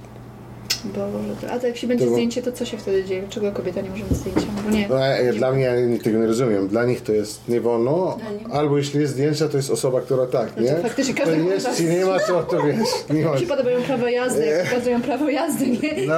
Boże, 0.84 1.34
to- 1.40 1.50
a 1.52 1.58
to 1.58 1.66
jak 1.66 1.76
się 1.76 1.86
będzie 1.86 2.04
To- 2.06 2.12
zdjęcie, 2.12 2.42
to 2.42 2.52
co 2.52 2.64
się 2.64 2.78
wtedy 2.78 3.04
dzieje? 3.04 3.20
Dlaczego 3.22 3.52
kobieta 3.52 3.80
nie 3.80 3.90
może 3.90 4.02
mieć 4.04 4.12
zdjęcia? 4.12 4.40
Bo 4.64 4.70
nie. 4.70 4.88
No, 4.88 5.06
e, 5.06 5.32
dla 5.32 5.52
mnie 5.52 5.62
ja 5.62 5.72
tego 6.04 6.18
nie 6.18 6.26
rozumiem. 6.26 6.68
Dla 6.68 6.84
nich 6.84 7.00
to 7.02 7.12
jest 7.12 7.48
nie 7.48 7.60
wolno. 7.60 8.18
Albo 8.52 8.78
jeśli 8.78 9.00
jest 9.00 9.12
zdjęcia, 9.12 9.48
to 9.48 9.56
jest 9.56 9.70
osoba, 9.70 10.00
która 10.00 10.26
tak, 10.26 10.56
nie? 10.60 10.70
No 10.70 10.76
to 10.76 10.82
faktycznie 10.82 11.14
to 11.14 11.20
każdy 11.20 11.36
jest, 11.44 11.66
może- 11.66 11.76
czy 11.78 11.84
nie 11.84 12.04
ma, 12.04 12.18
to, 12.20 12.42
to 12.42 12.62
wiesz. 12.62 12.88
Nie 13.16 13.24
ma. 13.24 13.36
Ci 13.38 13.46
podobają 13.46 13.82
prawo 13.82 14.08
jazdy, 14.08 14.46
jak 14.46 14.68
pokazują 14.68 15.02
prawo 15.02 15.28
jazdy, 15.28 15.66
nie? 15.68 15.78
No, 16.06 16.14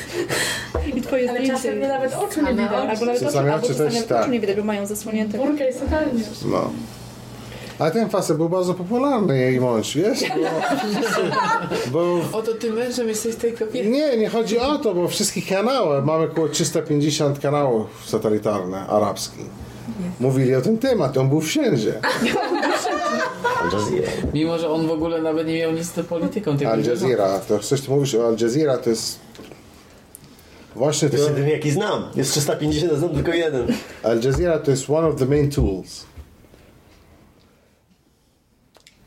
I 0.96 1.00
twoje 1.02 1.30
Ale 1.30 1.38
zdjęcie. 1.38 1.56
czasem 1.62 1.78
mnie 1.78 1.88
nawet 1.88 2.14
oczu 2.14 2.42
nie 2.42 2.50
widać. 2.50 2.70
Albo 2.72 3.04
nawet 3.06 3.22
oczu, 3.22 3.38
albo 3.38 3.54
oczy 3.56 3.66
czasami 3.74 3.90
też, 3.90 3.98
oczu 3.98 4.08
tak. 4.08 4.30
nie 4.30 4.40
widać, 4.40 4.56
bo 4.56 4.64
mają 4.64 4.86
zasłonięte. 4.86 5.38
Burka 5.38 5.64
jest 5.64 5.80
totalnie. 5.80 6.22
no. 6.50 6.70
A 7.78 7.90
ten 7.90 8.08
facet 8.10 8.36
był 8.36 8.48
bardzo 8.48 8.74
popularny, 8.74 9.38
jej 9.38 9.60
mąż, 9.60 9.94
wiesz? 9.96 10.18
Bo, 11.92 12.18
bo 12.32 12.38
Oto 12.38 12.54
ty 12.54 12.72
mężem 12.72 13.08
jesteś 13.08 13.36
tej 13.36 13.52
kobiety. 13.52 13.88
Nie, 13.88 14.16
nie 14.16 14.28
chodzi 14.28 14.58
o 14.58 14.78
to, 14.78 14.94
bo 14.94 15.08
wszystkie 15.08 15.42
kanały, 15.42 16.02
mamy 16.02 16.24
około 16.24 16.48
350 16.48 17.38
kanałów 17.38 17.86
satelitarnych 18.06 18.90
arabskich. 18.92 19.46
Mówili 20.20 20.54
o 20.54 20.60
tym 20.60 20.78
temat, 20.78 21.16
on 21.16 21.28
był 21.28 21.40
wszędzie. 21.40 21.94
Al 23.62 23.70
Jazeera. 23.72 24.12
Mimo, 24.34 24.58
że 24.58 24.70
on 24.70 24.86
w 24.86 24.90
ogóle 24.90 25.22
nawet 25.22 25.46
nie 25.46 25.58
miał 25.58 25.72
nic 25.72 25.86
z 25.86 26.06
polityką. 26.06 26.56
Al 26.70 26.84
Jazeera, 26.84 27.38
to 27.38 27.58
coś 27.58 27.80
ty 27.80 27.90
mówisz 27.90 28.14
o 28.14 28.26
Al 28.26 28.36
Jazeera, 28.40 28.78
to 28.78 28.90
jest 28.90 29.18
właśnie 30.76 31.08
to, 31.08 31.16
To 31.16 31.22
jest 31.22 31.30
jedyny 31.30 31.50
jaki 31.52 31.70
znam. 31.70 32.04
Jest 32.14 32.30
350, 32.30 32.92
a 32.92 32.96
znam 32.96 33.10
tylko 33.10 33.32
jeden. 33.32 33.66
Al 34.02 34.20
Jazeera 34.22 34.58
to 34.58 34.70
jest 34.70 34.90
one 34.90 35.08
of 35.08 35.16
the 35.16 35.26
main 35.26 35.50
tools. 35.50 36.04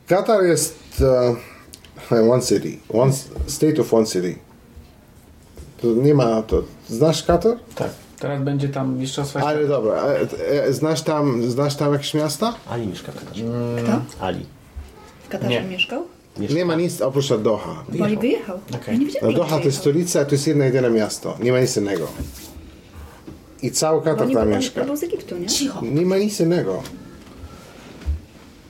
Katar 0.08 0.44
jest 0.44 0.76
uh, 2.12 2.32
one 2.32 2.42
city, 2.42 2.78
one 2.90 3.12
state 3.48 3.82
of 3.82 3.94
one 3.94 4.06
city. 4.06 4.36
To 5.82 5.88
nie 5.88 6.14
ma 6.14 6.42
to. 6.42 6.64
Znasz 6.90 7.24
Katar? 7.24 7.58
Tak. 7.76 7.90
Teraz 8.20 8.44
będzie 8.44 8.70
tam 8.70 8.98
mistrzostwa 8.98 9.40
Ale 9.40 9.68
dobra, 9.68 10.04
e, 10.50 10.74
znasz 10.74 11.02
tam, 11.02 11.50
znasz 11.52 11.76
tam 11.76 11.94
jakieś 11.94 12.14
miasta? 12.14 12.54
Ali 12.70 12.88
mieszka 12.88 13.12
w 13.12 13.16
Katarze. 13.20 13.44
Kto? 13.84 14.02
Ali. 14.26 14.46
W 15.24 15.30
Katarze 15.30 15.50
Nie. 15.50 15.62
mieszkał? 15.62 16.04
Mieszka. 16.38 16.56
Nie 16.56 16.66
ma 16.66 16.76
nic 16.76 17.02
oprócz 17.02 17.28
Doha. 17.34 17.84
Bo 17.90 18.06
oni 18.06 18.18
wyjechał. 18.18 18.60
Okej. 18.76 18.96
Ja 18.96 19.04
nie 19.04 19.08
No 19.22 19.32
Doha 19.32 19.50
to 19.50 19.56
jest 19.56 19.64
wyjechał. 19.64 19.82
stolica, 19.82 20.26
to 20.26 20.32
jest 20.32 20.48
jedno 20.48 20.64
jedyne 20.64 20.90
miasto. 20.90 21.38
Nie 21.40 21.52
ma 21.52 21.60
nic 21.60 21.78
innego. 21.78 22.08
I 23.62 23.72
cały 23.72 24.02
Katar 24.02 24.32
tam 24.34 24.50
mieszka. 24.50 24.84
był 24.84 24.96
z 24.96 25.04
Egiptu, 25.04 25.38
nie? 25.38 25.48
Cicho. 25.48 25.82
Nie 25.82 26.06
ma 26.06 26.18
nic 26.18 26.40
innego. 26.40 26.84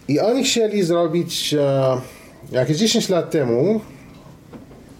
I 0.08 0.20
oni 0.20 0.44
chcieli 0.44 0.84
zrobić, 0.84 1.54
e, 1.54 2.02
jakieś 2.52 2.78
10 2.78 3.10
lat 3.10 3.32
temu, 3.32 3.82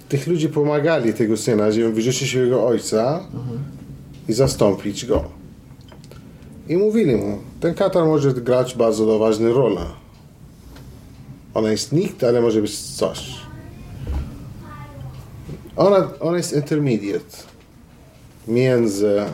tych 0.10 0.28
ludzi 0.28 0.50
pomagali 0.50 1.14
tego 1.14 1.38
syna, 1.38 1.72
żeby 1.72 1.94
wyrzucić 1.94 2.34
jego 2.34 2.68
ojca 2.68 3.20
i 4.30 4.34
zastąpić 4.34 5.06
go. 5.06 5.24
I 6.70 6.78
mówili 6.78 7.16
mu, 7.16 7.38
ten 7.60 7.74
Katar 7.74 8.06
może 8.06 8.34
grać 8.34 8.76
bardzo 8.76 9.20
ważną 9.20 9.54
rolę. 9.54 9.82
Ona 11.54 11.72
jest 11.72 11.92
nikt, 11.92 12.24
ale 12.24 12.42
może 12.42 12.62
być 12.62 12.80
coś. 12.80 13.34
Ona, 15.76 16.10
ona 16.20 16.38
jest 16.38 16.54
intermediate 16.54 17.38
między 18.48 19.26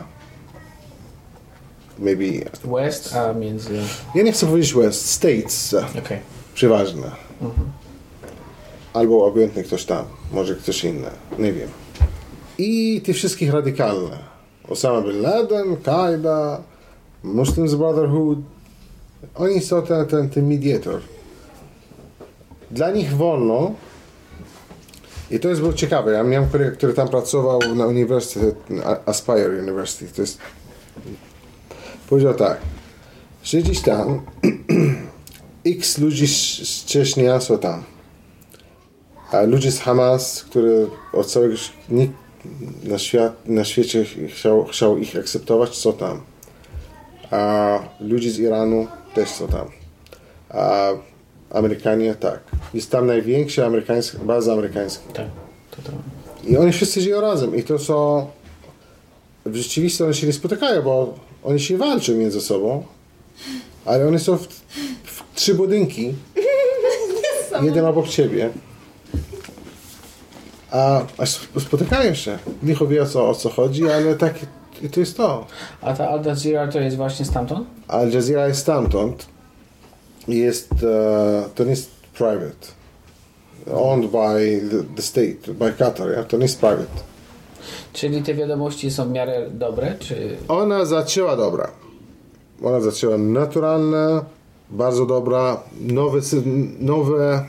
maybe 1.98 2.50
West, 2.64 3.14
a 3.14 3.32
między... 3.32 3.80
ja 4.14 4.22
nie 4.22 4.32
chcę 4.32 4.46
powiedzieć 4.46 4.74
West, 4.74 5.10
States 5.10 5.74
Okej. 5.74 6.18
przeważne. 6.54 7.10
Albo 8.92 9.26
obojętnie 9.26 9.62
ktoś 9.62 9.84
tam, 9.84 10.04
może 10.32 10.54
ktoś 10.54 10.84
inny, 10.84 11.10
nie 11.38 11.52
wiem. 11.52 11.68
I 12.58 13.00
te 13.06 13.12
wszystkich 13.12 13.52
radykalne. 13.52 14.18
Osama 14.68 15.00
Bin 15.00 15.22
Laden, 15.22 15.76
Qaida, 15.76 16.62
Muslims 17.22 17.74
Brotherhood. 17.74 18.38
Oni 19.34 19.60
są 19.60 19.82
ten, 19.82 20.06
ten, 20.06 20.30
ten 20.30 20.48
mediator. 20.48 21.00
Dla 22.70 22.90
nich 22.90 23.16
wolno 23.16 23.74
i 25.30 25.40
to 25.40 25.48
jest 25.48 25.60
było 25.60 25.72
ciekawe. 25.72 26.12
Ja 26.12 26.22
miałem 26.22 26.50
kolegę, 26.50 26.70
który 26.70 26.94
tam 26.94 27.08
pracował 27.08 27.60
na 27.74 27.86
uniwersytecie, 27.86 28.56
Aspire 29.06 29.58
University. 29.62 30.06
To 30.14 30.22
jest... 30.22 30.38
Powiedział 32.08 32.34
tak. 32.34 32.60
Siedzisz 33.42 33.80
tam, 33.80 34.20
x 35.66 35.98
ludzi 35.98 36.28
z 36.64 36.84
Czecznia 36.84 37.40
są 37.40 37.58
tam. 37.58 37.82
A 39.30 39.42
ludzie 39.42 39.72
z 39.72 39.80
Hamas, 39.80 40.44
które 40.44 40.86
od 41.12 41.26
całego 41.26 41.54
nikt 41.88 42.14
na, 42.84 42.98
świat, 42.98 43.48
na 43.48 43.64
świecie 43.64 44.04
chciał, 44.28 44.64
chciał 44.64 44.98
ich 44.98 45.16
akceptować, 45.16 45.76
są 45.76 45.92
tam. 45.92 46.20
A 47.30 47.78
ludzie 48.00 48.30
z 48.30 48.38
Iranu 48.38 48.86
też 49.14 49.28
są 49.28 49.48
tam. 49.48 49.66
A 50.50 50.92
Amerykanie 51.54 52.14
tak. 52.14 52.40
Jest 52.74 52.90
tam 52.90 53.06
największa 53.06 53.66
amerykańska, 53.66 54.18
baza 54.18 54.52
amerykańska. 54.52 55.12
Tak. 55.12 55.26
To 55.70 55.82
to. 55.82 55.92
I 56.50 56.56
oni 56.56 56.72
wszyscy 56.72 57.00
żyją 57.00 57.20
razem. 57.20 57.56
I 57.56 57.62
to 57.62 57.78
są. 57.78 58.26
W 59.46 59.56
rzeczywistości 59.56 60.04
oni 60.04 60.14
się 60.14 60.26
nie 60.26 60.32
spotykają, 60.32 60.82
bo 60.82 61.14
oni 61.44 61.60
się 61.60 61.78
walczą 61.78 62.12
między 62.14 62.40
sobą. 62.40 62.84
Ale 63.84 64.08
oni 64.08 64.18
są 64.18 64.36
w, 64.36 64.46
w 65.04 65.22
trzy 65.34 65.54
budynki. 65.54 66.14
jeden 67.62 67.84
obok 67.84 68.08
ciebie. 68.08 68.50
A, 70.70 71.02
a 71.18 71.22
sp- 71.34 71.60
spotykają 71.60 72.14
się. 72.14 72.38
Licho 72.62 72.86
wie 72.86 73.02
o 73.02 73.06
co, 73.06 73.28
o 73.28 73.34
co 73.34 73.50
chodzi, 73.50 73.90
ale 73.90 74.14
tak 74.14 74.34
i 74.82 74.88
to 74.88 75.00
jest 75.00 75.16
to. 75.16 75.46
A 75.80 75.94
ta 75.94 76.08
Al 76.08 76.24
Jazeera 76.24 76.68
to 76.68 76.80
jest 76.80 76.96
właśnie 76.96 77.24
stamtąd? 77.24 77.68
Al 77.88 78.10
Jazeera 78.10 78.48
jest 78.48 78.60
stamtąd. 78.60 79.26
Jest, 80.28 80.68
e, 80.72 81.44
to 81.54 81.64
nie 81.64 81.70
jest 81.70 81.90
private. 82.14 82.66
owned 83.74 84.10
by 84.10 84.60
the, 84.70 84.84
the 84.96 85.02
state, 85.02 85.54
by 85.54 85.72
Qatar, 85.72 86.10
ja? 86.16 86.24
to 86.24 86.36
nie 86.36 86.42
jest 86.42 86.60
private. 86.60 87.13
Czyli 87.94 88.22
te 88.22 88.34
wiadomości 88.34 88.90
są 88.90 89.04
w 89.08 89.10
miarę 89.10 89.50
dobre, 89.50 89.94
czy... 89.98 90.36
Ona 90.48 90.84
zaczęła 90.84 91.36
dobra. 91.36 91.70
Ona 92.62 92.80
zaczęła 92.80 93.18
naturalna, 93.18 94.24
bardzo 94.70 95.06
dobra, 95.06 95.60
nowe, 95.80 96.20
nowe 96.80 97.44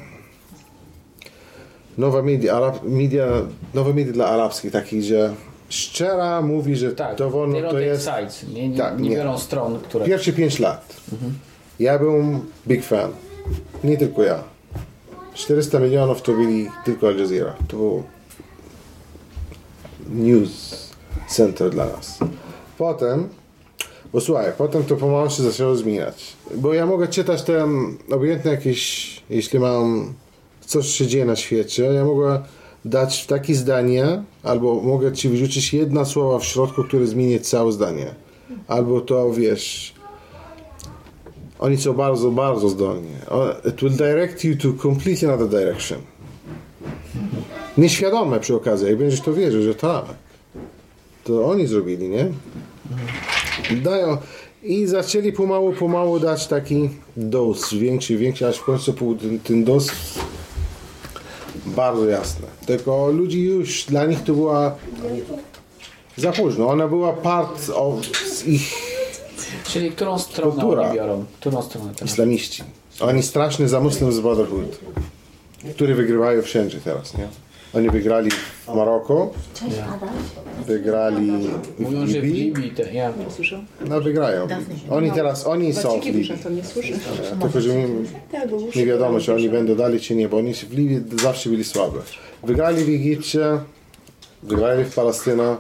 nowe 1.98 2.24
media, 2.24 2.54
Arab, 2.54 2.84
media, 2.84 3.28
nowe 3.74 3.94
media 3.94 4.14
dla 4.14 4.26
arabskich, 4.28 4.72
takich, 4.72 5.04
że 5.04 5.34
szczera 5.70 6.42
mówi, 6.42 6.76
że 6.76 6.92
Tak, 6.92 7.16
to 7.16 7.30
wolno, 7.30 7.70
to 7.72 7.80
jest... 7.80 8.04
sides, 8.04 8.46
nie, 8.54 8.70
nie, 8.70 8.78
Tak, 8.78 9.00
nie 9.00 9.10
nie. 9.10 9.16
biorą 9.16 9.38
stron, 9.38 9.80
które... 9.80 10.06
Pierwsze 10.06 10.34
5 10.34 10.60
lat. 10.60 10.96
Ja 11.80 12.00
byłem 12.00 12.40
big 12.68 12.84
fan. 12.84 13.12
Nie 13.84 13.98
tylko 13.98 14.24
ja. 14.24 14.44
400 15.34 15.80
milionów 15.80 16.22
to 16.22 16.32
byli 16.32 16.68
tylko 16.86 17.08
Al 17.08 17.18
Jazeera. 17.18 17.54
To 17.68 17.78
był 17.78 18.04
news 20.10 20.86
center 21.28 21.70
dla 21.70 21.86
nas. 21.86 22.20
Potem, 22.78 23.30
bo 24.14 24.22
słuchaj, 24.22 24.52
potem 24.58 24.84
to 24.84 24.96
pomału 24.96 25.30
się 25.30 25.44
zaczęło 25.44 25.76
zmieniać. 25.76 26.34
Bo 26.56 26.74
ja 26.74 26.86
mogę 26.86 27.08
czytać 27.08 27.44
tam 27.44 27.98
obojętnie 28.12 28.52
jakieś, 28.52 29.24
jeśli 29.30 29.60
mam 29.60 30.14
coś 30.66 30.88
się 30.88 31.08
dzieje 31.08 31.26
na 31.26 31.36
świecie, 31.36 31.84
ja 31.84 32.06
mogę 32.06 32.44
dać 32.86 33.26
takie 33.26 33.56
zdanie, 33.56 34.24
albo 34.44 34.82
mogę 34.82 35.12
ci 35.14 35.30
wyrzucić 35.30 35.74
jedna 35.74 36.06
słowa 36.06 36.40
w 36.40 36.46
środku, 36.46 36.84
które 36.84 37.08
zmieni 37.08 37.40
całe 37.40 37.72
zdanie. 37.72 38.16
Albo 38.68 39.02
to, 39.02 39.32
wiesz, 39.32 39.94
oni 41.60 41.78
są 41.78 41.94
bardzo, 41.94 42.32
bardzo 42.32 42.70
zdolni. 42.70 43.12
It 43.70 43.82
will 43.82 43.98
direct 43.98 44.44
you 44.44 44.56
to 44.56 44.84
completely 44.84 45.34
another 45.34 45.50
direction. 45.50 46.00
Nieświadome 47.78 48.40
przy 48.40 48.56
okazji, 48.56 48.88
jak 48.88 48.98
będziesz 48.98 49.22
to 49.22 49.34
wierzył, 49.34 49.62
że 49.64 49.76
tak. 49.76 50.06
To 51.24 51.46
oni 51.46 51.68
zrobili, 51.68 52.10
nie? 52.10 52.28
Dają. 53.82 54.18
I 54.64 54.86
zaczęli 54.86 55.34
pomału, 55.34 55.74
pomału 55.74 56.20
dać 56.20 56.48
taki 56.48 56.90
dos, 57.18 57.74
większy, 57.74 58.18
większy, 58.18 58.48
aż 58.48 58.58
w 58.58 58.64
końcu 58.64 58.94
ten, 58.94 59.40
ten 59.40 59.64
dos 59.64 59.88
bardzo 61.66 62.06
jasny. 62.06 62.46
Tylko 62.66 63.08
ludzi 63.12 63.44
już, 63.44 63.84
dla 63.84 64.06
nich 64.06 64.24
to 64.24 64.34
była 64.34 64.76
za 66.18 66.32
późno. 66.32 66.68
Ona 66.68 66.88
była 66.88 67.14
part 67.14 67.70
of 67.76 67.96
ich 68.48 68.74
Czyli 69.64 69.92
którą 69.92 70.20
stronę 70.20 70.52
Kultura. 70.52 70.94
biorą? 70.94 71.26
Którą 71.40 71.62
stronę 71.62 71.94
teraz? 71.96 72.12
islamiści. 72.14 72.64
Oni 73.00 73.24
strasznie 73.24 73.68
za 73.68 73.80
Muslims 73.80 74.20
Brotherhood, 74.20 74.80
który 75.76 75.96
wygrywają 75.96 76.42
wszędzie 76.42 76.80
teraz, 76.84 77.18
nie? 77.18 77.28
Oni 77.76 77.90
wygrali 77.90 78.32
w 78.32 78.68
Maroko, 78.76 79.32
wygrali 80.66 81.32
w 81.78 81.80
Mówią, 81.80 82.08
że 82.08 82.22
w 82.22 82.24
Libii, 82.24 82.44
Libii, 82.44 82.72
te, 82.72 82.94
ja, 82.94 83.14
no 83.90 84.02
wygrają. 84.02 84.48
Oni 84.90 85.12
teraz, 85.12 85.48
oni 85.48 85.74
są 85.74 86.02
w 86.02 86.06
Libii. 86.06 86.30
to 86.44 86.50
nie 86.50 86.64
słyszę. 86.64 86.94
E, 86.94 87.42
Tylko, 87.42 87.62
że 87.62 87.76
nie, 87.76 87.88
nie 88.76 88.86
wiadomo, 88.86 89.20
czy 89.20 89.34
oni 89.34 89.50
będą 89.50 89.76
dalej, 89.76 90.00
czy 90.00 90.16
nie, 90.16 90.30
bo 90.30 90.38
oni 90.38 90.54
w 90.54 90.74
Libii 90.74 91.04
zawsze 91.22 91.50
byli 91.50 91.64
słabe. 91.64 92.00
Wygrali 92.44 92.84
w 92.84 92.90
Egipcie, 92.90 93.60
wygrali 94.44 94.84
w 94.84 94.96
Palestynie 94.96 95.56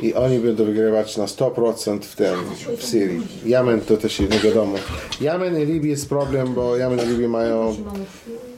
i 0.00 0.14
oni 0.14 0.38
będą 0.38 0.64
wygrywać 0.64 1.16
na 1.16 1.24
100% 1.24 2.00
w 2.00 2.16
tym, 2.16 2.34
w 2.76 2.84
Syrii. 2.84 3.22
Jemen 3.44 3.80
to 3.80 3.96
też 3.96 4.20
nie 4.20 4.28
wiadomo. 4.28 4.76
Jemen 5.20 5.62
i 5.62 5.66
Libii 5.66 5.90
jest 5.90 6.08
problem, 6.08 6.54
bo 6.54 6.76
Jemen 6.76 6.98
i 6.98 7.08
Libii 7.08 7.28
mają 7.28 7.76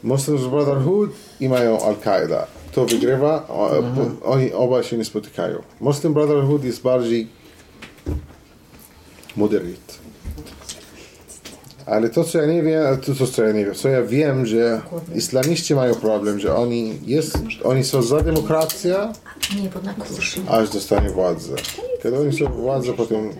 Muslims 0.02 0.42
Brotherhood 0.46 1.10
i 1.40 1.48
mają 1.48 1.78
Al-Qaida. 1.80 2.46
Kto 2.78 2.86
wygrywa, 2.86 3.46
o, 3.48 3.70
oni 4.24 4.52
obaj 4.52 4.84
się 4.84 4.98
nie 4.98 5.04
spotykają. 5.04 5.62
Muslim 5.80 6.14
Brotherhood 6.14 6.64
jest 6.64 6.82
bardziej 6.82 7.28
moderate. 9.36 10.07
Ale 11.90 12.10
to, 12.10 12.24
co 12.24 12.38
ja 12.38 12.46
nie 12.46 12.62
wiem, 12.62 12.82
to, 13.06 13.14
to 13.14 13.26
co 13.26 13.42
ja 13.44 13.52
nie 13.52 13.64
wiem, 13.64 13.74
co 13.74 13.88
ja 13.88 14.02
wiem, 14.02 14.46
że 14.46 14.80
islamiści 15.14 15.74
mają 15.74 15.94
problem, 15.94 16.40
że 16.40 16.56
oni, 16.56 16.94
jest, 17.06 17.38
oni 17.64 17.84
są 17.84 18.02
za 18.02 18.20
demokrację, 18.20 18.96
aż 20.48 20.70
dostanie 20.70 21.10
władzę. 21.10 21.54
Kiedy 22.02 22.18
oni 22.18 22.38
są 22.38 22.46
władzę, 22.46 22.92
potem 22.92 23.30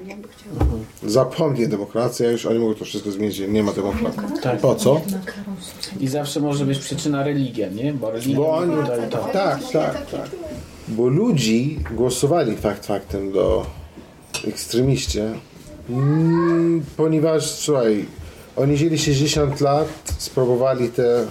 zapomnie 1.07 1.69
demokracja, 1.69 2.31
już 2.31 2.47
oni 2.47 2.59
mogą 2.59 2.75
to 2.75 2.85
wszystko 2.85 3.11
zmienić, 3.11 3.39
nie 3.39 3.63
ma 3.63 3.73
demokracji. 3.73 4.23
Po 4.63 4.75
co? 4.75 5.01
I 6.01 6.09
zawsze 6.09 6.41
może 6.41 6.65
być 6.67 6.79
przyczyna 6.79 7.25
religia, 7.25 7.69
nie? 7.69 7.93
Bo 7.93 8.11
religia 8.11 8.37
Bo 8.37 8.57
oni, 8.57 8.73
to. 9.11 9.19
tak, 9.33 9.61
tak, 9.73 10.11
tak. 10.11 10.31
Bo 10.89 11.09
ludzi 11.09 11.79
głosowali 11.91 12.57
fakt 12.57 12.87
faktem 12.87 13.33
do 13.33 13.67
ekstremiści, 14.47 15.21
mm, 15.91 16.83
ponieważ, 16.97 17.51
słuchaj, 17.51 18.05
oni 18.59 18.77
żyli 18.77 18.99
60 18.99 19.61
lat, 19.61 19.89
spróbowali 20.19 20.89
te 20.89 21.27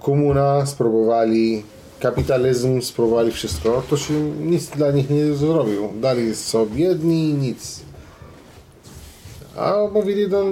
komuna, 0.00 0.66
spróbowali 0.66 1.62
kapitalizm, 2.00 2.82
spróbowali 2.82 3.32
wszystko, 3.32 3.82
to 3.90 3.96
się 3.96 4.14
nic 4.40 4.66
dla 4.66 4.90
nich 4.90 5.10
nie 5.10 5.34
zrobił. 5.34 5.88
Dali 6.00 6.34
są 6.34 6.66
biedni, 6.66 7.34
nic. 7.34 7.80
A 9.56 9.74
mówili, 9.92 10.28
no, 10.28 10.44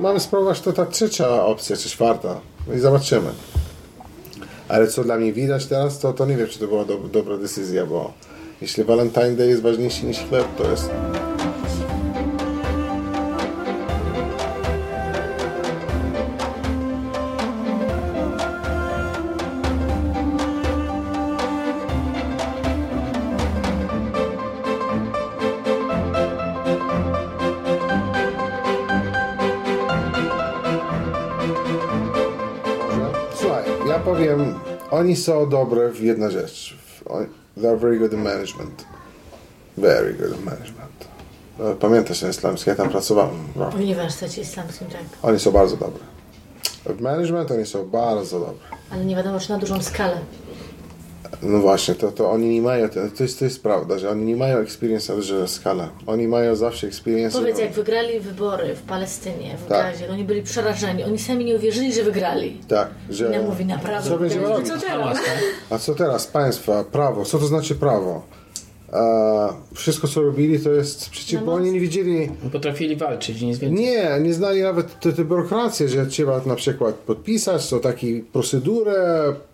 mamy 0.00 0.20
spróbować 0.20 0.60
to 0.60 0.72
ta 0.72 0.86
trzecia 0.86 1.44
opcja, 1.44 1.76
czy 1.76 1.88
czwarta. 1.88 2.40
No 2.68 2.74
i 2.74 2.78
zobaczymy. 2.78 3.28
Ale 4.68 4.86
co 4.86 5.04
dla 5.04 5.16
mnie 5.16 5.32
widać 5.32 5.66
teraz, 5.66 5.98
to, 5.98 6.12
to 6.12 6.26
nie 6.26 6.36
wiem, 6.36 6.48
czy 6.48 6.58
to 6.58 6.66
była 6.66 6.84
do, 6.84 6.98
dobra 6.98 7.38
decyzja, 7.38 7.86
bo 7.86 8.12
jeśli 8.60 8.84
Valentine 8.84 9.36
Day 9.36 9.48
jest 9.48 9.62
ważniejszy 9.62 10.06
niż 10.06 10.18
chleb, 10.18 10.46
to 10.58 10.70
jest... 10.70 10.90
oni 35.06 35.16
są 35.16 35.48
dobre 35.48 35.88
w 35.92 36.00
jedna 36.00 36.30
rzecz. 36.30 36.76
They're 37.58 37.78
very 37.78 37.98
good 37.98 38.12
in 38.12 38.22
management. 38.22 38.84
Very 39.78 40.14
good 40.14 40.38
in 40.38 40.44
management. 40.44 41.08
No, 41.58 41.74
Pamiętasz 41.74 42.20
ten 42.20 42.30
islamski, 42.30 42.70
ja 42.70 42.76
tam 42.76 42.88
pracowałem. 42.88 43.36
rok. 43.56 43.70
W 43.70 43.74
Uniwersytecie 43.74 44.40
Islamskim, 44.42 44.86
tak. 44.88 45.00
Oni 45.22 45.40
są 45.40 45.50
bardzo 45.52 45.76
dobre. 45.76 46.02
W 46.86 47.00
management 47.00 47.50
oni 47.50 47.66
są 47.66 47.88
bardzo 47.88 48.40
dobre. 48.40 48.66
Ale 48.90 49.04
nie 49.04 49.16
wiadomo, 49.16 49.40
czy 49.40 49.50
na 49.50 49.58
dużą 49.58 49.82
skalę. 49.82 50.18
No 51.42 51.58
właśnie, 51.58 51.94
to, 51.94 52.12
to 52.12 52.30
oni 52.30 52.48
nie 52.48 52.62
mają, 52.62 52.88
to, 52.88 52.94
to, 53.16 53.22
jest, 53.22 53.38
to 53.38 53.44
jest 53.44 53.62
prawda, 53.62 53.98
że 53.98 54.10
oni 54.10 54.24
nie 54.24 54.36
mają 54.36 54.58
experience 54.58 55.12
na 55.12 55.16
dużą 55.16 55.46
skalę. 55.46 55.88
Oni 56.06 56.28
mają 56.28 56.56
zawsze 56.56 56.86
experience... 56.86 57.38
Powiedz, 57.38 57.58
jak 57.58 57.72
wygrali 57.72 58.20
wybory 58.20 58.74
w 58.74 58.82
Palestynie, 58.82 59.56
w 59.66 59.68
Tak. 59.68 59.92
Gazie, 59.92 60.12
oni 60.12 60.24
byli 60.24 60.42
przerażeni. 60.42 61.04
Oni 61.04 61.18
sami 61.18 61.44
nie 61.44 61.56
uwierzyli, 61.56 61.92
że 61.92 62.02
wygrali. 62.02 62.60
Tak, 62.68 62.88
że... 63.10 63.30
Ja 63.32 63.42
mówię, 63.42 63.64
naprawdę. 63.64 64.10
Co 64.10 64.18
będziemy 64.18 64.48
robić? 64.48 64.68
Hamas, 64.88 65.16
tak? 65.16 65.38
A 65.70 65.78
co 65.78 65.94
teraz? 65.94 66.26
Państwa, 66.26 66.84
prawo. 66.84 67.24
Co 67.24 67.38
to 67.38 67.46
znaczy 67.46 67.74
prawo? 67.74 68.22
A, 68.92 69.54
wszystko, 69.74 70.08
co 70.08 70.22
robili, 70.22 70.60
to 70.60 70.70
jest 70.72 71.10
przeciw, 71.10 71.44
bo 71.44 71.52
oni 71.54 71.72
nie 71.72 71.80
widzieli... 71.80 72.28
Potrafili 72.52 72.96
walczyć, 72.96 73.42
nic 73.42 73.58
więcej. 73.58 73.80
Nie, 73.80 74.18
nie 74.20 74.34
znali 74.34 74.62
nawet 74.62 75.00
te, 75.00 75.12
te 75.12 75.24
biurokracje, 75.24 75.88
że 75.88 76.06
trzeba 76.06 76.40
na 76.46 76.54
przykład 76.54 76.94
podpisać, 76.94 77.62
są 77.62 77.80
takie 77.80 78.20
procedury, 78.32 78.92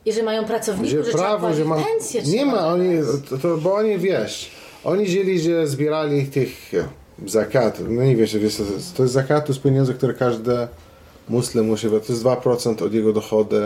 I 0.04 0.12
że 0.12 0.22
mają 0.22 0.44
pracowników, 0.44 0.90
że 1.04 1.04
że, 1.04 1.18
prawo, 1.18 1.54
że 1.54 1.64
ma... 1.64 1.76
pensję. 1.76 2.22
Nie 2.22 2.46
ma, 2.46 2.66
oni, 2.66 2.88
to, 3.30 3.38
to, 3.38 3.56
bo 3.56 3.74
oni, 3.74 3.98
wiesz, 3.98 4.50
oni 4.84 5.04
wiedzieli, 5.04 5.40
że 5.40 5.66
zbierali 5.66 6.26
tych 6.26 6.74
e, 6.74 6.84
zakat, 7.26 7.78
no 7.88 8.02
nie 8.02 8.16
wiesz, 8.16 8.36
wiesz 8.36 8.56
to, 8.56 8.62
jest- 8.62 8.96
to 8.96 9.02
jest 9.02 9.14
zakat, 9.14 9.46
to 9.46 9.52
jest 9.52 9.62
pieniądze, 9.62 9.94
które 9.94 10.14
każdy 10.14 10.52
muslim 11.28 11.66
musi, 11.66 11.88
to 11.88 11.94
jest 11.94 12.22
2% 12.22 12.84
od 12.84 12.94
jego 12.94 13.12
dochodu. 13.12 13.56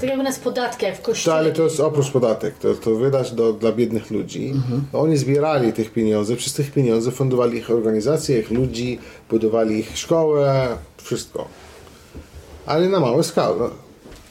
Tak 0.00 0.10
jak 0.10 0.20
u 0.20 0.22
nas 0.22 0.38
podatki, 0.38 0.84
jak 0.84 0.96
w 0.96 1.02
kościele. 1.02 1.36
ale 1.36 1.52
to 1.52 1.62
jest 1.62 1.80
oprócz 1.80 2.10
podatek, 2.10 2.58
to, 2.58 2.74
to 2.74 2.94
wydać 2.94 3.32
do, 3.32 3.52
dla 3.52 3.72
biednych 3.72 4.10
ludzi. 4.10 4.54
Oni 4.92 5.16
zbierali 5.16 5.72
tych 5.72 5.92
pieniędzy, 5.92 6.36
przez 6.36 6.52
tych 6.52 6.72
pieniędzy 6.72 7.10
fundowali 7.10 7.58
ich 7.58 7.70
organizacje, 7.70 8.40
ich 8.40 8.50
ludzi, 8.50 8.98
budowali 9.30 9.78
ich 9.78 9.98
szkołę, 9.98 10.68
wszystko. 11.02 11.48
Ale 12.66 12.88
na 12.88 13.00
małą 13.00 13.22
skalę. 13.22 13.68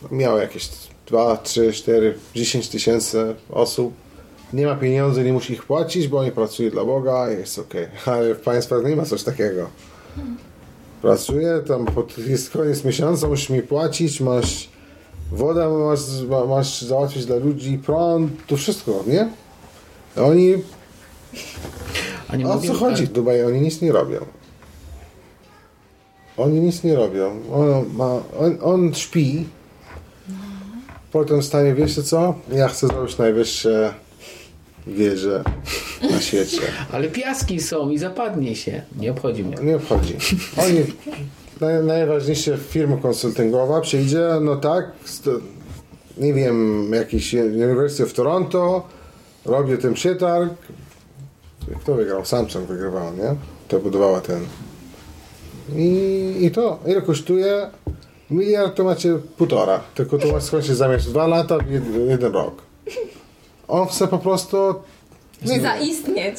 No, 0.01 0.07
Miało 0.11 0.37
jakieś 0.37 0.69
2, 1.07 1.37
3, 1.37 1.73
4, 1.73 2.17
10 2.35 2.69
tysięcy 2.69 3.35
osób. 3.49 3.93
Nie 4.53 4.65
ma 4.65 4.75
pieniędzy, 4.75 5.23
nie 5.23 5.33
musi 5.33 5.53
ich 5.53 5.63
płacić, 5.63 6.07
bo 6.07 6.19
oni 6.19 6.31
pracują 6.31 6.69
dla 6.69 6.85
Boga 6.85 7.31
i 7.31 7.37
jest 7.37 7.59
ok. 7.59 7.73
Ale 8.05 8.35
w 8.35 8.39
państwach 8.39 8.83
nie 8.85 8.95
ma 8.95 9.05
coś 9.05 9.23
takiego. 9.23 9.69
Pracuję, 11.01 11.61
tam 11.67 11.85
pod, 11.85 12.17
jest 12.17 12.49
koniec 12.49 12.83
miesiąca, 12.85 13.27
musisz 13.27 13.49
mi 13.49 13.61
płacić, 13.61 14.21
masz 14.21 14.69
woda 15.31 15.69
masz, 15.69 15.99
ma- 16.29 16.45
masz 16.45 16.81
załatwić 16.81 17.25
dla 17.25 17.35
ludzi, 17.35 17.77
prąd, 17.85 18.31
to 18.47 18.57
wszystko, 18.57 19.03
nie? 19.07 19.29
Oni, 20.23 20.53
A 22.27 22.35
nie 22.35 22.47
o 22.47 22.59
co 22.59 22.73
chodzi 22.73 23.05
w 23.05 23.11
Dubaju? 23.11 23.47
Oni 23.47 23.61
nic 23.61 23.81
nie 23.81 23.91
robią. 23.91 24.17
Oni 26.37 26.59
nic 26.59 26.83
nie 26.83 26.95
robią. 26.95 27.39
On, 27.53 27.85
ma, 27.93 28.11
on, 28.39 28.57
on 28.61 28.93
śpi, 28.93 29.45
potem 31.11 31.43
stanie, 31.43 31.73
wiecie 31.75 32.03
co? 32.03 32.33
Ja 32.51 32.67
chcę 32.67 32.87
zrobić 32.87 33.17
najwyższe 33.17 33.93
wieże 34.87 35.43
na 36.11 36.21
świecie. 36.21 36.61
Ale 36.91 37.07
piaski 37.07 37.59
są 37.59 37.89
i 37.89 37.97
zapadnie 37.97 38.55
się. 38.55 38.81
Nie 38.99 39.11
obchodzi 39.11 39.43
mnie. 39.43 39.57
Nie 39.63 39.75
obchodzi. 39.75 40.17
Oni, 40.57 40.79
naj, 41.61 41.83
najważniejsza 41.83 42.57
firma 42.57 42.97
konsultingowa 42.97 43.81
przyjdzie, 43.81 44.27
no 44.41 44.55
tak, 44.55 44.91
nie 46.17 46.33
wiem, 46.33 46.89
jakiś 46.93 47.33
University 47.33 48.03
of 48.03 48.13
Toronto, 48.13 48.87
robię 49.45 49.77
ten 49.77 49.93
przetarg. 49.93 50.53
Kto 51.81 51.95
wygrał? 51.95 52.25
Samsung 52.25 52.67
wygrywał, 52.67 53.13
nie? 53.13 53.35
To 53.67 53.79
budowała 53.79 54.21
ten. 54.21 54.45
I, 55.75 56.35
I 56.39 56.51
to, 56.51 56.79
ile 56.87 57.01
kosztuje? 57.01 57.69
Miliard 58.31 58.75
to 58.75 58.83
macie 58.83 59.19
półtora, 59.37 59.79
tylko 59.95 60.17
to 60.17 60.31
ma 60.31 60.41
skończyć 60.41 60.75
zamiast 60.75 61.09
dwa 61.09 61.27
lata 61.27 61.57
w 61.57 61.71
jed, 61.71 61.83
jeden 62.09 62.33
rok. 62.33 62.61
On 63.71 63.87
chce 63.87 64.07
po 64.07 64.17
prostu, 64.17 64.57
nie 65.45 65.59
Zaistnieć. 65.61 66.37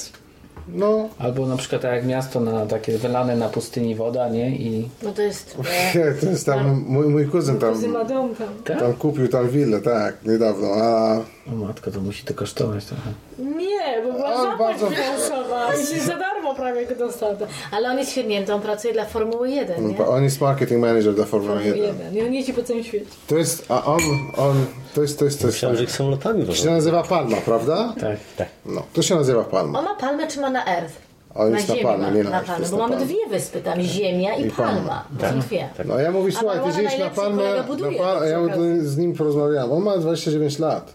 no, 0.69 1.09
Albo 1.19 1.47
na 1.47 1.57
przykład 1.57 1.83
tak 1.83 1.93
jak 1.93 2.07
miasto 2.07 2.41
na 2.41 2.67
takie 2.67 2.99
wylane 2.99 3.37
na 3.37 3.49
pustyni 3.49 3.95
woda, 3.95 4.29
nie? 4.29 4.51
I 4.57 4.89
No 5.03 5.13
to 5.13 5.23
jest... 5.23 5.59
E, 5.95 6.13
to 6.21 6.27
jest 6.27 6.47
tam, 6.47 6.85
mój, 6.89 7.07
mój 7.09 7.27
kuzyn 7.27 7.59
tam, 7.59 7.75
kuzyn 7.75 7.91
ma 7.91 8.05
dom 8.05 8.35
tam. 8.35 8.49
tak? 8.65 8.79
tam 8.81 8.93
kupił 8.93 9.29
tam 9.29 9.49
willę, 9.49 9.81
tak, 9.81 10.15
niedawno, 10.25 10.69
a 10.75 11.17
O 11.53 11.57
matko, 11.57 11.91
to 11.91 12.01
musi 12.01 12.25
to 12.25 12.35
kosztować 12.35 12.85
trochę. 12.85 13.11
Nie, 13.39 14.03
bo 14.07 14.13
była 14.13 14.35
O, 14.35 14.43
zapaść 14.43 14.59
bardzo- 14.81 14.97
finansowa 14.97 15.75
i 15.75 15.87
się 15.87 16.01
za 16.01 16.17
darmo 16.19 16.55
prawie 16.55 16.87
go 16.87 16.95
dostał. 16.95 17.37
Ale 17.73 17.89
on 17.91 17.99
jest 17.99 18.11
świetnie, 18.11 18.47
on 18.55 18.61
pracuje 18.61 18.93
dla 18.95 19.05
Formuły 19.05 19.51
1, 19.51 19.89
nie? 19.89 20.07
on 20.07 20.25
jest 20.25 20.41
marketing 20.41 20.81
manager 20.81 21.15
dla 21.15 21.25
Formuły 21.25 21.55
Formuły 21.63 21.77
1. 21.79 21.97
1. 21.99 22.17
I 22.17 22.23
on 22.29 22.35
jeździ 22.35 22.53
po 22.55 22.63
całym 22.63 22.85
świecie. 22.85 23.07
To 23.27 23.37
jest, 23.37 23.65
a 23.69 23.85
on, 23.85 24.01
on, 24.37 24.67
to 24.95 25.03
jest, 25.03 25.19
to 25.19 25.25
jest, 25.25 25.41
to 25.41 25.47
jest, 25.47 25.57
Myślałem, 25.57 25.79
że 25.79 25.87
samolotami 25.87 26.47
to 26.47 26.55
się 26.55 26.71
nazywa 26.71 27.03
Palma, 27.03 27.37
prawda? 27.37 27.95
Tak. 28.01 28.17
Tak. 28.37 28.49
No, 28.67 28.83
to 28.93 29.03
się 29.03 29.15
nazywa 29.15 29.45
Palma. 29.45 29.79
On 29.79 29.85
ma 29.85 29.95
palmę 29.95 30.27
czy 30.29 30.41
ma 30.41 30.51
na 30.51 30.67
Earth? 30.67 30.95
On 31.35 31.51
na 31.51 31.57
jest 31.57 31.69
na 31.69 31.75
ziemi 31.75 31.87
Palmie, 31.87 32.05
ma, 32.07 32.11
nie 32.11 32.25
na 32.25 32.31
na 32.31 32.41
palmę, 32.41 32.61
jest 32.61 32.73
bo 32.73 32.79
na 32.79 32.89
mamy 32.89 33.05
dwie 33.05 33.27
wyspy 33.31 33.61
tam, 33.61 33.81
Ziemia 33.81 34.35
i, 34.35 34.47
I 34.47 34.51
Palma. 34.51 34.73
Palma. 34.75 35.05
To 35.21 35.29
są 35.29 35.49
dwie. 35.49 35.69
No 35.85 35.99
ja 35.99 36.11
mówię, 36.13 36.33
słuchaj, 36.33 36.59
ty 36.65 36.73
żyjesz 36.73 36.99
na 36.99 37.11
Palmę, 37.11 37.57
na 37.57 37.63
buduje, 37.63 37.99
Pal- 37.99 38.17
a 38.17 38.21
przy 38.21 38.29
ja 38.29 38.39
z 38.83 38.97
nim 38.97 39.15
porozmawiałem, 39.15 39.73
on 39.73 39.83
ma 39.83 39.99
29 39.99 40.59
lat. 40.59 40.95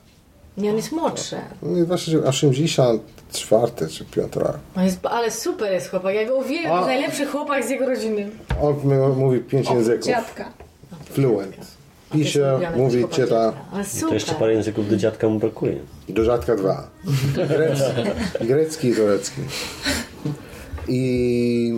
Nie, 0.57 0.69
on 0.69 0.75
jest 0.75 0.91
młodszy. 0.91 1.35
On 1.63 1.75
jest 1.75 1.87
właśnie 1.87 2.19
84 2.19 3.71
czy 3.91 4.05
5 4.05 4.35
rok. 4.35 4.57
On 4.77 4.83
jest, 4.83 4.99
ale 5.05 5.31
super 5.31 5.71
jest 5.71 5.89
chłopak, 5.89 6.15
ja 6.15 6.25
go 6.27 6.35
uwielbiam, 6.35 6.83
A- 6.83 6.85
najlepszy 6.85 7.25
chłopak 7.25 7.65
z 7.65 7.69
jego 7.69 7.85
rodziny. 7.85 8.29
On 8.61 8.75
mówi 9.17 9.39
5 9.39 9.69
języków. 9.69 10.05
Dziadka. 10.05 10.45
Fluent. 11.05 11.76
Pisze, 12.23 12.59
mówi, 12.75 13.05
czyta. 13.11 13.53
dziadka. 13.71 14.07
To 14.07 14.13
jeszcze 14.13 14.35
parę 14.35 14.53
języków 14.53 14.89
do 14.89 14.97
dziadka 14.97 15.29
mu 15.29 15.39
brakuje. 15.39 15.79
Do 16.09 16.23
rzadka 16.23 16.55
dwa. 16.55 16.89
Grecki, 17.35 18.47
grecki 18.47 18.87
i 18.87 18.95
turecki. 18.95 19.41
I 20.87 21.73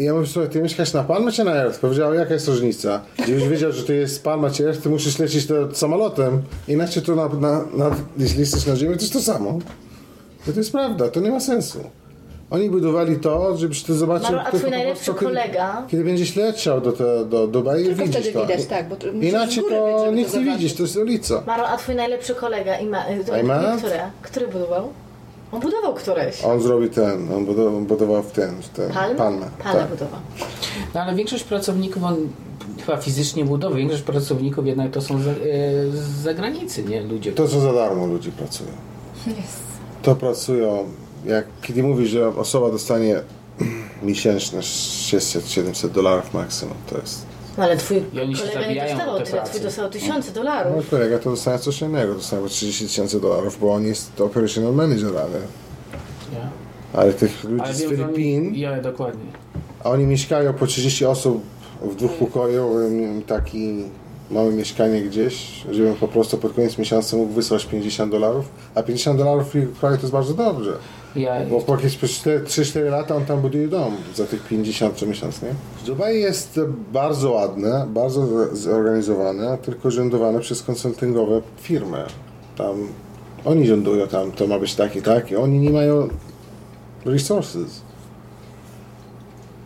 i 0.00 0.04
ja 0.04 0.14
mówię, 0.14 0.26
słuchaj, 0.26 0.50
ty 0.50 0.62
mieszkasz 0.62 0.92
na 0.92 1.04
Palmę 1.04 1.32
czy 1.32 1.44
na 1.44 1.54
Earth? 1.54 1.80
Powiedział, 1.80 2.14
jaka 2.14 2.34
jest 2.34 2.48
różnica? 2.48 3.00
Gdybyś 3.24 3.48
wiedział, 3.48 3.72
że 3.72 3.82
to 3.82 3.92
jest 3.92 4.24
Palma 4.24 4.50
czy 4.50 4.66
Earth, 4.66 4.82
ty 4.82 4.88
musisz 4.88 5.18
lecieć 5.18 5.46
to 5.46 5.74
samolotem. 5.74 6.42
Inaczej 6.68 7.02
to 7.02 7.14
na, 7.14 7.28
na, 7.28 7.64
na, 7.76 7.96
jeśli 8.18 8.40
jesteś 8.40 8.66
na 8.66 8.76
ziemi, 8.76 8.94
to 8.94 9.00
jest 9.00 9.12
to 9.12 9.20
samo. 9.20 9.58
To 10.46 10.52
jest 10.56 10.72
prawda, 10.72 11.08
to 11.08 11.20
nie 11.20 11.30
ma 11.30 11.40
sensu. 11.40 11.78
Oni 12.50 12.70
budowali 12.70 13.16
to, 13.16 13.56
żebyś 13.56 13.82
ty 13.82 13.94
zobaczył... 13.94 14.36
Maro, 14.36 14.48
a 14.48 14.52
twój 14.52 14.70
najlepszy 14.70 15.04
prostu, 15.04 15.14
kiedy- 15.14 15.26
kolega? 15.26 15.82
Kiedy 15.88 16.04
będziesz 16.04 16.36
leciał 16.36 16.80
do, 16.80 16.92
te, 16.92 17.24
do 17.24 17.46
Dubaju, 17.46 17.84
Tylko 17.86 18.02
widzisz 18.02 18.20
wtedy 18.20 18.32
to. 18.32 18.46
widać, 18.46 18.66
tak, 18.66 18.88
bo 18.88 18.96
to 18.96 19.08
Inaczej 19.08 19.54
z 19.54 19.56
być, 19.56 19.68
to 19.68 20.04
żeby 20.04 20.16
nic 20.16 20.32
to 20.32 20.38
nie 20.38 20.44
widzisz, 20.44 20.74
to 20.74 20.82
jest 20.82 20.96
ulica. 20.96 21.42
Maro, 21.46 21.68
a 21.68 21.76
twój 21.76 21.94
najlepszy 21.94 22.34
kolega, 22.34 22.78
Ima, 22.78 23.08
y, 23.10 23.24
to, 23.24 23.36
Imat? 23.38 23.78
który? 23.78 23.96
Który 24.22 24.48
budował? 24.48 24.88
On 25.52 25.60
budował 25.60 25.94
któreś. 25.94 26.44
On 26.44 26.60
zrobi 26.60 26.88
ten, 26.90 27.32
on 27.32 27.44
budował, 27.46 27.76
on 27.76 27.86
budował 27.86 28.22
w 28.22 28.32
ten, 28.32 28.62
w 28.62 28.68
ten 28.68 28.92
Palmę? 28.92 29.14
palmę. 29.16 29.46
Palmę 29.62 29.80
tak. 29.80 29.90
budował. 29.90 30.20
No 30.94 31.00
ale 31.00 31.14
większość 31.14 31.44
pracowników, 31.44 32.04
on 32.04 32.16
chyba 32.86 32.96
fizycznie 32.96 33.44
budowy, 33.44 33.76
większość 33.78 34.02
pracowników 34.02 34.66
jednak 34.66 34.90
to 34.90 35.00
są 35.02 35.22
za, 35.22 35.30
e, 35.30 35.34
z 35.92 36.22
zagranicy, 36.22 36.82
nie? 36.82 37.02
Ludzie. 37.02 37.32
To 37.32 37.48
co 37.48 37.60
za 37.60 37.72
darmo 37.72 38.06
ludzie 38.06 38.30
pracują. 38.30 38.70
To 40.02 40.14
pracują, 40.16 40.84
jak 41.24 41.44
kiedy 41.62 41.82
mówisz, 41.82 42.10
że 42.10 42.28
osoba 42.28 42.70
dostanie 42.70 43.20
miesięczne 44.02 44.60
600-700 44.60 45.88
dolarów 45.88 46.34
maksimum, 46.34 46.74
to 46.90 46.98
jest. 46.98 47.26
No 47.58 47.64
ale 47.64 47.76
twój 47.76 48.02
I 48.12 48.20
oni 48.20 48.36
się 48.36 48.42
kolega 48.42 48.66
nie 48.84 48.88
dostawał 48.88 49.16
tyle, 49.18 49.30
pracę. 49.30 49.50
twój 49.50 49.60
dostał 49.60 49.90
tysiące 49.90 50.28
Mój 50.28 50.34
dolarów. 50.34 50.90
kolega 50.90 51.18
to 51.18 51.30
dostanie 51.30 51.58
coś 51.58 51.80
innego, 51.80 52.14
dostanie 52.14 52.48
30 52.48 52.84
tysięcy 52.86 53.20
dolarów, 53.20 53.58
bo 53.60 53.72
on 53.74 53.84
jest 53.86 54.20
operational 54.20 54.74
manager, 54.74 55.08
ale, 55.16 55.38
Ja. 56.34 56.50
ale 56.92 57.12
tych 57.12 57.44
ludzi 57.44 57.62
Ale 57.64 57.74
z 57.74 57.80
wiem, 57.80 57.90
Filipin, 57.90 58.46
Oni, 58.48 58.60
ja, 58.60 58.80
dokładnie. 58.82 59.24
a 59.84 59.90
oni 59.90 60.04
mieszkają 60.06 60.54
po 60.54 60.66
30 60.66 61.04
osób 61.04 61.42
w 61.82 61.94
dwóch 61.94 62.12
pokoju, 62.12 62.70
taki 63.26 63.84
małe 64.30 64.52
mieszkanie 64.52 65.02
gdzieś, 65.02 65.64
żebym 65.70 65.94
po 65.94 66.08
prostu 66.08 66.38
pod 66.38 66.52
koniec 66.52 66.78
miesiąca 66.78 67.16
mógł 67.16 67.32
wysłać 67.32 67.66
50 67.66 68.12
dolarów, 68.12 68.44
a 68.74 68.82
50 68.82 69.18
dolarów 69.18 69.50
w 69.50 69.54
ich 69.56 69.72
kraju 69.72 69.96
to 69.96 70.02
jest 70.02 70.12
bardzo 70.12 70.34
dobrze. 70.34 70.72
Ja, 71.16 71.46
Bo 71.46 71.60
po 71.60 71.76
jakieś 71.76 71.98
3-4 71.98 72.90
lata 72.90 73.16
on 73.16 73.24
tam 73.24 73.40
buduje 73.40 73.68
dom 73.68 73.96
za 74.14 74.26
tych 74.26 74.42
50 74.42 74.96
co 74.96 75.06
miesiąc, 75.06 75.42
nie? 75.42 75.48
Dubaj 75.86 76.20
jest 76.20 76.60
bardzo 76.92 77.30
ładne, 77.30 77.86
bardzo 77.88 78.56
zorganizowane, 78.56 79.58
tylko 79.62 79.90
rządowane 79.90 80.40
przez 80.40 80.62
konsultingowe 80.62 81.42
firmy. 81.60 82.04
Tam 82.56 82.88
oni 83.44 83.66
rządują 83.66 84.08
tam, 84.08 84.32
to 84.32 84.46
ma 84.46 84.58
być 84.58 84.74
tak 84.74 84.96
i 84.96 85.02
tak 85.02 85.30
i 85.30 85.36
oni 85.36 85.58
nie 85.58 85.70
mają 85.70 86.08
resources. 87.04 87.82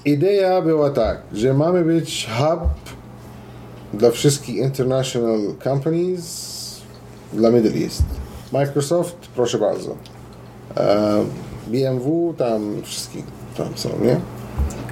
Idea 0.04 0.62
była 0.62 0.90
tak, 0.90 1.22
że 1.32 1.54
mamy 1.54 1.84
być 1.84 2.28
hub 2.38 2.60
dla 3.94 4.10
wszystkich 4.10 4.56
international 4.56 5.38
companies 5.64 6.54
dla 7.32 7.50
Middle 7.50 7.84
East. 7.84 8.02
Microsoft, 8.52 9.16
proszę 9.34 9.58
bardzo. 9.58 9.96
E, 10.76 11.24
BMW, 11.66 12.34
tam 12.38 12.82
wszystkie 12.82 13.22
tam 13.56 13.68
są, 13.74 13.88
nie? 14.02 14.20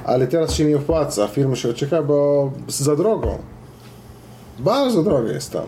Ale 0.05 0.27
teraz 0.27 0.55
się 0.55 0.65
nie 0.65 0.77
opłaca, 0.77 1.29
firmy 1.29 1.57
się 1.57 1.69
ucieka, 1.69 2.03
bo 2.03 2.51
za 2.69 2.97
drogo. 2.97 3.39
Bardzo 4.59 5.03
drogo 5.03 5.29
jest 5.29 5.53
tam. 5.53 5.65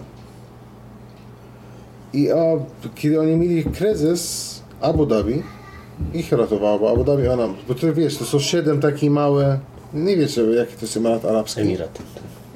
I 2.13 2.33
o, 2.33 2.67
kiedy 2.95 3.21
oni 3.21 3.37
mieli 3.37 3.65
kryzys 3.65 4.63
Abu 4.81 5.07
Dhabi, 5.07 5.43
ich 6.15 6.33
ratowało, 6.33 6.79
bo 6.79 6.91
Abu 6.91 7.05
Dhabi, 7.05 7.29
ona, 7.29 7.49
bo 7.69 7.75
ty 7.75 7.93
wiesz, 7.93 8.17
to 8.17 8.25
są 8.25 8.39
siedem 8.39 8.81
takie 8.81 9.11
małe, 9.11 9.59
nie 9.95 10.17
wiecie, 10.17 10.43
jaki 10.43 10.75
to 10.75 10.81
jest 10.83 10.97
Emirat 10.97 11.25
Arabski. 11.25 11.61
Emirat. 11.61 11.99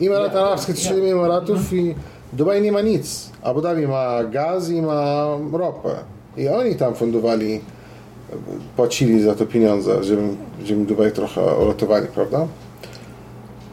Emirat 0.01 0.37
Arabski 0.37 0.75
to 0.75 0.81
siedem 0.81 1.05
Emiratów 1.05 1.73
i 1.73 1.95
Dubaj 2.33 2.63
nie 2.63 2.73
ma 2.73 2.81
nic. 2.81 3.31
Abu 3.43 3.61
Dhabi 3.61 3.87
ma 3.87 4.25
gaz 4.25 4.71
i 4.71 4.83
ma 4.83 5.27
ropę. 5.53 5.89
I 6.39 6.49
oni 6.49 6.75
tam 6.77 6.95
fundowali, 6.95 7.61
płacili 8.77 9.23
za 9.23 9.35
to 9.35 9.47
pieniądze, 9.47 10.05
żeby, 10.05 10.23
żeby 10.65 10.85
Dubaj 10.85 11.13
trochę 11.13 11.41
uratowali, 11.57 12.07
prawda? 12.07 12.47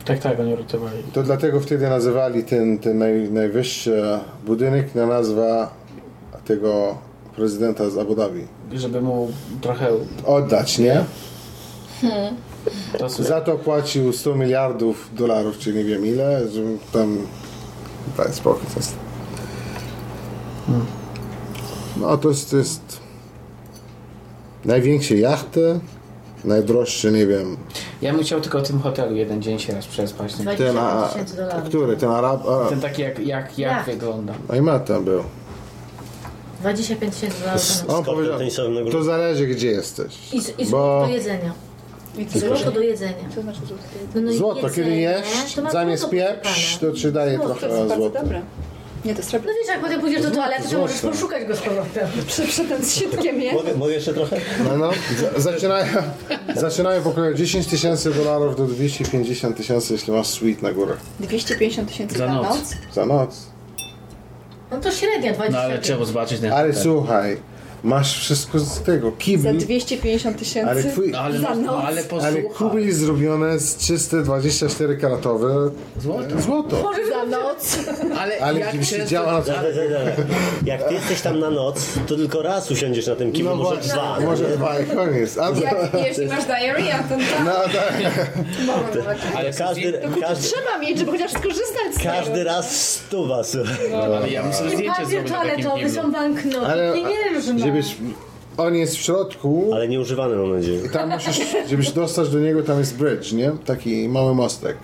tak, 0.06 0.20
tak, 0.20 0.40
oni 0.40 0.56
ratowali. 0.56 1.04
To 1.14 1.24
dlatego 1.24 1.60
wtedy 1.60 1.90
nazywali 1.90 2.44
ten, 2.44 2.80
ten 2.80 2.98
naj, 2.98 3.30
najwyższy 3.32 4.20
budynek 4.46 4.96
na 4.96 5.06
nazwa 5.06 5.74
tego 6.46 6.98
prezydenta 7.36 7.90
z 7.90 7.98
Abu 7.98 8.16
Dhabi. 8.16 8.48
Żeby 8.74 9.02
mu 9.02 9.28
trochę 9.62 9.88
Oddać, 10.26 10.80
nie? 10.80 11.04
to 12.98 13.10
Za 13.10 13.42
to 13.42 13.58
płacił 13.58 14.14
100 14.14 14.36
miliardów 14.36 15.10
dolarów, 15.14 15.58
czy 15.58 15.74
nie 15.74 15.84
wiem 15.84 16.06
ile, 16.06 16.48
żeby 16.48 16.78
tam... 16.94 17.18
Daj 18.18 18.34
spokój, 18.34 18.68
to 18.74 18.80
jest... 18.80 18.96
No 21.98 22.18
to 22.18 22.30
jest, 22.30 22.52
to 22.52 22.58
jest... 22.58 22.82
Największe 24.66 25.16
jachty, 25.16 25.80
najdroższe, 26.44 27.12
nie 27.12 27.28
wiem... 27.28 27.58
Ja 28.02 28.14
bym 28.14 28.24
chciał 28.24 28.42
tylko 28.42 28.60
w 28.60 28.68
tym 28.68 28.80
hotelu 28.80 29.16
jeden 29.16 29.42
dzień 29.42 29.60
się 29.60 29.74
raz 29.74 29.88
przespać. 29.88 30.34
25 30.34 30.58
Ten, 30.58 30.78
a, 30.78 31.10
dolarów. 31.36 31.70
który? 31.70 31.98
Ten 31.98 32.10
Arab... 32.10 32.48
A, 32.48 32.70
Ten 32.70 32.82
taki 32.82 33.02
jak, 33.02 33.20
jak, 33.20 33.28
jak 33.28 33.78
Jak? 33.78 33.86
wygląda. 33.86 34.34
a 34.50 34.56
i 34.56 34.62
ma 34.62 34.80
tam 34.80 35.06
był. 35.06 35.24
25 36.62 37.14
tysięcy 37.16 37.40
dolarów. 37.42 37.84
On 37.88 38.04
powiedział, 38.06 38.40
to 38.92 39.04
zależy 39.04 39.48
gdzie 39.48 39.68
jesteś. 39.68 40.34
I, 40.34 40.42
z- 40.42 40.60
i 40.60 40.66
Bo 40.66 41.06
do 41.08 41.14
jedzenia. 41.14 41.54
I 42.18 42.26
to 42.26 42.40
Złoto 42.40 42.72
do 42.72 42.80
jedzenia. 42.82 43.32
Znaczy 43.44 43.60
złoto? 43.68 43.84
No, 44.16 44.22
no 44.22 44.32
i 44.32 44.38
Złoto, 44.38 44.62
jedzenie, 44.68 44.76
kiedy 44.86 44.98
jesz, 44.98 45.54
to 45.56 45.72
zamiast 45.72 46.10
pieprz, 46.10 46.78
to 46.78 46.92
ci 46.92 47.12
daje. 47.12 47.40
To 47.40 47.46
trochę 47.46 47.66
jest 47.68 47.78
bardzo 47.80 47.96
złota. 47.96 48.22
dobre. 48.22 48.42
Nie, 49.06 49.16
to 49.16 49.22
jest 49.22 49.34
No 49.34 49.40
wiesz, 49.40 49.68
jak 49.68 49.82
potem 49.82 50.02
pójdziesz 50.02 50.22
do 50.22 50.32
toalety, 50.32 50.70
to 50.70 50.78
możesz 50.78 51.00
poszukać 51.00 51.48
go 51.48 51.56
z 51.56 51.62
powrotem. 51.62 52.08
tym 52.70 52.84
z 52.86 52.94
sitkiem, 52.94 53.40
nie? 53.40 53.54
Mogę, 53.54 53.76
mogę 53.76 53.94
jeszcze 53.94 54.14
trochę? 54.14 54.38
No, 54.64 54.78
no. 54.78 54.92
Zaczynają, 55.38 55.86
zaczynają 56.56 57.02
w 57.02 57.08
około 57.08 57.34
10 57.34 57.68
tysięcy 57.68 58.14
dolarów 58.14 58.56
do 58.56 58.66
250 58.66 59.58
tysięcy, 59.58 59.94
jeśli 59.94 60.14
masz 60.14 60.28
suite 60.28 60.62
na 60.62 60.74
górę. 60.74 60.94
250 61.20 61.88
tysięcy 61.88 62.18
Za 62.18 62.28
noc. 62.28 62.76
Za 62.94 63.06
noc. 63.06 63.46
No 64.72 64.78
to 64.78 64.92
średnia 64.92 65.34
20 65.34 65.52
No 65.52 65.66
ale 65.66 65.80
trzeba 65.80 66.06
zobaczyć 66.06 66.40
ten 66.40 66.54
Ale 66.54 66.74
słuchaj, 66.74 67.38
masz 67.86 68.20
wszystko 68.20 68.60
z 68.60 68.82
tego. 68.82 69.10
Za 69.10 69.16
Kibli, 69.18 69.58
250 69.58 70.38
tysięcy. 70.40 70.70
ale, 70.70 70.84
twój, 70.84 71.12
No 71.12 71.20
ale, 71.20 71.40
Za 71.40 71.56
no, 71.56 71.62
noc. 71.62 71.86
ale 71.86 72.04
ale 72.28 72.42
kubli 72.42 72.92
zrobione 72.92 73.60
z 73.60 73.78
czyste 73.78 74.22
24 74.24 74.98
karatowe 74.98 75.70
Złoto. 76.02 76.42
złoto. 76.42 76.92
Za 77.10 77.26
noc. 77.26 77.78
Ale, 78.20 78.40
Ale 78.42 78.60
jak 78.60 78.72
często- 78.72 78.96
siedziała 78.96 79.32
na 79.32 79.42
da, 79.42 79.54
da. 79.54 79.62
Jak 80.66 80.88
ty 80.88 80.94
jesteś 80.94 81.22
tam 81.22 81.40
na 81.40 81.50
noc, 81.50 81.86
to 82.08 82.16
tylko 82.16 82.42
raz 82.42 82.72
usiądziesz 82.72 83.08
na 83.08 83.16
tym 83.16 83.32
kiblu, 83.32 83.50
No 83.50 83.64
może 83.64 83.82
dwa. 83.82 84.18
może 84.20 84.44
dwa 84.58 84.80
i 84.80 84.86
koniec. 84.86 85.38
A, 85.38 85.50
Jak, 85.50 86.06
jeśli 86.08 86.28
masz 86.28 86.46
diarrhea, 86.46 87.04
to 87.04 87.16
tak. 87.16 87.46
no 87.46 87.52
tak. 87.74 89.18
Ale 89.36 89.54
Każdy, 89.54 90.00
każdy, 90.22 90.44
Trzeba 90.48 90.78
mieć, 90.82 91.00
żeby 91.00 91.12
chociaż 91.12 91.32
skorzystać 91.32 91.94
z 91.94 91.98
tego. 91.98 92.10
każdy 92.10 92.44
raz 92.44 92.92
stuwa, 92.92 93.44
słuchaj. 93.44 93.94
Ale 93.94 94.30
ja 94.30 94.44
muszę 94.44 94.70
zdjęcie 94.70 95.06
zrobić 95.06 95.32
na 95.32 95.42
takim 95.46 95.72
kiblu. 95.72 95.90
są 96.02 96.12
banknoty, 96.12 96.66
Ale 96.68 96.94
pieniężne. 96.94 97.66
Żebyś, 97.82 97.96
on 98.58 98.76
jest 98.76 98.96
w 98.96 99.02
środku, 99.02 99.70
Ale 99.74 99.88
nieużywany 99.88 100.36
mam 100.36 100.56
nadzieję. 100.56 100.86
I 100.86 100.90
tam 100.90 101.10
musisz, 101.10 101.40
żebyś 101.70 101.92
dostać 101.92 102.30
do 102.30 102.40
niego, 102.40 102.64
tam 102.64 102.80
jest 102.80 102.98
bridge, 102.98 103.32
nie? 103.34 103.52
Taki 103.66 104.10
mały 104.10 104.36
mostek. 104.36 104.78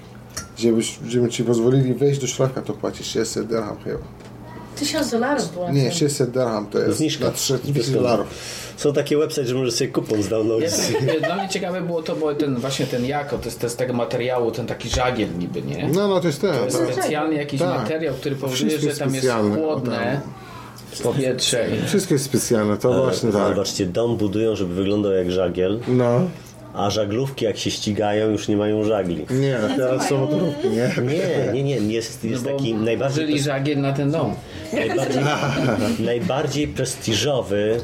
Żebyś, 0.58 1.00
żeby 1.08 1.30
ci 1.30 1.44
pozwolili 1.44 1.94
wejść 1.94 2.20
do 2.22 2.28
środka, 2.28 2.62
to 2.62 2.74
płacisz 2.74 3.08
600 3.08 3.48
dirham 3.48 3.78
chyba. 3.84 4.00
Tysiąc 4.76 5.12
dolarów 5.12 5.54
było. 5.54 5.72
Nie, 5.72 5.92
600 5.92 6.30
dirham 6.32 6.68
to 6.68 6.80
jest 6.80 6.98
Zniżka. 6.98 7.26
na 7.26 7.32
300 7.32 7.92
dolarów. 7.94 8.28
Są 8.78 8.94
takie 8.94 9.18
website, 9.18 9.48
że 9.48 9.56
możesz 9.56 9.74
sobie 9.74 9.88
kupon. 9.90 10.18
Jest, 10.60 10.94
dla 11.26 11.36
mnie 11.36 11.50
ciekawe 11.50 11.82
było 11.82 12.04
to, 12.04 12.16
bo 12.16 12.36
ten 12.36 12.56
właśnie 12.56 12.86
ten 12.86 13.06
jako, 13.06 13.38
to 13.38 13.46
jest, 13.46 13.60
to 13.60 13.66
jest 13.66 13.76
z 13.76 13.78
tego 13.78 13.94
materiału, 13.94 14.52
ten 14.52 14.68
taki 14.68 14.90
żagiel 14.90 15.30
niby, 15.40 15.62
nie? 15.62 15.90
No, 15.94 16.08
no 16.08 16.20
to 16.20 16.28
jest 16.28 16.42
ten. 16.42 16.54
To 16.56 16.66
jest 16.66 16.78
Tak. 16.80 16.94
specjalny 16.94 17.36
jakiś 17.36 17.60
Tak. 17.60 17.82
materiał, 17.82 18.14
który 18.16 18.36
powoduje, 18.36 18.70
że 18.80 18.88
tam 18.88 18.88
jest 18.88 19.00
specjalne, 19.00 19.56
chłodne 19.56 20.22
powietrze. 21.04 21.66
Wszystko 21.88 22.14
jest 22.14 22.26
specjalne, 22.26 22.78
to 22.78 23.04
właśnie 23.04 23.32
tak. 23.32 23.50
Zobaczcie, 23.50 23.86
dom 23.86 24.18
budują, 24.18 24.56
żeby 24.56 24.74
wyglądał 24.74 25.12
jak 25.12 25.32
żagiel, 25.32 25.80
No. 25.88 26.22
a 26.74 26.90
żaglówki 26.90 27.46
jak 27.46 27.58
się 27.58 27.72
ścigają 27.72 28.30
już 28.30 28.48
nie 28.48 28.58
mają 28.58 28.84
żagli. 28.84 29.26
Nie, 29.30 29.58
teraz 29.78 30.08
są 30.10 30.18
motorówki, 30.18 30.70
nie? 30.70 30.92
Nie, 31.54 31.64
nie, 31.64 31.80
nie, 31.82 31.94
jest, 31.94 32.24
jest 32.24 32.46
No 32.46 32.52
taki 32.52 32.74
najbardziej, 32.74 33.24
Użyli 33.26 33.40
żagiel 33.42 33.82
na 33.82 33.94
ten 33.94 34.12
dom. 34.12 34.34
najbardziej, 34.74 35.24
najbardziej 36.06 36.68
prestiżowy 36.68 37.78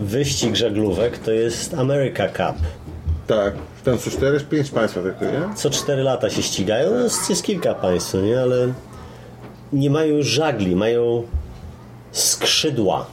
wyścig 0.00 0.56
żaglówek 0.56 1.18
to 1.18 1.30
jest 1.30 1.74
America 1.74 2.28
Cup. 2.28 2.56
Tak. 3.26 3.54
Tam 3.84 3.98
są 3.98 4.10
4-5 4.10 4.72
państwa 4.72 5.00
tylko, 5.02 5.24
nie? 5.24 5.54
Co 5.56 5.70
4 5.70 6.02
lata 6.02 6.30
się 6.30 6.42
ścigają, 6.42 6.90
no 6.90 6.98
jest, 7.00 7.30
jest 7.30 7.42
kilka 7.42 7.74
państw, 7.74 8.14
nie, 8.14 8.40
ale 8.40 8.72
nie 9.72 9.90
mają 9.90 10.14
już 10.16 10.26
żagli, 10.26 10.76
mają 10.76 11.22
skrzydła. 12.12 13.06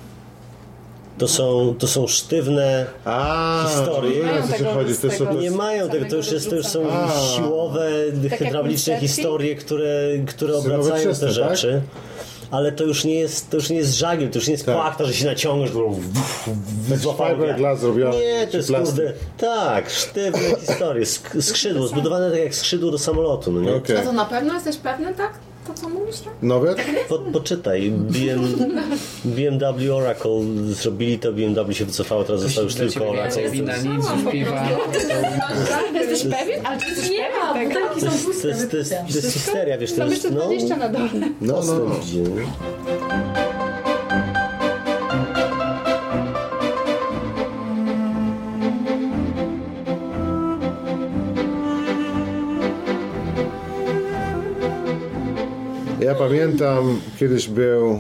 To 1.18 1.28
są, 1.28 1.76
to 1.80 1.88
są 1.88 2.08
sztywne 2.08 2.86
A, 3.06 3.66
Historie. 3.70 4.24
co 4.41 4.47
ci 4.54 4.58
Tego- 4.58 4.74
chodzi. 4.74 4.95
To 4.95 5.10
tego- 5.10 5.34
Nie 5.34 5.52
mają 5.52 5.89
tego, 5.89 6.06
to 6.10 6.16
już, 6.16 6.32
jest, 6.32 6.50
to 6.50 6.56
już 6.56 6.66
są 6.66 6.91
A. 6.91 7.10
siłowe, 7.36 7.91
jak 8.24 8.39
hydrauliczne 8.39 9.00
historie, 9.00 9.56
które, 9.56 10.10
które 10.28 10.56
obracają 10.58 11.14
te 11.14 11.20
tak? 11.20 11.30
rzeczy. 11.30 11.82
Ale 12.52 12.72
to 12.72 12.84
już 12.84 13.04
nie 13.04 13.16
jest, 13.16 13.50
to 13.50 13.58
już 13.58 13.70
nie 13.70 13.78
jest 13.78 13.97
żagiel, 13.97 14.30
to 14.30 14.38
już 14.39 14.47
nie 14.47 14.52
jest 14.54 14.66
Tak. 14.66 14.76
płachta, 14.76 15.06
że 15.06 15.14
się 15.14 15.26
naciągasz, 15.26 15.72
bo 15.72 15.95
złapał 16.95 17.28
fiberglass 17.30 17.80
zrobiony, 17.80 18.18
Nie, 18.18 18.47
to 18.47 18.58
jest 18.58 18.72
kurde, 18.74 19.14
tak, 19.38 19.89
sztywne 19.89 20.39
historie, 20.60 21.04
sk- 21.06 21.41
skrzydło, 21.41 21.88
zbudowane 21.88 22.32
tak 22.32 22.39
jak 22.39 22.56
skrzydło 22.56 22.91
do 22.91 22.97
samolotu, 22.97 23.52
no 23.52 23.62
nie? 23.62 23.76
Okej. 23.76 23.97
A 23.97 24.02
to 24.02 24.12
na 24.12 24.26
pewno 24.26 24.54
jesteś 24.54 24.78
pewny, 24.78 25.14
tak? 25.14 25.34
To 25.70 25.74
co 25.82 25.89
mówisz, 25.89 26.20
tak? 26.20 26.34
Nowe? 26.41 26.76
Po, 27.09 27.20
poczytaj, 27.20 27.91
BM, 27.91 28.41
BMW 29.26 29.95
Oracle 29.95 30.32
zrobili 30.65 31.20
to, 31.20 31.34
BMW 31.34 31.74
się 31.74 31.86
wycofało, 31.86 32.24
teraz 32.24 32.41
został 32.41 32.63
już 32.63 32.76
tylko 32.76 33.09
Oracle. 33.09 33.49
wina, 33.49 33.78
nic, 33.78 34.05
piwa. 34.32 34.67
Jesteś 35.93 36.34
pewien? 36.34 36.65
Ale 36.65 36.80
czy 36.80 36.89
jesteś 36.89 37.09
Nie 37.09 37.28
pewien 37.53 37.72
To 37.99 38.11
są 38.11 38.17
puste. 38.26 38.67
to 38.67 38.78
jest, 38.78 38.93
histeria, 39.34 39.78
wiesz, 39.78 39.93
to 39.93 40.05
jest, 40.05 40.32
no, 40.32 40.45
20 40.45 40.76
na 40.78 40.89
dole. 40.89 41.09
No, 41.41 41.61
no, 41.63 41.74
Ja 56.10 56.16
pamiętam, 56.16 57.01
kiedyś 57.20 57.47
był 57.47 57.99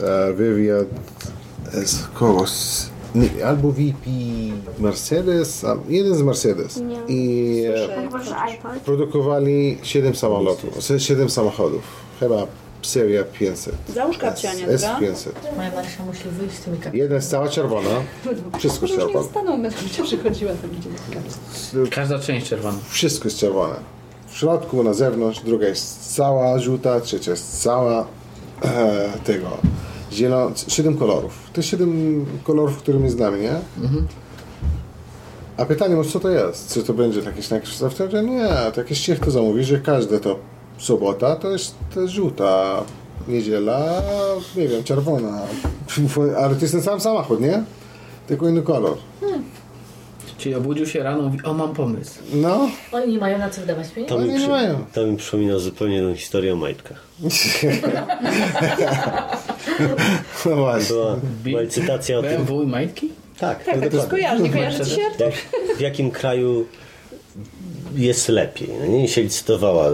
e, 0.00 0.32
wywiad 0.32 0.86
z 1.84 2.06
kogoś, 2.14 2.50
nie, 3.14 3.46
albo 3.46 3.72
VP 3.72 4.10
Mercedes, 4.78 5.64
jeden 5.88 6.14
z 6.14 6.22
Mercedes. 6.22 6.82
I 7.08 7.62
e, 8.74 8.78
produkowali 8.84 9.78
7 9.82 10.14
samolotów, 10.14 10.78
7 10.98 11.30
samochodów, 11.30 11.82
chyba 12.20 12.46
seria 12.82 13.24
500. 13.24 13.74
Załóż 13.94 14.18
kapcia, 14.18 14.50
Anielka. 14.50 14.74
S500. 14.74 15.30
Moja 15.56 15.70
Marysia 15.70 16.04
musi 16.04 16.28
wyjść 16.28 16.56
z 16.56 16.60
tymi 16.60 16.76
kapitami. 16.76 16.98
Jedna 16.98 17.16
jest 17.16 17.30
cała 17.30 17.48
czerwona, 17.48 17.90
wszystko 18.58 18.86
nie 18.86 18.96
czerwone. 18.96 19.28
będę 19.34 19.70
przychodziła, 20.02 20.52
będzie 20.62 21.90
Każda 21.90 22.18
część 22.18 22.48
czerwona. 22.48 22.78
Wszystko 22.88 23.28
jest 23.28 23.38
czerwone. 23.38 23.95
W 24.36 24.38
środku, 24.38 24.82
na 24.82 24.94
zewnątrz, 24.94 25.40
druga 25.40 25.68
jest 25.68 26.14
cała 26.14 26.58
żółta, 26.58 27.00
trzecia 27.00 27.30
jest 27.30 27.62
cała 27.62 28.06
e, 28.62 29.08
tego 29.24 29.46
zielona, 30.12 30.56
siedem 30.68 30.96
kolorów. 30.96 31.32
To 31.52 31.60
jest 31.60 31.70
siedem 31.70 32.26
kolorów, 32.44 32.76
którymi 32.76 33.10
znamy, 33.10 33.40
nie? 33.40 33.52
A 35.56 35.64
pytanie 35.64 35.96
może 35.96 36.10
co 36.10 36.20
to 36.20 36.30
jest? 36.30 36.74
Czy 36.74 36.82
to 36.82 36.94
będzie 36.94 37.22
wstawczy? 37.64 38.10
Że 38.10 38.24
nie, 38.24 38.48
to 38.74 38.80
jakieś 38.80 39.00
ciechto 39.00 39.30
zamówi, 39.30 39.64
że 39.64 39.80
każde 39.80 40.20
to 40.20 40.38
sobota 40.78 41.36
to 41.36 41.50
jest, 41.50 41.74
to 41.94 42.00
jest 42.00 42.14
żółta, 42.14 42.82
niedziela, 43.28 44.02
nie 44.56 44.68
wiem, 44.68 44.84
czerwona. 44.84 45.42
Ale 46.40 46.54
to 46.54 46.60
jest 46.60 46.72
ten 46.72 46.82
sam 46.82 47.00
samochód, 47.00 47.40
nie? 47.40 47.62
Tylko 48.26 48.48
inny 48.48 48.62
kolor. 48.62 48.96
Czyli 50.38 50.54
obudził 50.54 50.86
się 50.86 51.02
rano 51.02 51.18
i 51.22 51.22
mówi, 51.22 51.38
o 51.44 51.54
mam 51.54 51.74
pomysł. 51.74 52.14
No, 52.34 52.68
Oni 52.92 53.12
nie 53.12 53.18
mają 53.18 53.38
na 53.38 53.50
co 53.50 53.60
wydawać 53.60 53.88
pieniędzy. 53.88 54.14
To 54.14 54.20
mi, 54.20 54.28
nie 54.28 54.38
przy, 54.38 54.48
mają. 54.48 54.84
to 54.94 55.06
mi 55.06 55.16
przypomina 55.16 55.58
zupełnie 55.58 56.00
tą 56.02 56.14
historię 56.14 56.52
o 56.52 56.56
majtkach. 56.56 57.06
no 60.46 60.56
właśnie. 60.56 60.94
Była, 60.96 61.16
była 61.44 61.60
licytacja 61.60 62.18
o 62.18 62.22
tym. 62.22 62.30
BMW 62.30 62.62
i 62.62 62.66
majtki? 62.66 63.08
Tak, 63.38 63.64
Tak, 63.64 63.66
tak, 63.66 63.74
to 63.78 63.80
jest 63.84 63.96
dokładnie. 63.96 64.10
kojarzy, 64.10 64.42
nie 64.42 64.50
kojarzy 64.50 64.84
ci 64.84 64.90
się? 64.90 65.00
Jak, 65.18 65.34
w 65.76 65.80
jakim 65.80 66.10
kraju 66.10 66.66
jest 67.94 68.28
lepiej. 68.28 68.68
No 68.80 68.86
nie 68.86 69.08
się 69.08 69.22
licytowała 69.22 69.90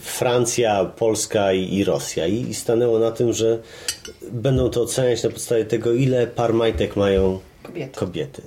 Francja, 0.00 0.84
Polska 0.84 1.52
i, 1.52 1.74
i 1.74 1.84
Rosja 1.84 2.26
i, 2.26 2.40
i 2.40 2.54
stanęło 2.54 2.98
na 2.98 3.10
tym, 3.10 3.32
że 3.32 3.58
będą 4.32 4.70
to 4.70 4.82
oceniać 4.82 5.22
na 5.22 5.30
podstawie 5.30 5.64
tego, 5.64 5.92
ile 5.92 6.26
par 6.26 6.54
majtek 6.54 6.96
mają 6.96 7.38
Kobiety. 7.62 7.98
kobiety. 7.98 8.42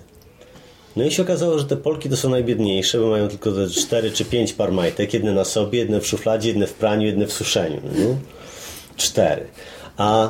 No 0.95 1.03
i 1.03 1.11
się 1.11 1.23
okazało, 1.23 1.59
że 1.59 1.65
te 1.65 1.77
Polki 1.77 2.09
to 2.09 2.17
są 2.17 2.29
najbiedniejsze, 2.29 2.99
bo 2.99 3.09
mają 3.09 3.27
tylko 3.27 3.51
te 3.51 3.69
4 3.69 4.11
czy 4.11 4.25
5 4.25 4.53
par 4.53 4.71
majtek, 4.71 5.13
jedne 5.13 5.33
na 5.33 5.45
sobie, 5.45 5.79
jedne 5.79 5.99
w 6.01 6.07
szufladzie, 6.07 6.49
jedne 6.49 6.67
w 6.67 6.73
praniu, 6.73 7.07
jedne 7.07 7.27
w 7.27 7.33
suszeniu. 7.33 7.81
No? 7.83 8.15
Cztery. 8.97 9.47
A, 9.97 10.29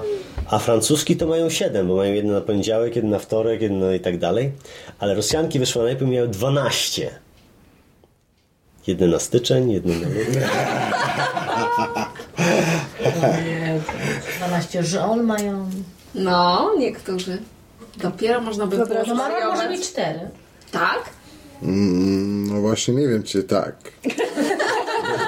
a 0.49 0.59
francuski 0.59 1.15
to 1.15 1.27
mają 1.27 1.49
7, 1.49 1.87
bo 1.87 1.95
mają 1.95 2.13
jedno 2.13 2.33
na 2.33 2.41
poniedziałek, 2.41 2.95
jedno 2.95 3.11
na 3.11 3.19
wtorek, 3.19 3.61
jedno 3.61 3.91
i 3.91 3.99
tak 3.99 4.17
dalej. 4.17 4.51
Ale 4.99 5.15
Rosjanki 5.15 5.59
wyszło 5.59 5.83
najpierw 5.83 6.11
miały 6.11 6.27
12. 6.27 7.11
Jedne 8.87 9.07
na 9.07 9.19
styczeń, 9.19 9.71
jedne 9.71 9.95
na 9.95 10.07
luty. 10.07 10.47
12 14.37 14.83
żon 14.83 15.23
mają. 15.23 15.69
No, 16.15 16.71
niektórzy. 16.77 17.37
Dopiero 17.97 18.41
można 18.41 18.67
by 18.67 18.75
było 18.75 19.03
No 19.07 19.15
mama 19.15 19.55
może 19.55 19.69
mieć 19.69 19.89
4. 19.89 20.19
Tak? 20.71 21.09
Mm, 21.63 22.47
no 22.47 22.61
właśnie 22.61 22.93
nie 22.93 23.07
wiem, 23.07 23.23
czy 23.23 23.43
tak. 23.43 23.75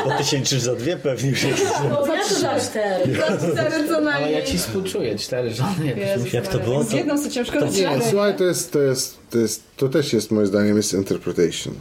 Bo 0.06 0.12
ty 0.18 0.24
się 0.24 0.38
liczysz 0.38 0.62
za 0.62 0.76
dwie 0.76 0.98
pewnie. 0.98 1.36
że- 1.36 1.48
No, 1.90 2.08
ja 2.16 2.24
to 2.30 2.36
za 2.36 2.60
cztery. 2.60 3.16
Cztery 3.54 3.88
co 3.88 3.96
Ale 3.96 4.02
najmniej. 4.12 4.34
ja 4.34 4.42
ci 4.46 4.58
współczuję, 4.58 5.16
cztery 5.20 5.54
żony. 5.54 5.86
Jak 5.86 5.98
Jezus 5.98 6.34
Jak 6.34 6.48
to 6.48 6.60
było, 6.60 6.84
Z 6.84 6.90
to- 6.90 6.96
jedną 6.98 7.24
co 7.24 7.30
ciężko 7.30 7.60
to-. 7.60 7.66
Nie, 7.66 7.90
słuchaj, 8.10 8.36
to 8.38 8.44
jest, 8.44 8.72
to 8.72 8.80
jest, 8.80 9.18
to 9.30 9.38
jest, 9.38 9.64
to 9.78 9.90
też 9.90 10.14
jest 10.14 10.32
moim 10.32 10.48
zdaniem 10.48 10.78
misinterpretation. 10.78 11.74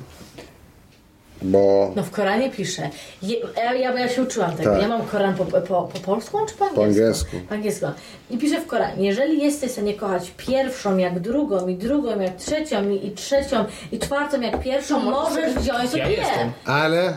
Bo 1.43 1.93
No 1.97 2.03
w 2.03 2.11
Koranie 2.11 2.51
pisze. 2.51 2.91
Je, 3.23 3.37
ja, 3.57 3.75
ja, 3.75 3.99
ja 3.99 4.09
się 4.09 4.23
uczyłam 4.23 4.57
tego. 4.57 4.71
Tak. 4.73 4.83
Ja 4.83 4.89
mam 4.89 5.03
Koran 5.07 5.35
po, 5.35 5.45
po, 5.45 5.61
po 5.61 5.99
polsku 6.05 6.39
czy 6.49 6.55
po 6.55 6.65
angielsku? 6.65 6.77
Po 6.77 6.85
angielsku. 6.85 7.37
Po 7.49 7.55
angielsku. 7.55 7.87
I 8.31 8.39
pisze 8.39 8.61
w 8.61 8.67
Koranie, 8.67 9.07
jeżeli 9.07 9.43
jesteś 9.43 9.69
w 9.71 9.73
stanie 9.73 9.95
kochać 9.95 10.33
pierwszą 10.37 10.97
jak 10.97 11.21
drugą, 11.21 11.69
i 11.69 11.75
drugą 11.75 12.21
jak 12.21 12.37
trzecią, 12.37 12.89
i, 12.91 13.07
i 13.07 13.11
trzecią, 13.13 13.65
i 13.93 13.99
czwartą 13.99 14.41
jak 14.41 14.61
pierwszą, 14.61 15.01
możesz 15.01 15.55
wziąć 15.55 15.91
sobie 15.91 16.13
Ja 16.17 16.53
ale 16.65 17.13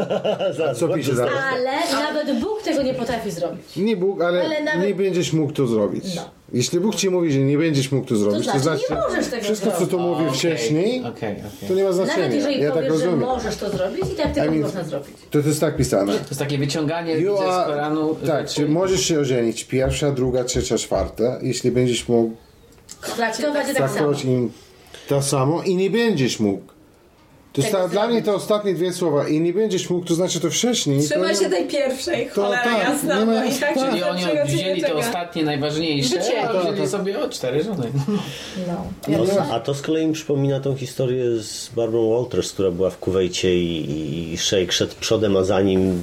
co 0.78 0.88
pisze 0.88 1.12
bardzo- 1.12 1.14
zaraz? 1.14 1.44
Ale 1.52 2.02
nawet 2.04 2.40
Bóg 2.40 2.62
tego 2.62 2.82
nie 2.82 2.94
potrafi 2.94 3.30
zrobić. 3.30 3.76
Nie 3.76 3.96
Bóg, 3.96 4.22
ale, 4.22 4.44
Ale 4.44 4.62
nawet- 4.62 4.88
nie 4.88 4.94
będziesz 4.94 5.32
mógł 5.32 5.52
to 5.52 5.66
zrobić. 5.66 6.14
No. 6.16 6.35
Jeśli 6.52 6.80
Bóg 6.80 6.94
ci 6.94 7.10
mówi, 7.10 7.32
że 7.32 7.38
nie 7.38 7.58
będziesz 7.58 7.92
mógł 7.92 8.06
to 8.08 8.16
zrobić, 8.16 8.46
to 8.46 8.58
znaczy, 8.58 8.62
znaczy, 8.62 8.82
nie 8.90 8.96
możesz 9.08 9.26
tego 9.30 9.42
wszystko, 9.42 9.70
co 9.70 9.76
zrobić. 9.76 9.90
tu 9.90 9.98
mówi 10.00 10.24
Okej, 10.24 10.38
wcześniej, 10.38 11.00
Okej, 11.00 11.32
okej. 11.32 11.68
to 11.68 11.74
nie 11.74 11.82
ma 11.84 11.90
Nawet 11.90 12.06
znaczenia. 12.06 12.34
jeżeli 12.36 12.60
Ja 12.60 12.70
tak 12.70 12.74
powiesz, 12.74 12.92
że 13.00 13.04
rozumiem. 13.06 13.18
możesz 13.28 13.56
to 13.56 13.70
zrobić, 13.70 14.04
i 14.12 14.16
tak 14.16 14.34
tego 14.34 14.46
I 14.46 14.50
nie 14.50 14.56
mean- 14.56 14.62
można 14.62 14.84
zrobić. 14.84 15.16
To, 15.30 15.42
to 15.42 15.48
jest 15.48 15.60
tak 15.60 15.76
pisane. 15.76 16.12
To 16.12 16.18
jest 16.28 16.38
takie 16.38 16.58
wyciąganie 16.58 17.12
You 17.18 17.36
z 17.36 17.66
Koranu. 17.66 18.16
tak, 18.26 18.48
czy 18.48 18.68
możesz 18.68 19.00
się 19.00 19.20
ożenić 19.20 19.64
pierwsza, 19.64 20.10
druga, 20.12 20.44
trzecia, 20.44 20.78
czwarta, 20.78 21.38
jeśli 21.42 21.70
będziesz 21.70 22.08
mógł 22.08 22.36
Traktować 23.16 23.66
tak 23.76 23.90
samo. 23.90 24.12
im 24.24 24.52
to 25.08 25.22
samo 25.22 25.62
i 25.62 25.76
nie 25.76 25.90
będziesz 25.90 26.40
mógł. 26.40 26.75
To 27.56 27.60
jest 27.62 27.72
ta, 27.72 27.88
dla 27.88 28.08
mnie 28.08 28.22
to 28.22 28.34
ostatnie 28.34 28.74
dwie 28.74 28.92
słowa 28.92 29.28
i 29.28 29.40
nie 29.40 29.52
będziesz 29.52 29.90
mógł, 29.90 30.06
to 30.06 30.14
znaczy 30.14 30.40
to 30.40 30.50
wcześniej. 30.50 31.00
Trzymaj 31.00 31.34
to, 31.36 31.42
się 31.42 31.50
tej 31.50 31.66
pierwszej, 31.68 32.26
To 32.34 32.34
cholera 32.42 32.64
tak, 32.64 32.78
jasna. 32.88 33.18
nie 33.20 33.26
ma- 33.26 33.44
i 33.44 33.54
tak 33.54 33.74
tak. 33.74 33.90
Czyli 33.90 34.02
oni 34.02 34.22
wzięli 34.46 34.80
te 34.82 34.94
ostatnie, 34.94 35.42
najważniejsze, 35.44 36.18
Wycięli. 36.18 36.36
a 36.38 36.60
wzięli 36.62 36.78
Tak, 36.80 36.88
sobie 36.88 37.20
o 37.24 37.28
cztery 37.28 37.64
żony. 37.64 37.90
No. 38.66 38.84
No, 39.08 39.42
a 39.52 39.60
to 39.60 39.74
z 39.74 39.82
kolei 39.82 40.06
mi 40.06 40.12
przypomina 40.14 40.60
tą 40.60 40.76
historię 40.76 41.24
z 41.38 41.70
Barbara 41.76 42.04
Walters, 42.04 42.52
która 42.52 42.70
była 42.70 42.90
w 42.90 42.98
Kuwejcie 42.98 43.56
i, 43.58 44.32
i, 44.32 44.38
szejk 44.38 44.72
szedł 44.72 44.92
przodem, 45.00 45.36
a 45.36 45.44
za 45.44 45.60
nim 45.60 46.02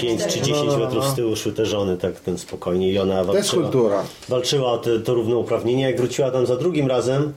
5 0.00 0.20
czy 0.26 0.40
10 0.40 0.48
No, 0.48 0.64
no, 0.64 0.78
metrów 0.78 1.04
no. 1.04 1.10
z 1.12 1.14
tyłu 1.14 1.36
szły 1.36 1.52
te 1.52 1.66
żony, 1.66 1.96
tak 1.96 2.20
ten 2.20 2.38
spokojnie. 2.38 2.88
I 2.92 2.98
ona 2.98 3.24
To 3.24 3.34
jest 3.34 3.48
walczyła, 3.48 3.62
kultura. 3.62 4.04
walczyła 4.28 4.72
o 4.72 4.78
te, 4.78 5.00
to 5.00 5.14
równouprawnienie. 5.14 5.82
Jak 5.84 5.96
wróciła 5.96 6.30
tam 6.30 6.46
za 6.46 6.56
drugim 6.56 6.86
razem 6.88 7.32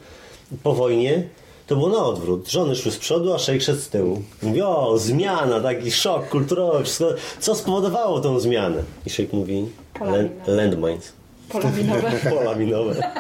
po 0.64 0.74
wojnie, 0.74 1.24
to 1.68 1.76
było 1.76 1.90
na 1.90 2.06
odwrót. 2.06 2.50
Żony 2.50 2.76
szły 2.76 2.92
z 2.92 2.98
przodu, 2.98 3.34
a 3.34 3.40
szejk 3.40 3.62
szedł 3.62 3.80
z 3.80 3.90
tyłu. 3.90 4.22
Mówi, 4.42 4.62
o, 4.62 4.98
zmiana, 4.98 5.60
taki 5.60 5.92
szok 5.92 6.30
kulturowy. 6.30 6.84
Wszystko, 6.84 7.08
co 7.40 7.56
spowodowało 7.56 8.20
tą 8.20 8.40
zmianę? 8.40 8.84
I 9.06 9.10
szejk 9.10 9.34
mówi, 9.34 9.66
land, 10.02 10.32
landmines. 10.48 11.14
Pola 11.50 11.72
minowe. 11.72 12.12
Pola 12.38 12.56
minowe. 12.56 13.12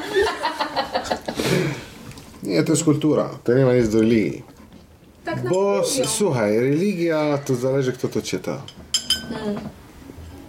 Nie, 2.43 2.63
to 2.63 2.71
jest 2.71 2.83
kultura. 2.83 3.29
To 3.43 3.53
nie 3.53 3.65
ma 3.65 3.73
nic 3.73 3.89
do 3.89 3.99
religii. 3.99 4.43
Tak 5.25 5.49
Bo 5.49 5.81
słuchaj, 6.05 6.59
religia 6.59 7.39
to 7.45 7.55
zależy 7.55 7.93
kto 7.93 8.07
to 8.07 8.21
czyta. 8.21 8.61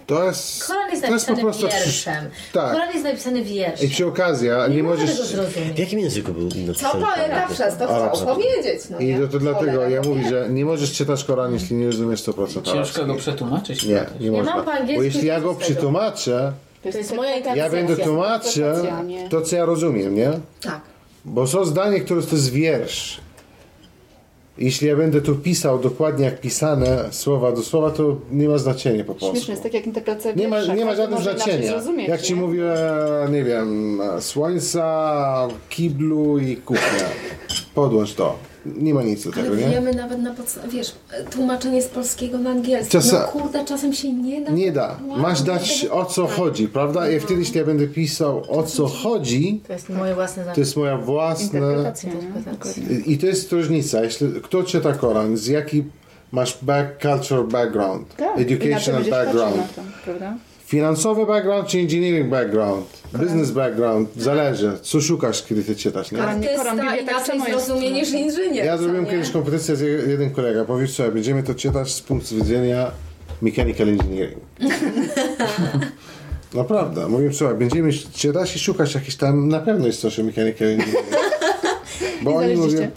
To 0.07 0.23
jest, 0.23 0.67
Koran 0.67 0.89
jest 0.91 1.05
to 1.05 1.13
jest 1.13 1.25
po 1.25 1.31
napisany 1.31 1.43
prostu... 1.43 1.67
wierszem. 1.85 2.29
Tak. 2.53 2.71
Koran 2.71 2.91
jest 2.91 3.03
napisany 3.03 3.43
wierszem. 3.43 3.87
I 3.87 3.89
przy 3.89 4.05
okazji, 4.07 4.49
a 4.51 4.67
nie 4.67 4.83
można 4.83 5.03
możesz... 5.03 5.17
tego 5.17 5.27
zrozumieć. 5.27 5.73
W 5.75 5.79
jakim 5.79 5.99
języku 5.99 6.33
był 6.33 6.49
Co 6.51 6.57
napisany? 6.57 7.05
poeta 7.05 7.47
przez 7.53 7.77
to 7.77 7.89
Arabski. 7.89 8.23
chciał 8.23 8.35
powiedzieć? 8.35 8.81
No 8.89 8.99
I 8.99 9.05
nie? 9.05 9.19
to, 9.19 9.27
to 9.27 9.39
dlatego 9.39 9.71
Cholera, 9.71 9.89
ja 9.89 10.01
no 10.01 10.09
mówię, 10.09 10.21
nie. 10.21 10.29
że 10.29 10.47
nie 10.49 10.65
możesz 10.65 10.91
czytać 10.93 11.23
Koran, 11.23 11.53
jeśli 11.53 11.75
nie 11.75 11.85
rozumiesz 11.85 12.23
100% 12.23 12.45
Ciężko 12.53 12.61
go 12.63 12.71
arabskiego. 12.71 13.15
przetłumaczyć. 13.15 13.85
Nie, 13.85 14.05
nie 14.19 14.31
mam 14.31 14.45
można. 14.45 14.63
po 14.63 14.71
angielsku 14.71 14.95
Bo 14.99 15.03
jeśli 15.03 15.25
ja 15.27 15.41
go 15.41 15.55
przetłumaczę, 15.55 16.53
To 16.91 16.97
jest 16.97 17.15
moja 17.15 17.37
ja 17.37 17.69
będę 17.69 17.97
tłumaczył 17.97 18.65
to, 19.29 19.41
co 19.41 19.55
ja 19.55 19.65
rozumiem, 19.65 20.15
nie? 20.15 20.31
Tak. 20.61 20.81
Bo 21.25 21.47
są 21.47 21.65
zdania, 21.65 21.99
które 21.99 22.21
to 22.21 22.35
jest 22.35 22.51
wiersz. 22.51 23.24
Jeśli 24.57 24.87
ja 24.87 24.95
będę 24.95 25.21
tu 25.21 25.35
pisał 25.35 25.79
dokładnie 25.79 26.25
jak 26.25 26.41
pisane 26.41 27.05
słowa 27.11 27.51
do 27.51 27.61
słowa, 27.61 27.91
to 27.91 28.15
nie 28.31 28.49
ma 28.49 28.57
znaczenia 28.57 29.03
po 29.03 29.15
polsku. 29.15 29.35
Śmieszne 29.35 29.51
jest 29.51 29.63
tak 29.63 29.73
jak 29.73 29.85
interpretacja 29.85 30.31
Nie 30.31 30.47
ma, 30.47 30.61
nie 30.61 30.85
ma 30.85 30.95
Każdy 30.95 31.03
żadnego 31.03 31.21
znaczenia. 31.21 31.71
Jak 32.07 32.21
ci 32.21 32.33
nie? 32.33 32.41
mówię, 32.41 32.63
nie 33.31 33.43
wiem, 33.43 34.01
słońca, 34.19 35.47
kiblu 35.69 36.39
i 36.39 36.57
kuchnia. 36.57 37.05
Podłącz 37.75 38.13
to. 38.13 38.54
Nie 38.65 38.93
ma 38.93 39.03
nic 39.03 39.23
do 39.23 39.31
Ale 39.33 39.43
tego, 39.43 39.55
nie? 39.55 39.69
wiemy 39.69 39.93
nawet 39.93 40.21
na 40.21 40.33
podstawie, 40.33 40.67
wiesz, 40.69 40.91
tłumaczenie 41.31 41.81
z 41.81 41.87
polskiego 41.87 42.37
na 42.37 42.49
angielski. 42.49 42.91
Czasa- 42.91 43.21
No 43.35 43.41
kurde, 43.41 43.65
czasem 43.65 43.93
się 43.93 44.13
nie 44.13 44.41
da. 44.41 44.51
Nie 44.51 44.71
da. 44.71 44.99
Wow, 45.07 45.19
Masz 45.19 45.41
dać 45.41 45.87
o 45.91 46.05
co 46.05 46.27
chodzi, 46.27 46.67
prawda? 46.67 47.09
I 47.09 47.19
wtedy, 47.19 47.39
jeśli 47.39 47.57
ja 47.59 47.65
będę 47.65 47.87
pisał 47.87 48.43
o 48.49 48.63
co 48.63 48.87
chodzi, 48.87 49.61
To 49.67 49.73
jest 49.73 49.89
moje 49.89 50.15
własne 50.15 50.43
to 50.53 50.59
jest 50.59 50.77
moja 50.77 50.97
własna... 50.97 51.45
Interpretacja. 51.59 52.11
I 53.05 53.17
to 53.17 53.25
jest 53.25 53.51
różnica. 53.51 54.03
Jeśli 54.03 54.27
kto 54.43 54.63
czyta 54.63 54.93
Koran, 54.93 55.37
z 55.37 55.47
jaki 55.47 55.83
masz 56.31 56.57
back, 56.61 57.01
cultural 57.01 57.47
background, 57.47 58.15
Tak, 58.15 58.39
educational 58.39 59.03
background, 59.03 59.57
na 59.57 59.63
to, 59.63 59.81
prawda? 60.05 60.35
Finansowy 60.65 61.25
background 61.25 61.67
czy 61.67 61.77
engineering 61.77 62.29
background, 62.29 62.85
business 63.13 63.51
background, 63.51 64.09
zależy, 64.17 64.71
co 64.81 65.01
szukasz, 65.01 65.43
kiedy 65.43 65.63
ty 65.63 65.75
czytasz, 65.75 66.11
nie? 66.11 66.21
Artysta 66.21 66.63
tak 66.63 67.01
inaczej 67.01 67.25
samo 67.25 67.47
jest. 67.47 67.65
zrozumie 67.65 67.91
niż 67.91 68.11
inżynier. 68.11 68.65
Ja 68.65 68.77
zrobiłem 68.77 69.05
nie? 69.05 69.11
kiedyś 69.11 69.29
kompetencję 69.31 69.75
z 69.75 69.81
je- 69.81 69.87
jeden 69.87 70.31
kolega. 70.31 70.65
Powiedz 70.65 70.91
sobie, 70.91 71.11
będziemy 71.11 71.43
to 71.43 71.55
czytać 71.55 71.91
z 71.93 72.01
punktu 72.01 72.35
widzenia 72.35 72.91
mechanical 73.41 73.89
engineering. 73.89 74.39
Naprawdę. 76.53 77.07
Mówię, 77.07 77.33
słuchaj, 77.33 77.55
będziemy 77.57 77.93
czytać 77.93 78.55
i 78.55 78.59
szukać 78.59 78.95
jakichś 78.95 79.15
tam, 79.15 79.47
na 79.49 79.59
pewno 79.59 79.87
jest 79.87 80.01
coś 80.01 80.19
o 80.19 80.23
mechanical 80.23 80.67
engineering. 80.67 81.07
Bo 82.23 82.31
I 82.31 82.35
oni 82.45 82.55
mówią, 82.55 82.87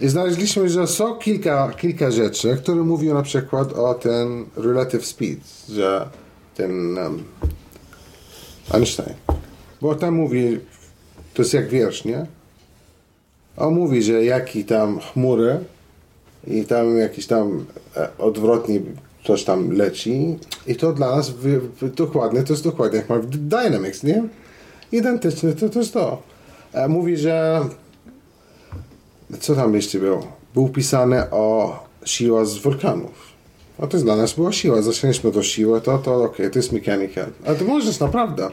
i 0.00 0.08
znaleźliśmy, 0.08 0.68
że 0.68 0.86
są 0.86 1.14
kilka, 1.16 1.72
kilka 1.76 2.10
rzeczy, 2.10 2.56
które 2.62 2.76
mówią 2.76 3.14
na 3.14 3.22
przykład 3.22 3.72
o 3.72 3.94
ten 3.94 4.44
relative 4.56 5.06
speed, 5.06 5.40
że 5.68 6.08
ten 6.56 6.98
um, 6.98 7.24
Einstein. 8.70 9.14
Bo 9.80 9.94
tam 9.94 10.14
mówi, 10.14 10.60
to 11.34 11.42
jest 11.42 11.54
jak 11.54 11.68
wiersz, 11.68 12.04
nie? 12.04 12.26
On 13.56 13.74
mówi, 13.74 14.02
że 14.02 14.24
jaki 14.24 14.64
tam 14.64 15.00
chmury 15.00 15.58
i 16.46 16.64
tam 16.64 16.98
jakiś 16.98 17.26
tam 17.26 17.66
e, 17.96 18.08
odwrotnie 18.18 18.80
coś 19.24 19.44
tam 19.44 19.70
leci 19.70 20.38
i 20.66 20.76
to 20.76 20.92
dla 20.92 21.16
nas 21.16 21.30
wy, 21.30 21.60
wy, 21.60 21.88
dokładnie, 21.88 22.42
to 22.42 22.52
jest 22.52 22.64
dokładnie 22.64 22.98
jak 22.98 23.08
ma 23.08 23.18
w 23.18 23.26
Dynamics, 23.26 24.02
nie? 24.02 24.24
Identyczne 24.92 25.52
to, 25.52 25.68
to 25.68 25.78
jest 25.78 25.92
to. 25.92 26.22
E, 26.72 26.88
Mówi, 26.88 27.16
że 27.16 27.60
co 29.40 29.54
tam 29.54 29.74
jeszcze 29.74 29.98
było? 29.98 30.26
Był 30.54 30.68
pisane 30.68 31.30
o 31.30 31.78
siła 32.04 32.44
z 32.44 32.58
wulkanów. 32.58 33.33
A 33.78 33.86
to 33.86 33.96
jest 33.96 34.04
dla 34.04 34.16
nas 34.16 34.32
była 34.32 34.52
siła. 34.52 34.82
Zaczęliśmy 34.82 35.32
do 35.32 35.42
siły, 35.42 35.80
to, 35.80 35.98
to 35.98 36.24
okej, 36.24 36.50
to 36.50 36.58
jest 36.58 36.72
mechanical. 36.72 37.26
Ale 37.46 37.56
to 37.56 37.64
możesz 37.64 38.00
naprawdę. 38.00 38.50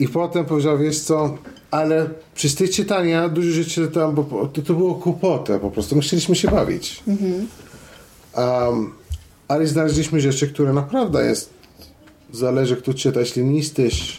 I 0.00 0.08
potem 0.08 0.44
powiedział, 0.44 0.78
wiesz 0.78 1.00
co, 1.00 1.38
ale 1.70 2.10
przez 2.34 2.54
te 2.54 2.68
czytania 2.68 3.28
dużo 3.28 3.50
rzeczy 3.50 3.88
tam, 3.88 4.14
bo 4.14 4.48
to, 4.52 4.62
to 4.62 4.74
było 4.74 4.94
kłopotę 4.94 5.58
po 5.60 5.70
prostu. 5.70 5.96
My 5.96 6.02
chcieliśmy 6.02 6.36
się 6.36 6.48
bawić. 6.48 7.02
Um, 8.36 8.92
ale 9.48 9.66
znaleźliśmy 9.66 10.20
rzeczy, 10.20 10.48
które 10.48 10.72
naprawdę 10.72 11.26
jest, 11.26 11.50
zależy 12.32 12.76
kto 12.76 12.94
czyta. 12.94 13.20
Jeśli 13.20 13.44
nie 13.44 13.58
jesteś 13.58 14.18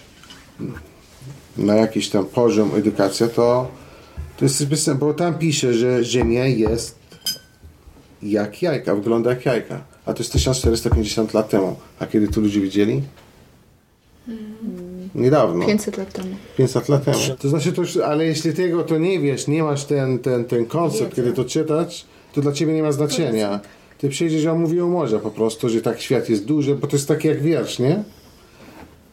na 1.58 1.76
jakiś 1.76 2.10
tam 2.10 2.26
poziom 2.26 2.72
edukacji, 2.76 3.26
to, 3.36 3.72
to 4.38 4.46
jest 4.46 4.94
bo 5.00 5.14
tam 5.14 5.40
pisze, 5.40 5.74
że 5.74 6.04
Ziemia 6.04 6.46
jest 6.46 6.96
jak 8.24 8.62
jajka, 8.62 8.96
wygląda 8.96 9.30
jak 9.30 9.46
jajka. 9.46 9.97
A 10.08 10.14
to 10.14 10.20
jest 10.20 10.32
1450 10.32 11.34
lat 11.34 11.50
temu. 11.50 11.76
A 12.00 12.06
kiedy 12.06 12.28
to 12.28 12.42
ludzie 12.42 12.62
widzieli? 12.62 13.02
Niedawno. 15.16 15.66
500 15.66 15.98
lat 15.98 16.14
temu. 16.14 16.36
500 16.58 16.90
lat 16.90 17.06
temu. 17.06 17.18
To 17.40 17.50
znaczy, 17.50 17.74
to 17.74 17.82
już, 17.82 17.98
ale 17.98 18.26
jeśli 18.26 18.54
tego 18.54 18.84
to 18.84 18.98
nie 18.98 19.20
wiesz, 19.20 19.48
nie 19.48 19.64
masz 19.64 19.86
ten, 19.86 20.20
ten, 20.20 20.46
ten 20.46 20.66
koncept, 20.66 21.16
kiedy 21.16 21.34
to 21.34 21.46
czytać, 21.46 22.06
to 22.34 22.42
dla 22.42 22.52
ciebie 22.52 22.74
nie 22.74 22.84
ma 22.84 22.92
znaczenia. 22.92 23.60
Ty 23.98 24.10
przyjdziesz, 24.10 24.46
a 24.46 24.54
mówi 24.54 24.82
o 24.82 24.88
morze 24.88 25.20
po 25.20 25.32
prostu, 25.32 25.70
że 25.70 25.82
tak 25.82 26.02
świat 26.02 26.30
jest 26.30 26.46
duży, 26.46 26.76
bo 26.76 26.88
to 26.88 26.96
jest 26.96 27.08
taki 27.08 27.28
jak 27.28 27.42
wiersz, 27.42 27.80
nie? 27.80 28.04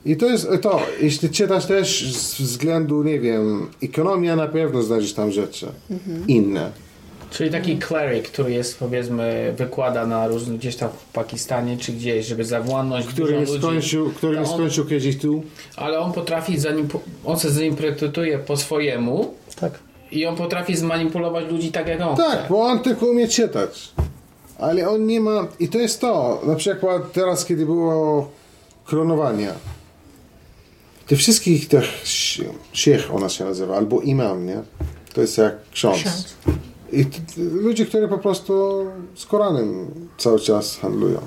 I 0.07 0.17
to 0.17 0.27
jest 0.27 0.49
to, 0.63 0.81
jeśli 1.01 1.31
czytasz 1.31 1.67
też 1.67 2.13
z 2.17 2.41
względu, 2.41 3.03
nie 3.03 3.21
wiem, 3.21 3.67
ekonomia 3.83 4.37
na 4.37 4.47
pewno 4.47 4.83
znajdziesz 4.83 5.13
tam 5.13 5.33
rzeczy 5.33 5.67
inne. 6.29 6.84
Czyli 7.35 7.51
taki 7.51 7.79
cleric, 7.79 8.29
który 8.29 8.53
jest 8.53 8.79
powiedzmy, 8.79 9.55
wykłada 9.59 10.07
na 10.07 10.27
różnych 10.29 10.59
gdzieś 10.59 10.77
tam 10.77 10.89
w 10.91 11.13
Pakistanie 11.13 11.77
czy 11.79 11.93
gdzieś, 11.93 12.27
żeby 12.27 12.45
zawładnąć 12.45 13.07
Który 13.07 13.33
dużo 13.33 13.53
ludzi. 13.53 13.59
skończył, 13.63 14.11
który 14.11 14.37
To 14.37 14.43
nie 14.43 14.49
on- 14.49 14.55
skończył 14.55 14.85
kiedyś 14.87 15.19
tu. 15.19 15.43
Ale 15.77 15.99
on 16.01 16.13
potrafi, 16.13 16.59
zanim 16.59 16.89
on 17.25 17.39
się 17.39 17.51
zinterpretuje 17.51 18.39
po 18.39 18.57
swojemu 18.57 19.35
Tak. 19.61 19.79
i 20.11 20.27
on 20.27 20.37
potrafi 20.37 20.77
zmanipulować 20.77 21.45
ludzi 21.51 21.73
tak 21.73 21.89
jak 21.89 22.01
on 22.01 22.17
Tak, 22.17 22.39
chce. 22.39 22.47
bo 22.51 22.61
on 22.63 22.79
tylko 22.79 23.07
umie 23.07 23.29
czytać. 23.29 23.93
Ale 24.59 24.89
on 24.89 25.07
nie 25.07 25.21
ma... 25.21 25.47
I 25.61 25.69
to 25.69 25.79
jest 25.79 26.01
to. 26.01 26.41
Na 26.47 26.55
przykład 26.55 27.13
teraz, 27.13 27.45
kiedy 27.45 27.67
było 27.67 28.31
kronowanie. 28.85 29.49
Te 31.07 31.17
wszystkich 31.17 31.69
tych 31.69 31.85
siech 32.73 33.15
ona 33.15 33.29
się 33.29 33.45
nazywa, 33.45 33.77
albo 33.77 34.01
imam, 34.01 34.47
nie? 34.47 34.63
To 35.15 35.21
jest 35.21 35.39
jak 35.39 35.55
ksiądz. 35.73 35.99
Ksiądz. 36.01 36.35
I 36.95 37.07
ludzie, 37.39 37.87
którzy 37.87 38.09
po 38.09 38.19
prostu 38.19 38.85
z 39.15 39.27
Koranem 39.27 39.87
cały 40.19 40.41
czas 40.41 40.77
handlują. 40.77 41.21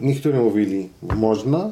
Niektórzy 0.00 0.38
mówili 0.38 0.88
można, 1.02 1.70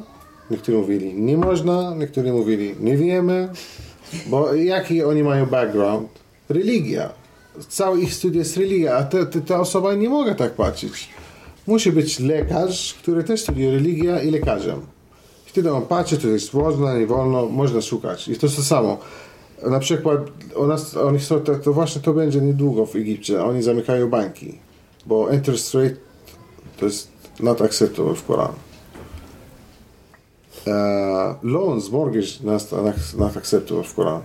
niektórzy 0.51 0.77
mówili 0.77 1.13
nie 1.13 1.37
można, 1.37 1.95
niektórzy 1.95 2.33
mówili 2.33 2.75
nie 2.79 2.97
wiemy, 2.97 3.49
bo 4.27 4.53
jaki 4.53 5.03
oni 5.03 5.23
mają 5.23 5.45
background? 5.45 6.09
Religia. 6.49 7.09
Całe 7.69 7.99
ich 7.99 8.13
studia 8.13 8.39
jest 8.39 8.57
religia, 8.57 8.95
a 8.95 9.03
te, 9.03 9.25
te, 9.25 9.41
ta 9.41 9.59
osoba 9.59 9.93
nie 9.93 10.09
może 10.09 10.35
tak 10.35 10.53
patrzeć. 10.53 11.09
Musi 11.67 11.91
być 11.91 12.19
lekarz, 12.19 12.93
który 12.93 13.23
też 13.23 13.41
studiuje 13.41 13.71
religię 13.71 14.21
i 14.25 14.31
lekarzem. 14.31 14.81
Wtedy 15.45 15.73
on 15.73 15.81
patrzy, 15.81 16.17
to 16.17 16.27
jest 16.27 16.51
wolno, 16.51 16.97
nie 16.97 17.07
wolno, 17.07 17.45
można 17.45 17.81
szukać. 17.81 18.27
I 18.27 18.35
to 18.35 18.45
jest 18.45 18.55
to 18.55 18.63
samo. 18.63 18.97
Na 19.69 19.79
przykład 19.79 20.19
u 20.55 20.67
nas, 20.67 20.97
oni 20.97 21.19
są, 21.19 21.39
to, 21.39 21.55
to 21.55 21.73
właśnie 21.73 22.01
to 22.01 22.13
będzie 22.13 22.41
niedługo 22.41 22.85
w 22.85 22.95
Egipcie. 22.95 23.43
Oni 23.43 23.63
zamykają 23.63 24.09
banki, 24.09 24.59
bo 25.05 25.29
interest 25.29 25.73
rate 25.73 25.95
to 26.77 26.85
jest 26.85 27.07
not 27.39 27.61
acceptable 27.61 28.15
w 28.15 28.25
Koranie. 28.25 28.53
Uh, 30.65 31.43
loans, 31.43 31.89
mortgage 31.89 32.27
not, 32.43 32.71
not 33.17 33.37
acceptable 33.37 33.83
w 33.83 33.93
Koranie, 33.93 34.23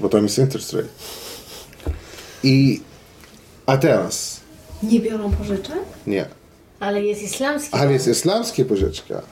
bo 0.00 0.08
tam 0.08 0.22
jest 0.22 0.38
interest 0.38 0.72
rate. 0.72 0.88
I 2.42 2.80
a 3.66 3.76
teraz 3.76 4.40
Nie 4.82 5.00
biorą 5.00 5.30
pożyczek? 5.30 5.78
nie. 6.06 6.26
Ale 6.80 7.02
jest 7.02 7.22
islamski. 7.22 7.76
Ale 7.76 7.92
jest 7.92 8.08
islamskie 8.08 8.64
pożyczka, 8.64 9.22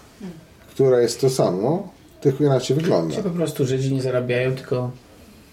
która 0.70 1.00
jest 1.00 1.20
to 1.20 1.30
samo, 1.30 1.88
tylko 2.20 2.44
inaczej 2.44 2.76
wygląda. 2.76 3.14
Czy 3.16 3.22
po 3.22 3.30
prostu 3.30 3.66
Żydzi 3.66 3.94
nie 3.94 4.02
zarabiają, 4.02 4.54
tylko 4.54 4.90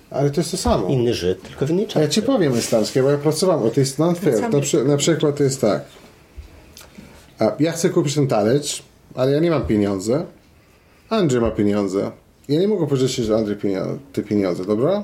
Ale 0.10 0.30
to 0.30 0.42
jest 0.42 0.52
to 0.52 0.58
samo. 0.58 0.88
Inny 0.88 1.14
Żyd, 1.14 1.42
tylko 1.42 1.66
w 1.66 1.70
innej 1.70 1.88
A 1.96 2.00
ja 2.00 2.08
ci 2.08 2.22
powiem 2.22 2.58
islamskie, 2.58 3.04
bo 3.04 3.10
ja 3.10 3.18
pracowałem, 3.18 3.64
o 3.64 3.70
to 3.70 3.80
jest 3.80 4.00
non-fair. 4.00 4.52
Na, 4.52 4.60
przy, 4.60 4.84
na 4.84 4.98
przykład 4.98 5.38
to 5.38 5.44
jest 5.44 5.62
tak. 5.62 5.82
A 7.40 7.52
ja 7.60 7.72
chcę 7.72 7.90
kupić 7.90 8.16
ten 8.16 8.28
talerz, 8.28 8.84
ale 9.16 9.32
ja 9.32 9.40
nie 9.40 9.52
mam 9.52 9.66
pieniędzy. 9.66 10.26
Andrzej 11.10 11.42
ma 11.42 11.52
pieniądze. 11.52 12.12
Ja 12.50 12.60
nie 12.60 12.68
mogę 12.68 12.88
pożyczyć 12.88 13.30
Andrzej 13.30 13.58
te 14.14 14.24
pieniądze, 14.24 14.66
dobra? 14.66 15.04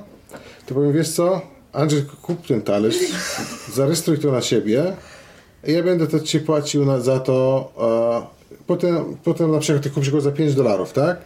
To 0.65 0.75
powiem, 0.75 0.93
wiesz 0.93 1.09
co? 1.09 1.41
Andrzej, 1.73 2.03
kup 2.21 2.47
ten 2.47 2.61
talerz, 2.61 2.95
zarejestruj 3.73 4.19
to 4.19 4.31
na 4.31 4.41
siebie 4.41 4.93
i 5.67 5.73
ja 5.73 5.83
będę 5.83 6.07
to 6.07 6.19
ci 6.19 6.39
płacił 6.39 6.85
na, 6.85 6.99
za 6.99 7.19
to. 7.19 7.69
E, 8.51 8.55
potem, 8.67 9.17
potem 9.23 9.51
na 9.51 9.59
przykład 9.59 9.83
ty 9.83 9.89
kupisz 9.89 10.11
go 10.11 10.21
za 10.21 10.31
5 10.31 10.55
dolarów, 10.55 10.93
tak? 10.93 11.21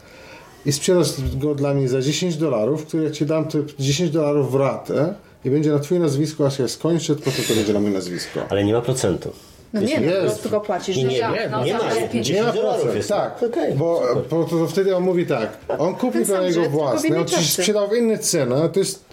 I 0.66 0.72
sprzedasz 0.72 1.09
go 1.38 1.55
dla 1.55 1.74
mnie 1.74 1.89
za 1.89 2.01
10 2.01 2.38
dolarów, 2.38 2.86
które 2.86 3.03
ja 3.03 3.11
ci 3.11 3.26
dam 3.26 3.47
te 3.47 3.57
10 3.80 4.09
dolarów 4.11 4.51
w 4.51 4.55
ratę 4.55 5.14
i 5.45 5.49
będzie 5.49 5.72
na 5.72 5.80
twoje 5.80 5.99
nazwisko, 5.99 6.45
aż 6.45 6.59
ja 6.59 6.68
skończę, 6.68 7.16
to 7.16 7.32
to 7.47 7.53
będzie 7.55 7.74
na 7.74 7.80
moje 7.80 7.93
nazwisko. 7.93 8.39
Ale 8.49 8.64
nie 8.64 8.74
ma 8.74 8.82
procentu. 8.82 9.32
No 9.74 9.82
nie, 9.82 9.99
no, 9.99 10.11
jest. 10.11 10.47
go 10.49 10.61
płacisz. 10.61 10.97
Nie, 10.97 11.03
nie, 11.03 11.09
że- 11.18 11.32
nie, 11.32 11.49
no, 11.51 11.66
nie 11.66 11.74
ma. 11.74 11.80
10 12.11 12.30
Nie 12.30 12.43
ma 12.43 12.51
procent, 12.51 12.95
jest. 12.95 13.09
tak. 13.09 13.43
Okej, 13.43 13.74
bo 13.76 14.01
bo 14.30 14.43
to, 14.43 14.57
to 14.57 14.68
wtedy 14.68 14.95
on 14.95 15.03
mówi 15.03 15.26
tak, 15.26 15.57
on 15.78 15.95
kupi 15.95 16.26
to 16.26 16.34
na 16.34 16.41
jego 16.41 16.53
Żyd, 16.53 16.53
tylko 16.64 16.70
w 16.70 16.72
własne, 16.72 17.07
innej 17.07 17.22
on 17.22 17.28
ci 17.28 17.47
sprzedał 17.47 17.89
w 17.89 17.93
innej 17.93 18.20
cenie, 18.20 18.55
to 18.74 18.80
jest, 18.80 19.05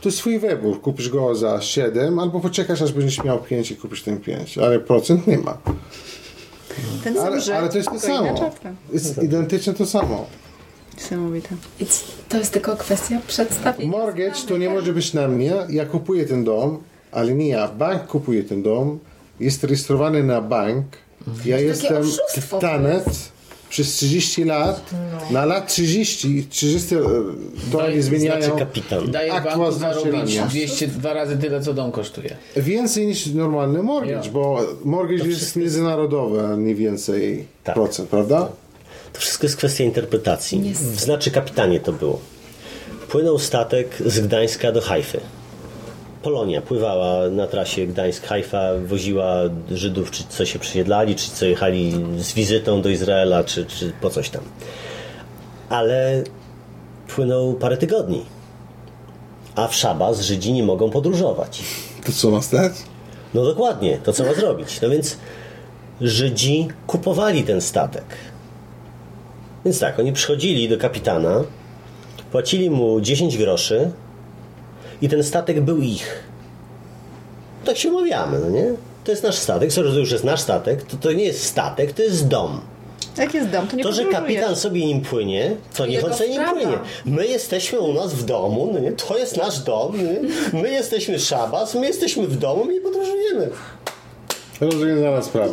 to 0.00 0.08
jest 0.08 0.18
swój 0.18 0.38
wybór. 0.38 0.80
Kupisz 0.80 1.08
go 1.08 1.34
za 1.34 1.60
7, 1.60 2.18
albo 2.18 2.40
poczekasz, 2.40 2.82
aż 2.82 2.92
będziesz 2.92 3.24
miał 3.24 3.38
5 3.38 3.70
i 3.70 3.76
kupisz 3.76 4.02
ten 4.02 4.20
5, 4.20 4.58
ale 4.58 4.80
procent 4.80 5.26
nie 5.26 5.38
ma. 5.38 5.58
Ten 7.04 7.14
sam 7.14 7.26
Ale, 7.26 7.40
Żyd, 7.40 7.54
ale 7.54 7.68
to 7.68 7.76
jest 7.76 7.88
to 7.90 7.94
tylko 8.00 8.14
samo. 8.14 8.50
Jest 8.92 9.22
identycznie 9.22 9.72
to 9.72 9.86
samo. 9.86 10.26
Niesamowite. 10.96 11.48
To 12.28 12.36
jest 12.38 12.52
tylko 12.52 12.76
kwestia 12.76 13.20
przedstawienia. 13.26 13.90
Mortgage 13.90 14.40
to 14.48 14.58
nie 14.58 14.70
może 14.70 14.92
być 14.92 15.12
na 15.14 15.28
mnie. 15.28 15.52
Ja 15.70 15.86
kupuję 15.86 16.26
ten 16.26 16.44
dom, 16.44 16.78
ale 17.12 17.34
nie 17.34 17.48
ja. 17.48 17.68
Bank 17.68 18.06
kupuje 18.06 18.44
ten 18.44 18.62
dom. 18.62 18.98
Jest 19.40 19.64
rejestrowany 19.64 20.22
na 20.22 20.40
bank. 20.40 20.84
Ja 21.44 21.58
jestem 21.60 21.96
oszustwo 21.96 22.58
tanet 22.58 23.04
przez 23.68 23.92
30 23.92 24.44
lat. 24.44 24.90
Na 25.30 25.44
lat 25.44 25.66
30, 25.68 26.46
30 26.50 26.94
e, 26.94 26.98
to 27.72 27.90
nie 27.90 28.02
zmieniają. 28.02 28.42
Znaczy 28.42 28.58
kapitan. 28.58 29.10
daje 29.10 29.32
Akt 29.32 29.44
banku 29.46 29.72
zarobić 29.72 30.12
własności 30.36 30.48
202 30.88 31.12
razy 31.14 31.38
tyle, 31.38 31.60
co 31.60 31.74
dom 31.74 31.92
kosztuje. 31.92 32.36
Więcej 32.56 33.06
niż 33.06 33.26
normalny 33.26 33.82
mortgage, 33.82 34.26
Ja. 34.26 34.32
bo 34.32 34.60
mortgage 34.84 35.28
jest 35.28 35.56
międzynarodowy, 35.56 36.40
a 36.46 36.56
nie 36.56 36.74
więcej 36.74 37.46
Tak. 37.64 37.74
procent, 37.74 38.08
prawda? 38.08 38.48
To 39.12 39.20
wszystko 39.20 39.46
jest 39.46 39.56
kwestia 39.56 39.84
interpretacji. 39.84 40.74
W 40.74 41.00
znaczy 41.00 41.30
kapitanie 41.30 41.80
to 41.80 41.92
było. 41.92 42.20
Płynął 43.08 43.38
statek 43.38 43.96
z 44.06 44.20
Gdańska 44.20 44.72
do 44.72 44.80
Hajfy. 44.80 45.20
Polonia 46.22 46.62
pływała 46.62 47.28
na 47.28 47.46
trasie 47.46 47.86
Gdańsk-Hajfa, 47.86 48.86
woziła 48.86 49.34
Żydów, 49.70 50.10
czy 50.10 50.24
co 50.28 50.46
się 50.46 50.58
przesiedlali, 50.58 51.14
czy 51.14 51.30
co 51.30 51.46
jechali 51.46 52.04
z 52.18 52.32
wizytą 52.32 52.82
do 52.82 52.88
Izraela, 52.88 53.44
czy, 53.44 53.66
czy 53.66 53.92
po 54.00 54.10
coś 54.10 54.30
tam. 54.30 54.42
Ale 55.68 56.24
płynął 57.08 57.54
parę 57.54 57.76
tygodni. 57.76 58.24
A 59.54 59.68
w 59.68 59.74
szabas 59.74 60.20
Żydzi 60.20 60.52
nie 60.52 60.62
mogą 60.62 60.90
podróżować. 60.90 61.62
To 62.04 62.12
co 62.12 62.30
ma 62.30 62.42
stać? 62.42 62.72
No 63.34 63.44
dokładnie, 63.44 63.98
to 64.04 64.12
co 64.12 64.24
ma 64.24 64.34
zrobić. 64.34 64.80
No 64.80 64.90
więc 64.90 65.16
Żydzi 66.00 66.68
kupowali 66.86 67.42
ten 67.42 67.60
statek. 67.60 68.04
Więc 69.64 69.78
tak, 69.80 69.98
oni 69.98 70.12
przychodzili 70.12 70.68
do 70.68 70.78
kapitana, 70.78 71.44
płacili 72.32 72.70
mu 72.70 73.00
10 73.00 73.38
groszy 73.38 73.90
i 75.02 75.08
ten 75.08 75.22
statek 75.24 75.60
był 75.60 75.78
ich. 75.78 76.22
Tak 77.64 77.76
się 77.78 77.88
umawiamy, 77.90 78.38
no 78.38 78.50
nie? 78.50 78.72
To 79.04 79.10
jest 79.10 79.22
nasz 79.22 79.34
statek, 79.34 79.72
skoro 79.72 79.90
to 79.92 79.98
już 79.98 80.10
jest 80.12 80.24
nasz 80.24 80.40
statek, 80.40 80.82
to 80.82 80.96
to 80.96 81.12
nie 81.12 81.24
jest 81.24 81.44
statek, 81.44 81.92
to 81.92 82.02
jest 82.02 82.28
dom. 82.28 82.60
Jak 83.18 83.34
jest 83.34 83.48
dom, 83.48 83.66
to 83.68 83.76
nie 83.76 83.82
To, 83.82 83.92
że 83.92 84.02
podróżujesz. 84.02 84.28
kapitan 84.28 84.56
sobie 84.56 84.86
nim 84.86 85.00
płynie, 85.00 85.56
to 85.76 85.86
niech 85.86 86.04
on 86.04 86.10
jego 86.10 86.16
sobie 86.18 86.30
nim 86.30 86.42
sprawa. 86.42 86.60
płynie. 86.60 86.78
My 87.04 87.26
jesteśmy 87.26 87.80
u 87.80 87.92
nas 87.94 88.14
w 88.14 88.24
domu, 88.24 88.70
no 88.74 88.78
nie? 88.80 88.92
to 88.92 89.18
jest 89.18 89.36
nasz 89.36 89.58
dom, 89.58 89.92
nie? 89.98 90.20
my 90.62 90.70
jesteśmy 90.70 91.18
szabas, 91.18 91.74
my 91.74 91.86
jesteśmy 91.86 92.26
w 92.26 92.36
domu 92.36 92.70
i 92.70 92.80
podróżujemy. 92.80 93.48
Rozwiązana 94.60 95.22
sprawa. 95.22 95.52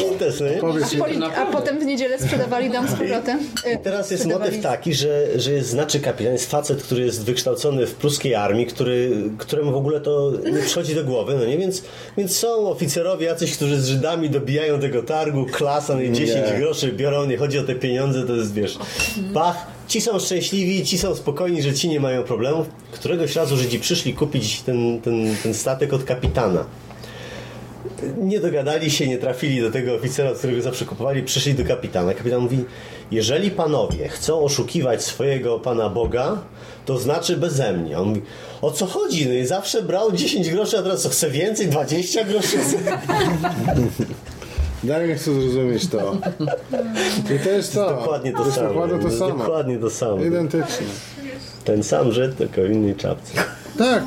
Nie? 0.53 0.61
Powiedz 0.61 0.93
mi, 0.93 0.99
Poli- 0.99 1.23
A 1.37 1.45
potem 1.45 1.79
w 1.79 1.85
niedzielę 1.85 2.19
sprzedawali 2.19 2.69
dom 2.69 2.87
z 2.87 2.91
powrotem. 2.93 3.39
Y, 3.67 3.77
Teraz 3.83 4.11
jest 4.11 4.25
motyw 4.25 4.61
taki, 4.61 4.93
że, 4.93 5.39
że 5.39 5.51
jest 5.51 5.69
znaczy 5.69 5.99
kapitan, 5.99 6.33
jest 6.33 6.51
facet, 6.51 6.83
który 6.83 7.05
jest 7.05 7.23
wykształcony 7.25 7.85
w 7.87 7.95
pruskiej 7.95 8.35
armii, 8.35 8.65
który, 8.65 9.11
któremu 9.37 9.71
w 9.71 9.75
ogóle 9.75 10.01
to 10.01 10.31
nie 10.53 10.61
przychodzi 10.61 10.95
do 10.95 11.03
głowy, 11.03 11.35
no 11.39 11.45
nie? 11.45 11.57
Więc, 11.57 11.83
więc 12.17 12.37
są 12.37 12.69
oficerowie 12.69 13.25
jacyś, 13.25 13.55
którzy 13.55 13.81
z 13.81 13.87
Żydami 13.87 14.29
dobijają 14.29 14.79
tego 14.79 15.03
targu, 15.03 15.45
klasa, 15.45 15.95
no 15.95 16.01
i 16.01 16.11
10 16.11 16.51
Nie. 16.51 16.59
groszy 16.59 16.91
biorą, 16.91 17.25
nie 17.25 17.37
chodzi 17.37 17.59
o 17.59 17.63
te 17.63 17.75
pieniądze, 17.75 18.23
to 18.27 18.35
jest, 18.35 18.53
wiesz, 18.53 18.77
pach, 19.33 19.67
ci 19.87 20.01
są 20.01 20.19
szczęśliwi, 20.19 20.85
ci 20.85 20.97
są 20.97 21.15
spokojni, 21.15 21.61
że 21.63 21.73
ci 21.73 21.89
nie 21.89 21.99
mają 21.99 22.23
problemów. 22.23 22.67
Któregoś 22.91 23.35
razu 23.35 23.57
Żydzi 23.57 23.79
przyszli 23.79 24.13
kupić 24.13 24.61
ten, 24.61 25.01
ten, 25.01 25.35
ten 25.43 25.53
statek 25.53 25.93
od 25.93 26.03
kapitana. 26.03 26.65
Nie 28.17 28.39
dogadali 28.39 28.91
się, 28.91 29.07
nie 29.07 29.17
trafili 29.17 29.61
do 29.61 29.71
tego 29.71 29.95
oficera, 29.95 30.31
którego 30.31 30.61
zawsze 30.61 30.85
kupowali, 30.85 31.23
przyszli 31.23 31.53
do 31.53 31.65
kapitana. 31.65 32.13
Kapitan 32.13 32.39
mówi, 32.41 32.65
jeżeli 33.11 33.51
panowie 33.51 34.07
chcą 34.07 34.39
oszukiwać 34.39 35.03
swojego 35.03 35.59
pana 35.59 35.89
Boga, 35.89 36.37
to 36.85 36.99
znaczy 36.99 37.37
beze 37.37 37.73
mnie. 37.73 37.99
On 37.99 38.07
mówi, 38.07 38.21
o 38.61 38.71
co 38.71 38.85
chodzi? 38.85 39.27
No 39.27 39.33
i 39.33 39.45
zawsze 39.45 39.81
brał 39.83 40.11
10 40.11 40.49
groszy, 40.49 40.77
a 40.79 40.83
teraz 40.83 41.01
co, 41.01 41.09
chce 41.09 41.29
więcej? 41.29 41.67
20 41.67 42.23
groszy? 42.23 42.57
Dalej 44.83 45.09
nie 45.09 45.15
chcę 45.15 45.33
zrozumieć 45.33 45.87
to. 45.87 46.17
I 47.35 47.39
to 47.39 47.49
jest 47.49 47.73
to. 47.73 47.89
Dokładnie 47.89 48.33
to 48.33 48.45
jest 48.45 48.55
samo. 48.55 48.69
Dokładnie 48.69 48.99
to 48.99 49.11
samo. 49.11 49.37
Dokładnie 49.37 49.77
to 49.77 49.89
samo. 49.89 50.23
Identycznie. 50.23 50.87
Ten 51.65 51.83
sam 51.83 52.11
Żyd, 52.11 52.37
tylko 52.37 52.61
w 52.61 52.71
innej 52.71 52.95
czapce. 52.95 53.33
Tak. 53.77 54.03